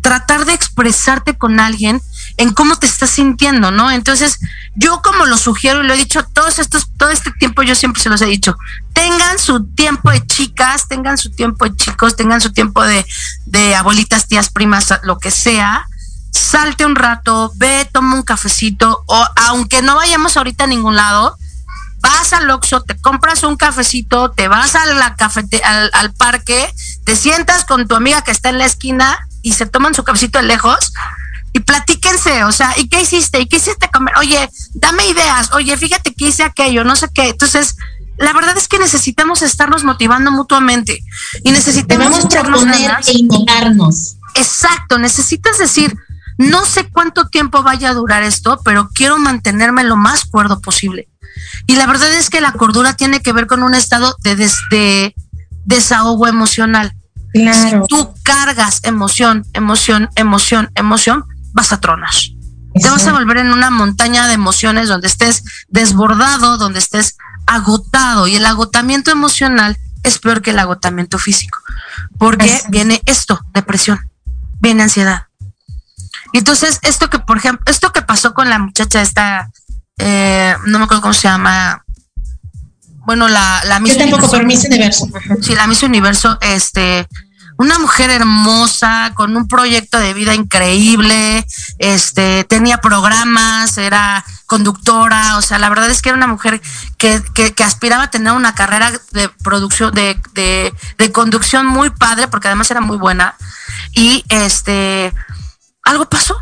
tratar 0.00 0.44
de 0.44 0.52
expresarte 0.52 1.38
con 1.38 1.60
alguien 1.60 2.02
en 2.36 2.52
cómo 2.52 2.76
te 2.76 2.86
estás 2.86 3.10
sintiendo, 3.10 3.70
¿no? 3.70 3.90
Entonces, 3.90 4.38
yo 4.74 5.02
como 5.02 5.26
lo 5.26 5.36
sugiero 5.36 5.82
y 5.82 5.86
lo 5.86 5.94
he 5.94 5.96
dicho 5.98 6.24
todos 6.24 6.58
estos, 6.58 6.88
todo 6.96 7.10
este 7.10 7.30
tiempo, 7.32 7.62
yo 7.62 7.74
siempre 7.74 8.02
se 8.02 8.08
los 8.08 8.22
he 8.22 8.26
dicho, 8.26 8.56
tengan 8.92 9.38
su 9.38 9.64
tiempo 9.64 10.10
de 10.10 10.26
chicas, 10.26 10.88
tengan 10.88 11.18
su 11.18 11.30
tiempo 11.30 11.66
de 11.66 11.76
chicos, 11.76 12.16
tengan 12.16 12.40
su 12.40 12.52
tiempo 12.52 12.82
de, 12.82 13.04
de 13.46 13.74
abuelitas, 13.74 14.28
tías, 14.28 14.50
primas, 14.50 14.92
lo 15.02 15.18
que 15.18 15.30
sea, 15.30 15.86
salte 16.30 16.86
un 16.86 16.96
rato, 16.96 17.52
ve, 17.56 17.88
toma 17.92 18.14
un 18.14 18.22
cafecito, 18.22 19.04
o 19.06 19.26
aunque 19.48 19.82
no 19.82 19.96
vayamos 19.96 20.36
ahorita 20.36 20.64
a 20.64 20.68
ningún 20.68 20.96
lado, 20.96 21.36
vas 22.00 22.32
al 22.32 22.50
Oxxo, 22.50 22.82
te 22.82 23.00
compras 23.00 23.44
un 23.44 23.56
cafecito, 23.56 24.30
te 24.30 24.48
vas 24.48 24.74
a 24.74 24.82
al, 24.82 25.90
al, 25.92 26.12
parque, 26.14 26.74
te 27.04 27.14
sientas 27.14 27.64
con 27.64 27.86
tu 27.86 27.94
amiga 27.94 28.22
que 28.22 28.32
está 28.32 28.48
en 28.48 28.58
la 28.58 28.66
esquina 28.66 29.28
y 29.42 29.52
se 29.52 29.66
toman 29.66 29.94
su 29.94 30.02
cafecito 30.02 30.38
de 30.38 30.44
lejos 30.44 30.92
y 31.52 31.60
platíquense, 31.60 32.44
o 32.44 32.52
sea, 32.52 32.74
¿y 32.78 32.88
qué 32.88 33.02
hiciste? 33.02 33.40
¿Y 33.40 33.46
qué 33.46 33.56
hiciste 33.56 33.88
comer? 33.92 34.14
Oye, 34.18 34.48
dame 34.74 35.06
ideas, 35.06 35.52
oye, 35.52 35.76
fíjate 35.76 36.14
que 36.14 36.28
hice 36.28 36.42
aquello, 36.42 36.84
no 36.84 36.96
sé 36.96 37.08
qué. 37.12 37.28
Entonces, 37.28 37.76
la 38.18 38.32
verdad 38.32 38.56
es 38.56 38.68
que 38.68 38.78
necesitamos 38.78 39.42
estarnos 39.42 39.84
motivando 39.84 40.30
mutuamente 40.30 41.02
y 41.44 41.50
necesitamos 41.50 42.26
proponer 42.26 42.92
e 43.06 43.18
innovarnos. 43.18 44.16
Exacto, 44.34 44.98
necesitas 44.98 45.58
decir, 45.58 45.94
no 46.38 46.64
sé 46.64 46.88
cuánto 46.88 47.28
tiempo 47.28 47.62
vaya 47.62 47.90
a 47.90 47.94
durar 47.94 48.22
esto, 48.22 48.60
pero 48.64 48.88
quiero 48.94 49.18
mantenerme 49.18 49.84
lo 49.84 49.96
más 49.96 50.24
cuerdo 50.24 50.60
posible. 50.60 51.08
Y 51.66 51.76
la 51.76 51.86
verdad 51.86 52.12
es 52.14 52.30
que 52.30 52.40
la 52.40 52.52
cordura 52.52 52.94
tiene 52.94 53.20
que 53.20 53.32
ver 53.32 53.46
con 53.46 53.62
un 53.62 53.74
estado 53.74 54.16
de, 54.22 54.36
de, 54.36 54.50
de 54.70 55.14
desahogo 55.64 56.26
emocional. 56.26 56.94
Claro. 57.32 57.82
Si 57.82 57.88
tú 57.88 58.14
cargas 58.22 58.80
emoción, 58.84 59.44
emoción, 59.54 60.10
emoción, 60.16 60.70
emoción, 60.74 61.24
vas 61.52 61.72
a 61.72 61.80
tronar. 61.80 62.14
Te 62.74 62.88
vas 62.88 63.06
a 63.06 63.12
volver 63.12 63.36
en 63.38 63.52
una 63.52 63.70
montaña 63.70 64.26
de 64.26 64.34
emociones 64.34 64.88
donde 64.88 65.06
estés 65.06 65.44
desbordado, 65.68 66.56
donde 66.56 66.78
estés 66.78 67.16
agotado. 67.46 68.26
Y 68.26 68.36
el 68.36 68.46
agotamiento 68.46 69.10
emocional 69.10 69.76
es 70.02 70.18
peor 70.18 70.40
que 70.40 70.50
el 70.50 70.58
agotamiento 70.58 71.18
físico. 71.18 71.58
Porque 72.18 72.60
viene 72.68 73.02
esto, 73.06 73.40
depresión, 73.52 74.00
viene 74.60 74.84
ansiedad. 74.84 75.26
Y 76.32 76.38
entonces, 76.38 76.78
esto 76.82 77.10
que, 77.10 77.18
por 77.18 77.36
ejemplo, 77.36 77.62
esto 77.70 77.92
que 77.92 78.00
pasó 78.00 78.32
con 78.32 78.48
la 78.48 78.58
muchacha 78.58 79.02
esta, 79.02 79.50
eh, 79.98 80.56
no 80.66 80.78
me 80.78 80.84
acuerdo 80.84 81.02
cómo 81.02 81.14
se 81.14 81.28
llama, 81.28 81.84
bueno, 83.04 83.28
la, 83.28 83.62
la 83.66 83.80
Miss 83.80 83.94
Yo 83.94 83.98
tampoco, 83.98 84.30
pero 84.30 84.46
Miss 84.46 84.64
Universo. 84.64 85.08
Sí, 85.42 85.54
la 85.54 85.66
Miss 85.66 85.82
Universo, 85.82 86.38
este, 86.40 87.06
una 87.58 87.78
mujer 87.78 88.10
hermosa, 88.10 89.12
con 89.14 89.36
un 89.36 89.46
proyecto 89.46 89.98
de 89.98 90.14
vida 90.14 90.34
increíble, 90.34 91.46
este, 91.78 92.44
tenía 92.44 92.78
programas, 92.78 93.78
era 93.78 94.24
conductora, 94.46 95.38
o 95.38 95.42
sea, 95.42 95.58
la 95.58 95.68
verdad 95.68 95.90
es 95.90 96.02
que 96.02 96.10
era 96.10 96.16
una 96.16 96.26
mujer 96.26 96.60
que, 96.98 97.22
que, 97.34 97.52
que 97.54 97.64
aspiraba 97.64 98.04
a 98.04 98.10
tener 98.10 98.32
una 98.32 98.54
carrera 98.54 98.92
de 99.12 99.28
producción, 99.28 99.94
de, 99.94 100.16
de, 100.34 100.72
de, 100.98 101.12
conducción 101.12 101.66
muy 101.66 101.90
padre, 101.90 102.28
porque 102.28 102.48
además 102.48 102.70
era 102.70 102.80
muy 102.80 102.96
buena, 102.96 103.34
y 103.94 104.24
este, 104.28 105.12
algo 105.82 106.08
pasó. 106.08 106.36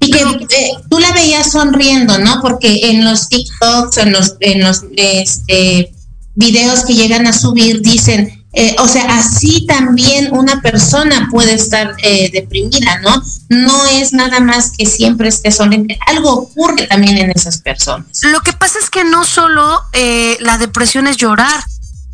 Y 0.00 0.10
que 0.10 0.20
eh, 0.20 0.72
tú 0.90 0.98
la 0.98 1.12
veías 1.12 1.52
sonriendo, 1.52 2.18
¿no? 2.18 2.40
Porque 2.40 2.90
en 2.90 3.04
los 3.04 3.28
TikToks, 3.28 3.96
en 3.98 4.12
los, 4.12 4.36
en 4.40 4.62
los 4.62 4.84
este, 4.96 5.92
videos 6.34 6.84
que 6.84 6.94
llegan 6.94 7.26
a 7.26 7.32
subir, 7.32 7.80
dicen, 7.82 8.35
eh, 8.58 8.74
o 8.78 8.88
sea, 8.88 9.18
así 9.18 9.66
también 9.66 10.30
una 10.32 10.62
persona 10.62 11.28
puede 11.30 11.52
estar 11.52 11.94
eh, 12.02 12.30
deprimida, 12.32 13.00
¿no? 13.00 13.22
No 13.50 13.86
es 13.86 14.14
nada 14.14 14.40
más 14.40 14.72
que 14.76 14.86
siempre 14.86 15.28
esté 15.28 15.52
sonriendo. 15.52 15.94
Algo 16.06 16.32
ocurre 16.32 16.86
también 16.86 17.18
en 17.18 17.30
esas 17.32 17.58
personas. 17.58 18.06
Lo 18.22 18.40
que 18.40 18.54
pasa 18.54 18.78
es 18.78 18.88
que 18.88 19.04
no 19.04 19.24
solo 19.24 19.82
eh, 19.92 20.38
la 20.40 20.56
depresión 20.56 21.06
es 21.06 21.18
llorar, 21.18 21.62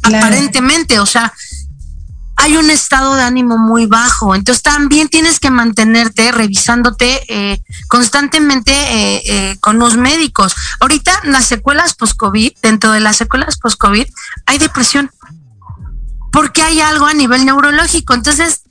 claro. 0.01 0.27
aparentemente, 0.27 0.99
o 0.99 1.07
sea, 1.07 1.33
hay 2.37 2.57
un 2.57 2.71
estado 2.71 3.15
de 3.15 3.23
ánimo 3.23 3.57
muy 3.57 3.87
bajo. 3.87 4.35
Entonces 4.35 4.63
también 4.63 5.09
tienes 5.09 5.39
que 5.39 5.51
mantenerte 5.51 6.33
revisándote 6.33 7.23
eh, 7.29 7.63
constantemente 7.89 8.73
eh, 8.73 9.23
eh, 9.27 9.57
con 9.61 9.79
los 9.79 9.97
médicos. 9.97 10.55
Ahorita 10.81 11.21
las 11.25 11.47
secuelas 11.47 11.95
post-COVID, 11.95 12.53
dentro 12.63 12.93
de 12.93 13.01
las 13.01 13.17
secuelas 13.17 13.59
post-COVID, 13.59 14.07
hay 14.47 14.59
depresión. 14.59 15.11
Porque 16.33 16.63
hay 16.63 16.81
algo 16.81 17.07
a 17.07 17.15
nivel 17.15 17.45
neurológico. 17.45 18.15
Entonces, 18.15 18.63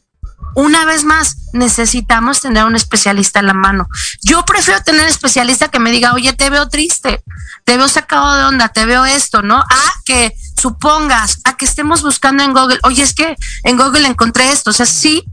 una 0.55 0.83
vez 0.85 1.03
más, 1.03 1.37
necesitamos 1.53 2.41
tener 2.41 2.65
un 2.65 2.75
especialista 2.75 3.39
en 3.39 3.47
la 3.47 3.53
mano. 3.53 3.87
Yo 4.21 4.43
prefiero 4.43 4.81
tener 4.83 5.01
un 5.01 5.07
especialista 5.07 5.69
que 5.69 5.79
me 5.79 5.91
diga, 5.91 6.13
oye, 6.13 6.33
te 6.33 6.49
veo 6.49 6.67
triste, 6.67 7.23
te 7.63 7.77
veo 7.77 7.87
sacado 7.87 8.35
de 8.35 8.43
onda, 8.45 8.69
te 8.69 8.85
veo 8.85 9.05
esto, 9.05 9.41
¿no? 9.41 9.57
A 9.57 9.93
que 10.05 10.35
supongas, 10.59 11.39
a 11.45 11.55
que 11.55 11.65
estemos 11.65 12.01
buscando 12.01 12.43
en 12.43 12.53
Google, 12.53 12.79
oye, 12.83 13.03
es 13.03 13.13
que 13.13 13.35
en 13.63 13.77
Google 13.77 14.07
encontré 14.07 14.51
esto. 14.51 14.71
O 14.71 14.73
sea, 14.73 14.85
sí, 14.85 15.23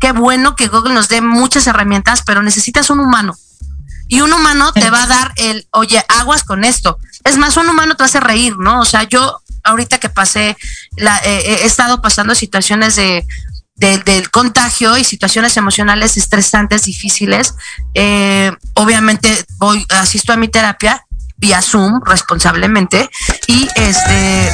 qué 0.00 0.12
bueno 0.12 0.56
que 0.56 0.68
Google 0.68 0.94
nos 0.94 1.08
dé 1.08 1.20
muchas 1.20 1.66
herramientas, 1.66 2.22
pero 2.24 2.42
necesitas 2.42 2.90
un 2.90 3.00
humano. 3.00 3.36
Y 4.08 4.20
un 4.20 4.32
humano 4.32 4.72
te 4.72 4.90
va 4.90 5.04
a 5.04 5.06
dar 5.06 5.32
el, 5.36 5.66
oye, 5.70 6.04
aguas 6.08 6.44
con 6.44 6.64
esto. 6.64 6.98
Es 7.24 7.38
más, 7.38 7.56
un 7.56 7.68
humano 7.68 7.96
te 7.96 8.04
hace 8.04 8.20
reír, 8.20 8.56
¿no? 8.58 8.80
O 8.80 8.84
sea, 8.84 9.04
yo 9.04 9.40
ahorita 9.64 9.98
que 9.98 10.10
pasé, 10.10 10.56
la, 10.96 11.18
eh, 11.24 11.62
he 11.62 11.66
estado 11.66 12.00
pasando 12.00 12.34
situaciones 12.34 12.96
de, 12.96 13.26
de, 13.76 13.98
del 13.98 14.30
contagio 14.30 14.96
y 14.96 15.04
situaciones 15.04 15.56
emocionales 15.56 16.16
estresantes, 16.16 16.84
difíciles. 16.84 17.54
Eh, 17.94 18.52
obviamente 18.74 19.44
voy, 19.58 19.84
asisto 19.90 20.32
a 20.32 20.36
mi 20.36 20.48
terapia 20.48 21.04
vía 21.36 21.60
Zoom 21.60 22.00
responsablemente 22.04 23.10
y 23.48 23.68
este 23.74 24.46
eh, 24.46 24.50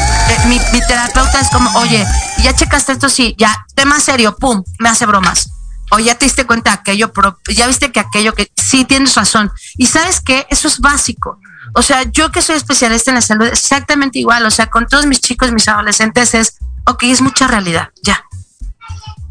mi, 0.47 0.59
terapeuta 0.89 1.41
es 1.41 1.49
como, 1.51 1.71
oye, 1.79 2.07
ya 2.43 2.55
checaste 2.55 2.93
esto, 2.93 3.09
sí, 3.09 3.35
ya, 3.39 3.67
tema 3.75 4.01
serio, 4.01 4.37
pum, 4.37 4.63
me 4.79 4.89
hace 4.89 5.07
bromas. 5.07 5.49
O 5.91 5.99
ya 5.99 6.15
te 6.15 6.25
diste 6.25 6.47
cuenta 6.47 6.71
de 6.71 6.79
aquello, 6.79 7.13
pero 7.13 7.39
ya 7.55 7.67
viste 7.67 7.91
que 7.93 8.01
aquello 8.01 8.35
que 8.35 8.51
sí 8.57 8.85
tienes 8.85 9.15
razón. 9.15 9.51
Y 9.77 9.87
sabes 9.87 10.21
que 10.21 10.47
eso 10.51 10.69
es 10.69 10.79
básico. 10.79 11.39
O 11.75 11.83
sea, 11.83 12.03
yo 12.05 12.31
que 12.31 12.43
soy 12.43 12.57
especialista 12.57 13.11
en 13.11 13.17
la 13.17 13.21
salud, 13.21 13.47
exactamente 13.47 14.19
igual. 14.19 14.45
O 14.47 14.51
sea, 14.51 14.67
con 14.67 14.87
todos 14.87 15.07
mis 15.07 15.21
chicos, 15.21 15.53
mis 15.53 15.69
adolescentes, 15.69 16.35
es, 16.35 16.59
ok, 16.87 17.03
es 17.05 17.21
mucha 17.21 17.47
realidad, 17.47 17.91
ya 18.03 18.25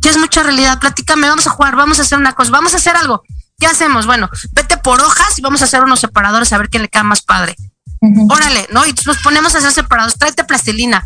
ya 0.01 0.12
es 0.12 0.18
mucha 0.18 0.43
realidad, 0.43 0.80
platícame, 0.80 1.28
vamos 1.28 1.47
a 1.47 1.51
jugar, 1.51 1.76
vamos 1.76 1.99
a 1.99 2.03
hacer 2.03 2.18
una 2.18 2.34
cosa, 2.34 2.51
vamos 2.51 2.74
a 2.74 2.78
hacer 2.78 2.95
algo. 2.95 3.24
¿Qué 3.60 3.68
hacemos? 3.68 4.05
Bueno, 4.05 4.30
vete 4.53 4.78
por 4.78 5.01
hojas 5.01 5.38
y 5.38 5.41
vamos 5.41 5.62
a 5.62 5.66
hacer 5.66 5.84
unos 5.84 5.99
separadores 5.99 6.53
a 6.53 6.57
ver 6.57 6.70
quién 6.70 6.84
le 6.84 6.89
queda 6.89 7.03
más 7.03 7.22
padre. 7.22 7.55
Uh 7.99 8.07
-huh. 8.07 8.34
Órale, 8.34 8.68
¿no? 8.72 8.86
Y 8.86 8.95
nos 9.05 9.18
ponemos 9.18 9.53
a 9.55 9.57
hacer 9.57 9.74
separados, 9.74 10.18
tráete 10.18 10.45
plastilina. 10.45 11.05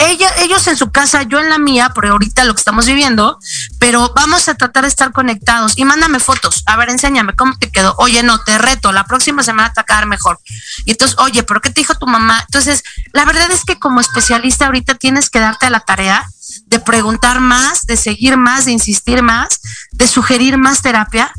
Ella, 0.00 0.30
ellos 0.38 0.66
en 0.66 0.76
su 0.76 0.90
casa, 0.90 1.22
yo 1.22 1.38
en 1.40 1.50
la 1.50 1.58
mía, 1.58 1.90
por 1.94 2.06
ahorita 2.06 2.44
lo 2.44 2.54
que 2.54 2.60
estamos 2.60 2.86
viviendo, 2.86 3.38
pero 3.78 4.12
vamos 4.14 4.48
a 4.48 4.54
tratar 4.54 4.84
de 4.84 4.88
estar 4.88 5.12
conectados 5.12 5.74
y 5.76 5.84
mándame 5.84 6.20
fotos. 6.20 6.62
A 6.66 6.76
ver, 6.76 6.88
enséñame 6.88 7.34
cómo 7.36 7.56
te 7.58 7.70
quedó. 7.70 7.94
Oye, 7.98 8.22
no, 8.22 8.38
te 8.38 8.56
reto, 8.56 8.92
la 8.92 9.04
próxima 9.04 9.42
semana 9.42 9.72
te 9.72 9.80
va 9.80 9.82
a 9.82 9.86
quedar 9.86 10.06
mejor. 10.06 10.40
Y 10.86 10.92
entonces, 10.92 11.18
oye, 11.18 11.42
¿pero 11.42 11.60
qué 11.60 11.70
te 11.70 11.82
dijo 11.82 11.94
tu 11.94 12.06
mamá? 12.06 12.42
Entonces, 12.46 12.82
la 13.12 13.26
verdad 13.26 13.50
es 13.50 13.64
que 13.64 13.78
como 13.78 14.00
especialista 14.00 14.66
ahorita 14.66 14.94
tienes 14.94 15.28
que 15.28 15.38
darte 15.38 15.66
a 15.66 15.70
la 15.70 15.80
tarea 15.80 16.26
de 16.66 16.80
preguntar 16.80 17.40
más, 17.40 17.84
de 17.86 17.96
seguir 17.96 18.36
más, 18.36 18.64
de 18.64 18.72
insistir 18.72 19.22
más, 19.22 19.60
de 19.92 20.08
sugerir 20.08 20.56
más 20.56 20.82
terapia 20.82 21.32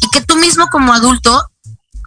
y 0.00 0.08
que 0.10 0.20
tú 0.20 0.36
mismo 0.36 0.68
como 0.68 0.94
adulto 0.94 1.50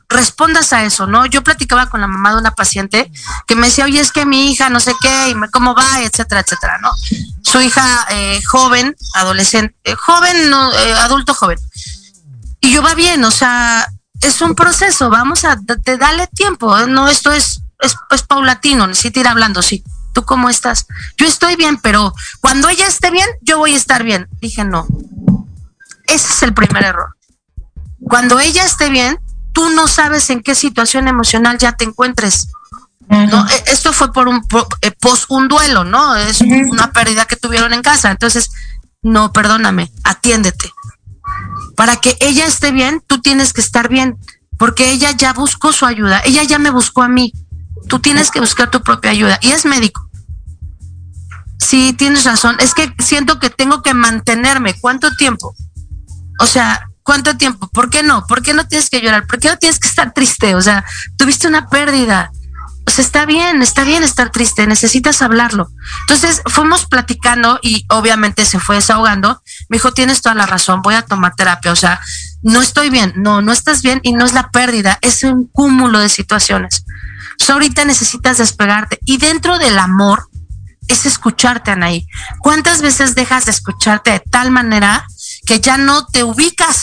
respondas 0.10 0.72
a 0.74 0.84
eso, 0.84 1.06
¿no? 1.08 1.26
Yo 1.26 1.44
platicaba 1.44 1.90
con 1.90 2.02
la 2.02 2.08
mamá 2.08 2.32
de 2.32 2.40
una 2.40 2.52
paciente 2.52 3.12
que 3.46 3.56
me 3.56 3.68
decía, 3.68 3.86
oye, 3.86 4.00
es 4.00 4.12
que 4.12 4.26
mi 4.26 4.52
hija 4.52 4.70
no 4.70 4.80
sé 4.80 4.94
qué, 5.02 5.36
cómo 5.52 5.76
va, 5.76 6.02
etcétera, 6.02 6.42
etcétera, 6.42 6.80
¿no? 6.80 6.92
Su 7.44 7.60
hija 7.62 8.06
eh, 8.10 8.40
joven, 8.48 8.96
adolescente, 9.16 9.76
eh, 9.84 9.96
joven, 9.96 10.50
no, 10.50 10.74
eh, 10.74 10.94
adulto 10.94 11.34
joven. 11.34 11.60
Y 12.62 12.72
yo 12.72 12.82
va 12.82 12.96
bien, 12.96 13.24
o 13.24 13.32
sea, 13.32 13.88
es 14.22 14.42
un 14.42 14.56
proceso, 14.56 15.10
vamos 15.10 15.44
a, 15.44 15.58
te 15.84 15.98
dale 15.98 16.28
tiempo, 16.28 16.78
no, 16.88 17.08
esto 17.08 17.32
es, 17.32 17.62
es, 17.80 17.96
es 18.10 18.24
paulatino, 18.24 18.88
necesita 18.88 19.20
ir 19.20 19.28
hablando, 19.28 19.62
sí. 19.62 19.84
¿Tú 20.14 20.24
cómo 20.24 20.50
estás? 20.50 20.88
Yo 21.18 21.28
estoy 21.28 21.56
bien, 21.58 21.78
pero 21.78 22.12
cuando 22.42 22.70
ella 22.70 22.88
esté 22.88 23.12
bien, 23.12 23.28
yo 23.42 23.60
voy 23.60 23.76
a 23.76 23.78
estar 23.78 24.04
bien. 24.04 24.28
Dije, 24.42 24.64
no. 24.64 24.88
Ese 26.08 26.34
es 26.34 26.42
el 26.42 26.56
primer 26.56 26.84
error. 26.84 27.16
Cuando 28.00 28.40
ella 28.40 28.66
esté 28.66 28.90
bien, 28.90 29.20
tú 29.58 29.72
no 29.72 29.88
sabes 29.88 30.30
en 30.30 30.44
qué 30.44 30.54
situación 30.54 31.08
emocional 31.08 31.58
ya 31.58 31.72
te 31.72 31.84
encuentres. 31.84 32.50
Uh 33.10 33.16
-huh. 33.16 33.32
¿no? 33.32 33.48
Esto 33.66 33.92
fue 33.92 34.14
por 34.14 34.28
un 34.28 34.44
por, 34.44 34.68
eh, 34.82 34.92
post 34.92 35.26
un 35.30 35.48
duelo, 35.48 35.84
¿no? 35.84 36.16
Es 36.16 36.42
uh 36.42 36.44
-huh. 36.44 36.70
una 36.70 36.92
pérdida 36.92 37.26
que 37.26 37.38
tuvieron 37.38 37.74
en 37.74 37.82
casa. 37.82 38.12
Entonces, 38.12 38.52
no, 39.02 39.34
perdóname, 39.34 39.92
atiéndete. 40.04 40.72
Para 41.76 41.96
que 41.96 42.18
ella 42.20 42.46
esté 42.46 42.72
bien, 42.72 43.02
tú 43.08 43.20
tienes 43.20 43.52
que 43.52 43.62
estar 43.62 43.90
bien, 43.90 44.20
porque 44.60 44.92
ella 44.92 45.10
ya 45.10 45.34
buscó 45.34 45.74
su 45.74 45.88
ayuda, 45.88 46.22
ella 46.24 46.44
ya 46.44 46.60
me 46.60 46.70
buscó 46.70 47.02
a 47.02 47.08
mí. 47.08 47.34
Tú 47.90 47.98
tienes 47.98 48.30
que 48.30 48.40
buscar 48.40 48.70
tu 48.70 48.82
propia 48.82 49.10
ayuda 49.10 49.40
y 49.42 49.54
es 49.54 49.66
médico. 49.66 50.08
Sí, 51.58 51.94
tienes 51.94 52.26
razón. 52.26 52.58
Es 52.60 52.76
que 52.76 52.94
siento 53.00 53.40
que 53.40 53.50
tengo 53.50 53.82
que 53.82 53.96
mantenerme. 53.96 54.80
¿Cuánto 54.80 55.16
tiempo? 55.16 55.56
O 56.40 56.46
sea, 56.46 56.88
¿Cuánto 57.08 57.38
tiempo? 57.38 57.70
¿Por 57.70 57.90
qué 57.90 58.04
no? 58.04 58.28
¿Por 58.28 58.42
qué 58.42 58.54
no 58.54 58.68
tienes 58.68 58.90
que 58.90 59.00
llorar? 59.00 59.28
¿Por 59.28 59.40
qué 59.40 59.48
no 59.48 59.58
tienes 59.58 59.80
que 59.80 59.88
estar 59.88 60.12
triste? 60.14 60.56
O 60.56 60.62
sea, 60.62 60.84
tuviste 61.16 61.48
una 61.48 61.70
pérdida. 61.70 62.32
O 62.86 62.92
sea, 62.92 63.02
está 63.02 63.26
bien, 63.26 63.62
está 63.62 63.86
bien 63.86 64.04
estar 64.04 64.30
triste, 64.30 64.68
necesitas 64.68 65.22
hablarlo. 65.22 65.70
Entonces 66.02 66.42
fuimos 66.48 66.86
platicando 66.86 67.60
y 67.62 67.86
obviamente 67.88 68.44
se 68.44 68.60
fue 68.60 68.76
desahogando. 68.76 69.42
Me 69.70 69.78
dijo, 69.78 69.94
tienes 69.94 70.22
toda 70.22 70.36
la 70.36 70.48
razón, 70.48 70.82
voy 70.82 70.96
a 70.96 71.02
tomar 71.02 71.34
terapia. 71.34 71.72
O 71.72 71.78
sea, 71.78 72.02
no 72.42 72.62
estoy 72.62 72.90
bien, 72.90 73.14
no, 73.16 73.42
no 73.42 73.54
estás 73.54 73.84
bien 73.84 74.02
y 74.04 74.12
no 74.12 74.26
es 74.26 74.34
la 74.34 74.50
pérdida, 74.50 75.00
es 75.00 75.24
un 75.24 75.48
cúmulo 75.48 76.00
de 76.00 76.10
situaciones. 76.10 76.84
Ahorita 77.48 77.86
necesitas 77.86 78.38
despegarte 78.38 79.00
y 79.06 79.18
dentro 79.18 79.60
del 79.60 79.80
amor 79.80 80.28
es 80.90 81.06
escucharte, 81.06 81.72
Anaí. 81.72 82.06
¿Cuántas 82.40 82.82
veces 82.82 83.16
dejas 83.16 83.46
de 83.46 83.52
escucharte 83.52 84.12
de 84.12 84.20
tal 84.20 84.52
manera 84.52 85.06
que 85.48 85.60
ya 85.60 85.78
no 85.78 86.06
te 86.06 86.24
ubicas. 86.24 86.82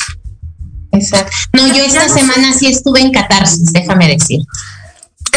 Exacto. 0.91 1.37
No, 1.53 1.69
yo 1.69 1.85
esta 1.85 2.09
semana 2.09 2.53
sí 2.55 2.67
estuve 2.67 3.01
en 3.01 3.13
catarsis, 3.13 3.73
déjame 3.73 4.09
decir. 4.09 4.41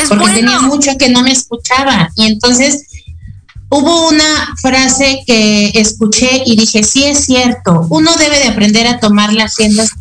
porque 0.08 0.34
tenía 0.34 0.62
mucho 0.62 0.98
que 0.98 1.10
no 1.10 1.22
me 1.22 1.32
escuchaba. 1.32 2.10
Y 2.16 2.26
entonces 2.26 2.84
hubo 3.70 4.08
una 4.08 4.56
frase 4.62 5.24
que 5.28 5.72
escuché 5.76 6.44
y 6.46 6.56
dije, 6.56 6.84
sí 6.84 7.04
es 7.04 7.26
cierto, 7.26 7.86
uno 7.90 8.16
debe 8.16 8.40
de 8.40 8.48
aprender 8.48 8.88
a 8.88 9.00
tomar 9.00 9.34
las 9.34 9.58
riendas. 9.58 9.92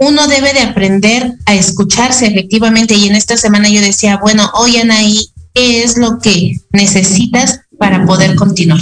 Uno 0.00 0.28
debe 0.28 0.52
de 0.52 0.60
aprender 0.60 1.34
a 1.44 1.56
escucharse 1.56 2.26
efectivamente. 2.26 2.94
Y 2.94 3.08
en 3.08 3.16
esta 3.16 3.36
semana 3.36 3.68
yo 3.68 3.80
decía, 3.80 4.18
bueno, 4.18 4.48
oye 4.54 4.82
Anaí, 4.82 5.28
¿qué 5.54 5.82
es 5.82 5.98
lo 5.98 6.20
que 6.20 6.52
necesitas 6.70 7.62
para 7.78 8.06
poder 8.06 8.36
continuar? 8.36 8.78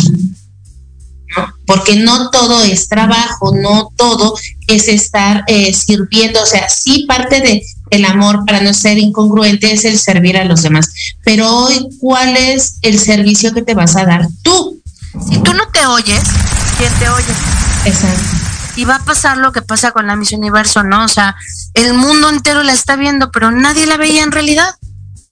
Porque 1.67 1.97
no 1.97 2.31
todo 2.31 2.62
es 2.62 2.89
trabajo, 2.89 3.55
no 3.55 3.91
todo 3.97 4.35
es 4.69 4.89
estar 4.89 5.45
eh, 5.47 5.75
sirviendo, 5.75 6.43
o 6.43 6.47
sea, 6.47 6.69
sí 6.69 7.05
parte 7.07 7.41
de 7.41 7.62
el 7.91 8.05
amor 8.05 8.45
para 8.47 8.61
no 8.61 8.75
ser 8.75 8.99
incongruente 8.99 9.73
es 9.73 9.85
el 9.85 9.99
servir 9.99 10.37
a 10.37 10.45
los 10.45 10.62
demás, 10.62 10.89
pero 11.25 11.49
hoy 11.49 11.89
¿cuál 12.01 12.37
es 12.37 12.79
el 12.83 12.99
servicio 12.99 13.53
que 13.53 13.62
te 13.62 13.75
vas 13.75 13.97
a 13.97 14.05
dar 14.05 14.27
tú? 14.43 14.83
Si 15.29 15.39
tú 15.39 15.55
no 15.55 15.67
te 15.69 15.85
oyes, 15.87 16.23
¿quién 16.79 16.93
te 16.99 17.09
oye? 17.09 17.33
Exacto. 17.85 18.47
Y 18.77 18.85
va 18.85 18.97
a 18.97 19.05
pasar 19.05 19.39
lo 19.39 19.53
que 19.53 19.62
pasa 19.62 19.93
con 19.93 20.07
la 20.07 20.17
Miss 20.17 20.33
Universo, 20.33 20.83
¿no? 20.83 21.05
O 21.05 21.09
sea, 21.09 21.35
el 21.73 21.95
mundo 21.95 22.29
entero 22.29 22.62
la 22.62 22.75
está 22.75 22.97
viendo, 22.97 23.31
pero 23.31 23.51
nadie 23.51 23.87
la 23.87 23.97
veía 23.97 24.23
en 24.23 24.33
realidad. 24.33 24.75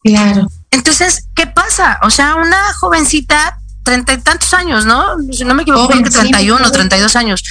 Claro. 0.03 0.49
Entonces, 0.71 1.27
¿qué 1.35 1.47
pasa? 1.47 1.99
O 2.03 2.11
sea, 2.11 2.37
una 2.37 2.73
jovencita 2.81 3.59
treinta 3.85 4.15
y 4.15 4.19
tantos 4.19 4.53
años, 4.55 4.85
¿no? 4.87 5.05
Si 5.33 5.45
no 5.45 5.55
me 5.55 5.63
equivoco, 5.63 5.89
creo 5.89 6.03
que 6.03 6.11
31 6.11 6.67
o 6.67 6.73
32 6.73 7.15
años. 7.15 7.45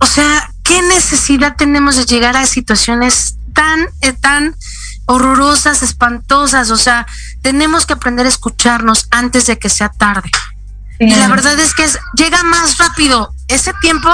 O 0.00 0.06
sea, 0.06 0.50
¿qué 0.64 0.82
necesidad 0.82 1.54
tenemos 1.56 1.96
de 1.96 2.06
llegar 2.06 2.36
a 2.36 2.46
situaciones 2.46 3.36
tan, 3.52 3.86
eh, 4.00 4.12
tan 4.14 4.56
horrorosas, 5.06 5.82
espantosas? 5.82 6.70
O 6.70 6.76
sea, 6.76 7.06
tenemos 7.42 7.86
que 7.86 7.92
aprender 7.92 8.26
a 8.26 8.30
escucharnos 8.30 9.06
antes 9.10 9.46
de 9.46 9.58
que 9.58 9.68
sea 9.68 9.90
tarde. 9.90 10.30
Y 10.98 11.14
la 11.14 11.28
verdad 11.28 11.58
es 11.58 11.74
que 11.74 11.86
llega 12.14 12.42
más 12.44 12.78
rápido 12.78 13.34
ese 13.48 13.72
tiempo 13.80 14.10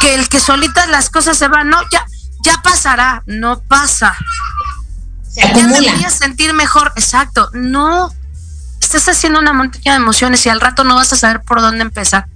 que 0.00 0.14
el 0.14 0.28
que 0.28 0.40
solitas 0.40 0.88
las 0.88 1.10
cosas 1.10 1.36
se 1.36 1.48
van. 1.48 1.68
No, 1.68 1.78
ya, 1.90 2.04
ya 2.42 2.60
pasará, 2.62 3.22
no 3.26 3.60
pasa. 3.60 4.16
Se. 5.30 5.40
Ya 5.40 5.66
me 5.66 5.80
voy 5.80 6.04
a 6.04 6.10
sentir 6.10 6.54
mejor, 6.54 6.92
exacto. 6.96 7.50
No, 7.52 8.10
estás 8.88 9.16
haciendo 9.16 9.38
una 9.38 9.52
montaña 9.52 9.92
de 9.92 10.02
emociones 10.02 10.44
y 10.46 10.48
al 10.48 10.60
rato 10.60 10.82
no 10.82 10.94
vas 10.94 11.12
a 11.12 11.16
saber 11.16 11.42
por 11.42 11.60
dónde 11.60 11.82
empezar. 11.82 12.26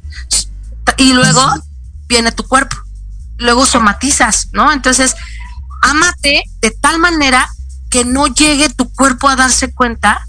Y 0.98 1.14
luego 1.14 1.40
viene 2.08 2.30
tu 2.30 2.46
cuerpo, 2.46 2.76
luego 3.38 3.64
somatizas, 3.64 4.48
¿no? 4.52 4.70
Entonces, 4.70 5.14
ámate 5.80 6.44
de 6.60 6.70
tal 6.70 6.98
manera 6.98 7.48
que 7.88 8.04
no 8.04 8.26
llegue 8.26 8.68
tu 8.68 8.92
cuerpo 8.92 9.28
a 9.28 9.36
darse 9.36 9.72
cuenta 9.72 10.20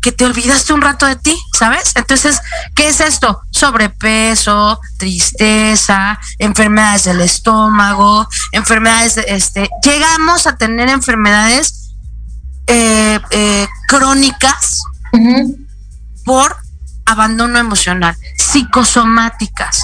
que 0.00 0.12
te 0.12 0.24
olvidaste 0.24 0.72
un 0.72 0.80
rato 0.80 1.04
de 1.04 1.16
ti, 1.16 1.36
¿sabes? 1.58 1.92
Entonces, 1.96 2.40
¿qué 2.74 2.88
es 2.88 3.00
esto? 3.00 3.42
Sobrepeso, 3.50 4.80
tristeza, 4.96 6.18
enfermedades 6.38 7.04
del 7.04 7.20
estómago, 7.20 8.26
enfermedades, 8.52 9.18
este, 9.18 9.68
llegamos 9.82 10.46
a 10.46 10.56
tener 10.56 10.88
enfermedades 10.88 11.90
eh, 12.68 13.20
eh, 13.30 13.66
crónicas 13.86 14.82
por 16.24 16.56
abandono 17.06 17.58
emocional, 17.58 18.16
psicosomáticas, 18.36 19.80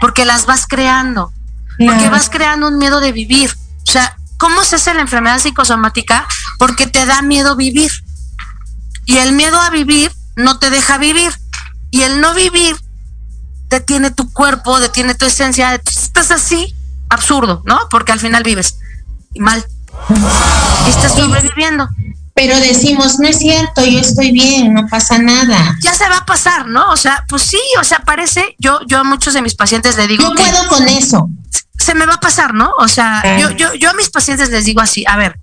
porque 0.00 0.24
las 0.24 0.46
vas 0.46 0.66
creando, 0.66 1.32
porque 1.78 2.08
vas 2.08 2.30
creando 2.30 2.68
un 2.68 2.78
miedo 2.78 3.00
de 3.00 3.12
vivir. 3.12 3.54
O 3.86 3.90
sea, 3.90 4.16
¿cómo 4.38 4.64
se 4.64 4.76
hace 4.76 4.94
la 4.94 5.02
enfermedad 5.02 5.38
psicosomática? 5.38 6.26
Porque 6.58 6.86
te 6.86 7.04
da 7.04 7.22
miedo 7.22 7.56
vivir. 7.56 7.92
Y 9.04 9.18
el 9.18 9.32
miedo 9.32 9.60
a 9.60 9.70
vivir 9.70 10.12
no 10.36 10.58
te 10.58 10.70
deja 10.70 10.98
vivir. 10.98 11.32
Y 11.90 12.02
el 12.02 12.20
no 12.20 12.34
vivir 12.34 12.76
detiene 13.68 14.10
tu 14.10 14.32
cuerpo, 14.32 14.80
detiene 14.80 15.14
tu 15.14 15.26
esencia. 15.26 15.74
Estás 15.74 16.30
así, 16.30 16.74
absurdo, 17.10 17.62
¿no? 17.66 17.88
Porque 17.90 18.12
al 18.12 18.20
final 18.20 18.42
vives 18.44 18.78
mal. 19.36 19.64
Y 20.86 20.90
estás 20.90 21.12
sobreviviendo 21.12 21.88
pero 22.44 22.58
decimos, 22.58 23.20
no 23.20 23.28
es 23.28 23.38
cierto, 23.38 23.84
yo 23.84 24.00
estoy 24.00 24.32
bien, 24.32 24.74
no 24.74 24.88
pasa 24.88 25.16
nada. 25.16 25.78
Ya 25.80 25.94
se 25.94 26.08
va 26.08 26.16
a 26.16 26.26
pasar, 26.26 26.66
¿no? 26.66 26.90
O 26.90 26.96
sea, 26.96 27.24
pues 27.28 27.42
sí, 27.42 27.60
o 27.78 27.84
sea, 27.84 28.00
parece, 28.00 28.56
yo, 28.58 28.80
yo 28.88 28.98
a 28.98 29.04
muchos 29.04 29.34
de 29.34 29.42
mis 29.42 29.54
pacientes 29.54 29.96
les 29.96 30.08
digo. 30.08 30.24
Yo 30.24 30.34
puedo 30.34 30.66
con 30.66 30.88
eso. 30.88 31.28
Se 31.78 31.94
me 31.94 32.04
va 32.04 32.14
a 32.14 32.20
pasar, 32.20 32.52
¿no? 32.52 32.72
O 32.78 32.88
sea, 32.88 33.38
yo, 33.38 33.50
yo, 33.52 33.74
yo 33.74 33.90
a 33.90 33.92
mis 33.92 34.10
pacientes 34.10 34.50
les 34.50 34.64
digo 34.64 34.80
así, 34.80 35.04
a 35.06 35.16
ver, 35.16 35.38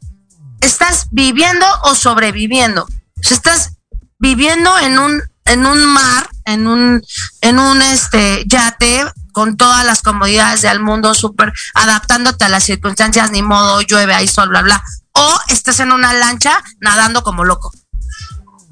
¿estás 0.60 1.08
viviendo 1.12 1.66
o 1.84 1.96
sobreviviendo? 1.96 2.84
O 2.84 3.24
sea, 3.24 3.38
estás 3.38 3.78
viviendo 4.18 4.78
en 4.80 5.00
un, 5.00 5.24
en 5.46 5.66
un 5.66 5.86
mar, 5.86 6.30
en 6.44 6.68
un, 6.68 7.02
en 7.40 7.60
un 7.60 7.82
este 7.82 8.44
yate 8.46 9.06
con 9.32 9.56
todas 9.56 9.86
las 9.86 10.02
comodidades 10.02 10.64
del 10.64 10.82
mundo, 10.82 11.14
súper 11.14 11.54
adaptándote 11.76 12.44
a 12.44 12.50
las 12.50 12.66
circunstancias, 12.66 13.32
ni 13.32 13.42
modo, 13.42 13.80
llueve, 13.80 14.14
hay 14.14 14.28
sol, 14.28 14.50
bla, 14.50 14.64
bla 14.64 14.84
o 15.14 15.40
estás 15.48 15.80
en 15.80 15.92
una 15.92 16.14
lancha 16.14 16.62
nadando 16.80 17.24
como 17.24 17.44
loco. 17.44 17.72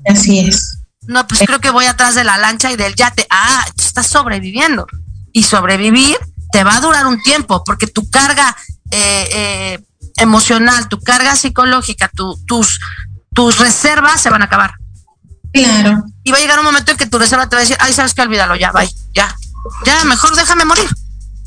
Así 0.06 0.40
es. 0.40 0.80
No, 1.08 1.26
pues 1.28 1.42
creo 1.46 1.60
que 1.60 1.70
voy 1.70 1.86
atrás 1.86 2.16
de 2.16 2.24
la 2.24 2.38
lancha 2.38 2.72
y 2.72 2.76
del 2.76 2.96
yate. 2.96 3.26
Ah, 3.30 3.66
estás 3.78 4.08
sobreviviendo. 4.08 4.86
Y 5.32 5.44
sobrevivir 5.44 6.18
te 6.52 6.64
va 6.64 6.78
a 6.78 6.82
durar 6.82 7.08
un 7.08 7.22
tiempo, 7.22 7.64
porque 7.64 7.88
tu 7.88 8.10
carga 8.10 8.56
eh, 8.92 9.30
eh, 9.32 9.86
emocional, 10.18 10.88
tu 10.90 11.00
carga 11.00 11.36
psicológica, 11.36 12.10
tus, 12.14 12.80
tus 13.34 13.60
reservas 13.60 14.22
se 14.22 14.30
van 14.30 14.42
a 14.42 14.46
acabar. 14.46 14.74
Claro. 15.54 16.04
Y 16.24 16.32
va 16.32 16.38
a 16.38 16.42
llegar 16.42 16.60
un 16.60 16.66
momento 16.66 16.92
en 16.92 16.98
que 16.98 17.06
tu 17.06 17.18
reserva 17.18 17.48
te 17.48 17.56
va 17.56 17.62
a 17.62 17.64
decir, 17.64 17.78
ay, 17.80 17.94
sabes 17.94 18.14
que 18.14 18.22
olvídalo, 18.22 18.56
ya, 18.56 18.72
bye, 18.72 18.90
ya. 19.14 19.36
Ya, 19.86 20.04
mejor 20.06 20.36
déjame 20.36 20.66
morir. 20.66 20.90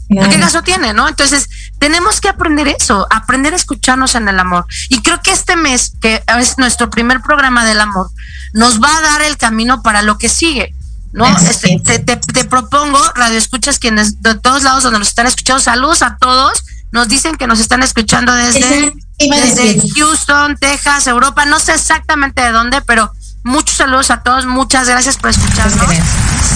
¿Qué 0.09 0.41
caso 0.41 0.63
tiene, 0.63 0.93
no? 0.93 1.09
Entonces, 1.09 1.49
tenemos 1.81 2.21
que 2.21 2.29
aprender 2.29 2.69
eso, 2.69 3.07
aprender 3.11 3.55
a 3.55 3.57
escucharnos 3.57 4.15
en 4.15 4.29
el 4.29 4.39
amor. 4.39 4.67
Y 4.91 5.01
creo 5.01 5.21
que 5.23 5.33
este 5.33 5.57
mes, 5.57 5.95
que 6.01 6.23
es 6.39 6.59
nuestro 6.59 6.91
primer 6.91 7.23
programa 7.23 7.65
del 7.65 7.81
amor, 7.81 8.11
nos 8.53 8.81
va 8.81 8.95
a 8.97 9.01
dar 9.01 9.23
el 9.23 9.39
camino 9.39 9.83
para 9.83 10.03
lo 10.03 10.19
que 10.19 10.29
sigue. 10.29 10.75
¿no? 11.13 11.27
Este, 11.27 11.81
te, 11.81 12.45
propongo, 12.45 13.01
radio 13.17 13.37
escuchas 13.37 13.79
quienes 13.79 14.23
de 14.23 14.37
todos 14.37 14.63
lados 14.63 14.85
donde 14.85 15.01
nos 15.01 15.09
están 15.09 15.27
escuchando, 15.27 15.61
saludos 15.61 16.03
a 16.03 16.19
todos. 16.19 16.65
Nos 16.93 17.09
dicen 17.09 17.37
que 17.37 17.47
nos 17.47 17.61
están 17.61 17.83
escuchando 17.83 18.33
desde, 18.35 18.93
desde 19.19 19.81
Houston, 19.95 20.57
Texas, 20.57 21.07
Europa, 21.07 21.47
no 21.47 21.59
sé 21.61 21.75
exactamente 21.75 22.43
de 22.43 22.53
dónde, 22.53 22.83
pero 22.83 23.11
muchos 23.43 23.77
saludos 23.77 24.11
a 24.11 24.23
todos, 24.23 24.47
muchas 24.47 24.89
gracias 24.89 25.17
por 25.17 25.31
escucharnos 25.31 25.89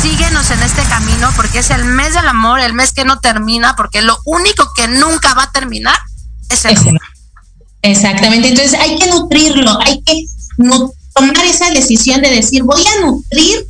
síguenos 0.04 0.50
en 0.50 0.62
este 0.62 0.82
camino 0.82 1.30
porque 1.34 1.60
es 1.60 1.70
el 1.70 1.86
mes 1.86 2.12
del 2.12 2.28
amor, 2.28 2.60
el 2.60 2.74
mes 2.74 2.92
que 2.92 3.06
no 3.06 3.20
termina, 3.20 3.74
porque 3.74 4.02
lo 4.02 4.18
único 4.26 4.70
que 4.76 4.86
nunca 4.86 5.32
va 5.32 5.44
a 5.44 5.50
terminar 5.50 5.96
es 6.50 6.66
el 6.66 6.76
amor. 6.76 7.00
Exactamente, 7.80 8.48
entonces 8.48 8.78
hay 8.78 8.98
que 8.98 9.06
nutrirlo, 9.06 9.78
hay 9.80 10.02
que 10.02 10.26
tomar 11.14 11.44
esa 11.46 11.70
decisión 11.70 12.20
de 12.20 12.30
decir, 12.30 12.64
voy 12.64 12.82
a 12.86 13.06
nutrir 13.06 13.66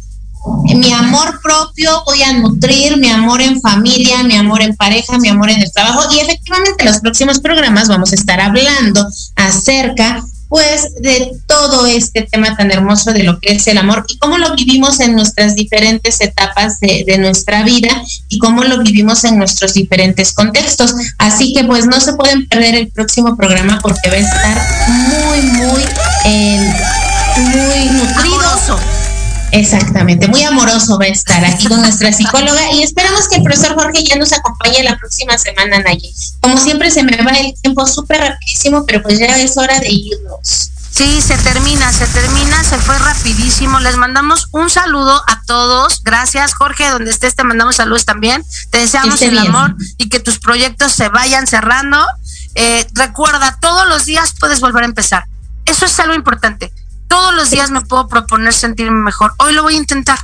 mi 0.74 0.92
amor 0.92 1.40
propio, 1.40 2.02
voy 2.04 2.22
a 2.24 2.32
nutrir 2.32 2.96
mi 2.96 3.10
amor 3.10 3.40
en 3.40 3.60
familia, 3.60 4.24
mi 4.24 4.34
amor 4.34 4.60
en 4.60 4.74
pareja, 4.74 5.18
mi 5.18 5.28
amor 5.28 5.50
en 5.50 5.62
el 5.62 5.72
trabajo 5.72 6.02
y 6.12 6.18
efectivamente 6.18 6.84
en 6.84 6.86
los 6.86 7.00
próximos 7.00 7.38
programas 7.38 7.86
vamos 7.86 8.10
a 8.10 8.16
estar 8.16 8.40
hablando 8.40 9.06
acerca 9.36 10.24
pues 10.54 10.94
de 11.00 11.32
todo 11.48 11.84
este 11.84 12.22
tema 12.22 12.56
tan 12.56 12.70
hermoso 12.70 13.12
de 13.12 13.24
lo 13.24 13.40
que 13.40 13.54
es 13.54 13.66
el 13.66 13.76
amor 13.76 14.06
y 14.06 14.16
cómo 14.18 14.38
lo 14.38 14.54
vivimos 14.54 15.00
en 15.00 15.16
nuestras 15.16 15.56
diferentes 15.56 16.20
etapas 16.20 16.78
de, 16.78 17.18
nuestra 17.18 17.64
vida 17.64 17.90
y 18.28 18.38
cómo 18.38 18.62
lo 18.62 18.78
vivimos 18.78 19.24
en 19.24 19.36
nuestros 19.36 19.74
diferentes 19.74 20.32
contextos. 20.32 20.94
Así 21.18 21.54
que 21.54 21.64
pues 21.64 21.86
no 21.86 22.00
se 22.00 22.12
pueden 22.12 22.46
perder 22.46 22.76
el 22.76 22.86
próximo 22.86 23.36
programa 23.36 23.80
porque 23.82 24.08
va 24.08 24.14
a 24.14 24.18
estar 24.18 24.62
muy, 24.86 25.42
muy, 25.42 25.82
eh, 26.24 26.74
muy 27.36 27.86
nutrido. 27.86 29.03
Exactamente, 29.54 30.26
muy 30.26 30.42
amoroso 30.42 30.98
va 30.98 31.04
a 31.04 31.08
estar 31.08 31.44
aquí 31.44 31.68
con 31.68 31.80
nuestra 31.80 32.12
psicóloga 32.12 32.72
y 32.72 32.82
esperamos 32.82 33.28
que 33.28 33.36
el 33.36 33.44
profesor 33.44 33.74
Jorge 33.76 34.02
ya 34.02 34.16
nos 34.16 34.32
acompañe 34.32 34.82
la 34.82 34.98
próxima 34.98 35.38
semana, 35.38 35.78
Nayi. 35.78 36.12
Como 36.40 36.58
siempre 36.58 36.90
se 36.90 37.04
me 37.04 37.16
va 37.18 37.30
el 37.30 37.54
tiempo 37.62 37.86
súper 37.86 38.18
rapidísimo, 38.18 38.84
pero 38.84 39.00
pues 39.00 39.20
ya 39.20 39.38
es 39.38 39.56
hora 39.56 39.78
de 39.78 39.92
irnos. 39.92 40.72
Sí, 40.90 41.20
se 41.20 41.36
termina, 41.38 41.92
se 41.92 42.04
termina, 42.08 42.64
se 42.64 42.78
fue 42.78 42.98
rapidísimo. 42.98 43.78
Les 43.78 43.96
mandamos 43.96 44.48
un 44.50 44.70
saludo 44.70 45.22
a 45.28 45.42
todos. 45.46 46.02
Gracias, 46.02 46.54
Jorge, 46.54 46.90
donde 46.90 47.12
estés, 47.12 47.36
te 47.36 47.44
mandamos 47.44 47.76
saludos 47.76 48.04
también. 48.04 48.44
Te 48.70 48.78
deseamos 48.78 49.22
el 49.22 49.38
amor 49.38 49.76
y 49.98 50.08
que 50.08 50.18
tus 50.18 50.40
proyectos 50.40 50.92
se 50.92 51.08
vayan 51.10 51.46
cerrando. 51.46 52.04
Eh, 52.56 52.88
recuerda, 52.94 53.56
todos 53.60 53.88
los 53.88 54.04
días 54.04 54.34
puedes 54.40 54.58
volver 54.58 54.82
a 54.82 54.86
empezar. 54.86 55.24
Eso 55.64 55.86
es 55.86 55.98
algo 56.00 56.14
importante. 56.14 56.72
Todos 57.08 57.34
los 57.34 57.50
días 57.50 57.70
me 57.70 57.80
puedo 57.82 58.08
proponer 58.08 58.52
sentirme 58.52 59.00
mejor. 59.02 59.32
Hoy 59.38 59.52
lo 59.52 59.62
voy 59.62 59.74
a 59.74 59.78
intentar. 59.78 60.18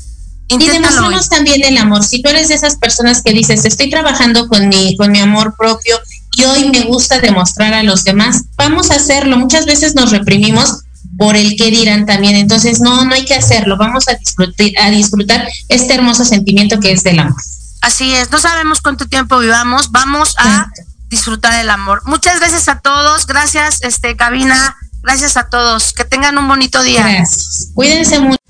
Inténtalo 0.49 0.79
y 0.79 0.83
demostremos 0.83 1.29
también 1.29 1.65
el 1.65 1.79
amor. 1.79 2.03
Si 2.03 2.23
tú 2.23 2.29
eres 2.29 2.49
de 2.49 2.55
esas 2.55 2.77
personas 2.77 3.23
que 3.23 3.33
dices, 3.33 3.65
estoy 3.65 3.89
trabajando 3.89 4.49
con 4.49 4.69
mi, 4.69 4.97
con 4.97 5.13
mi 5.13 5.21
amor 5.21 5.55
propio 5.57 6.01
y 6.37 6.45
hoy 6.45 6.71
me 6.71 6.83
gusta 6.83 7.21
demostrar 7.21 7.73
a 7.73 7.83
los 7.83 8.03
demás, 8.03 8.45
vamos 8.57 8.91
a 8.91 8.97
hacerlo. 8.97 9.37
Muchas 9.37 9.67
veces 9.67 9.95
nos 9.95 10.11
reprimimos 10.11 10.83
por 11.17 11.37
el 11.37 11.57
que 11.57 11.71
dirán 11.71 12.07
también. 12.07 12.35
Entonces, 12.35 12.81
no, 12.81 13.05
no 13.05 13.15
hay 13.15 13.25
que 13.25 13.35
hacerlo. 13.35 13.77
Vamos 13.77 14.09
a 14.09 14.15
disfrutar, 14.15 14.67
a 14.83 14.91
disfrutar 14.91 15.49
este 15.69 15.95
hermoso 15.95 16.25
sentimiento 16.25 16.81
que 16.81 16.93
es 16.93 17.05
del 17.05 17.21
amor. 17.21 17.41
Así 17.81 18.13
es, 18.15 18.31
no 18.31 18.39
sabemos 18.39 18.81
cuánto 18.83 19.07
tiempo 19.07 19.39
vivamos, 19.39 19.91
vamos 19.91 20.35
a 20.39 20.69
disfrutar 21.09 21.57
del 21.57 21.71
amor. 21.71 22.03
Muchas 22.05 22.39
gracias 22.39 22.69
a 22.69 22.79
todos, 22.81 23.27
gracias, 23.27 23.83
este, 23.83 24.17
cabina, 24.17 24.77
gracias 25.03 25.37
a 25.37 25.49
todos, 25.49 25.93
que 25.93 26.05
tengan 26.05 26.39
un 26.39 26.49
bonito 26.49 26.83
día. 26.83 27.03
Gracias. 27.03 27.71
Cuídense 27.75 28.21
mucho. 28.21 28.41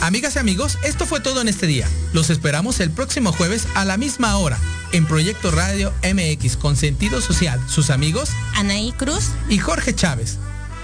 Amigas 0.00 0.36
y 0.36 0.38
amigos, 0.38 0.78
esto 0.84 1.06
fue 1.06 1.20
todo 1.20 1.40
en 1.40 1.48
este 1.48 1.66
día. 1.66 1.86
Los 2.12 2.30
esperamos 2.30 2.80
el 2.80 2.90
próximo 2.90 3.32
jueves 3.32 3.66
a 3.74 3.84
la 3.84 3.96
misma 3.96 4.38
hora 4.38 4.56
en 4.92 5.06
Proyecto 5.06 5.50
Radio 5.50 5.92
MX 6.02 6.56
con 6.56 6.76
sentido 6.76 7.20
social. 7.20 7.60
Sus 7.68 7.90
amigos 7.90 8.30
Anaí 8.54 8.92
Cruz 8.92 9.30
y 9.48 9.58
Jorge 9.58 9.94
Chávez. 9.94 10.38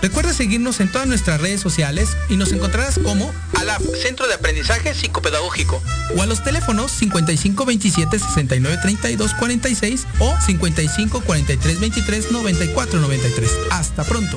Recuerda 0.05 0.35
seguirnos 0.35 0.81
en 0.81 0.93
todas 0.93 1.09
nuestras 1.09 1.41
redes 1.41 1.63
sociales 1.63 2.15
y 2.29 2.37
nos 2.37 2.53
encontrarás 2.53 2.99
como 2.99 3.33
ALAP, 3.59 3.81
Centro 4.03 4.29
de 4.29 4.35
Aprendizaje 4.35 4.93
Psicopedagógico, 4.93 5.83
o 6.15 6.21
a 6.21 6.27
los 6.27 6.45
teléfonos 6.45 6.93
55 6.93 7.65
27 7.65 8.19
69 8.19 8.79
32 8.83 9.33
46 9.33 10.07
o 10.19 10.39
55 10.39 11.23
43 11.23 11.81
23 11.81 12.33
94 12.33 13.01
93. 13.01 13.51
Hasta 13.71 14.05
pronto. 14.05 14.37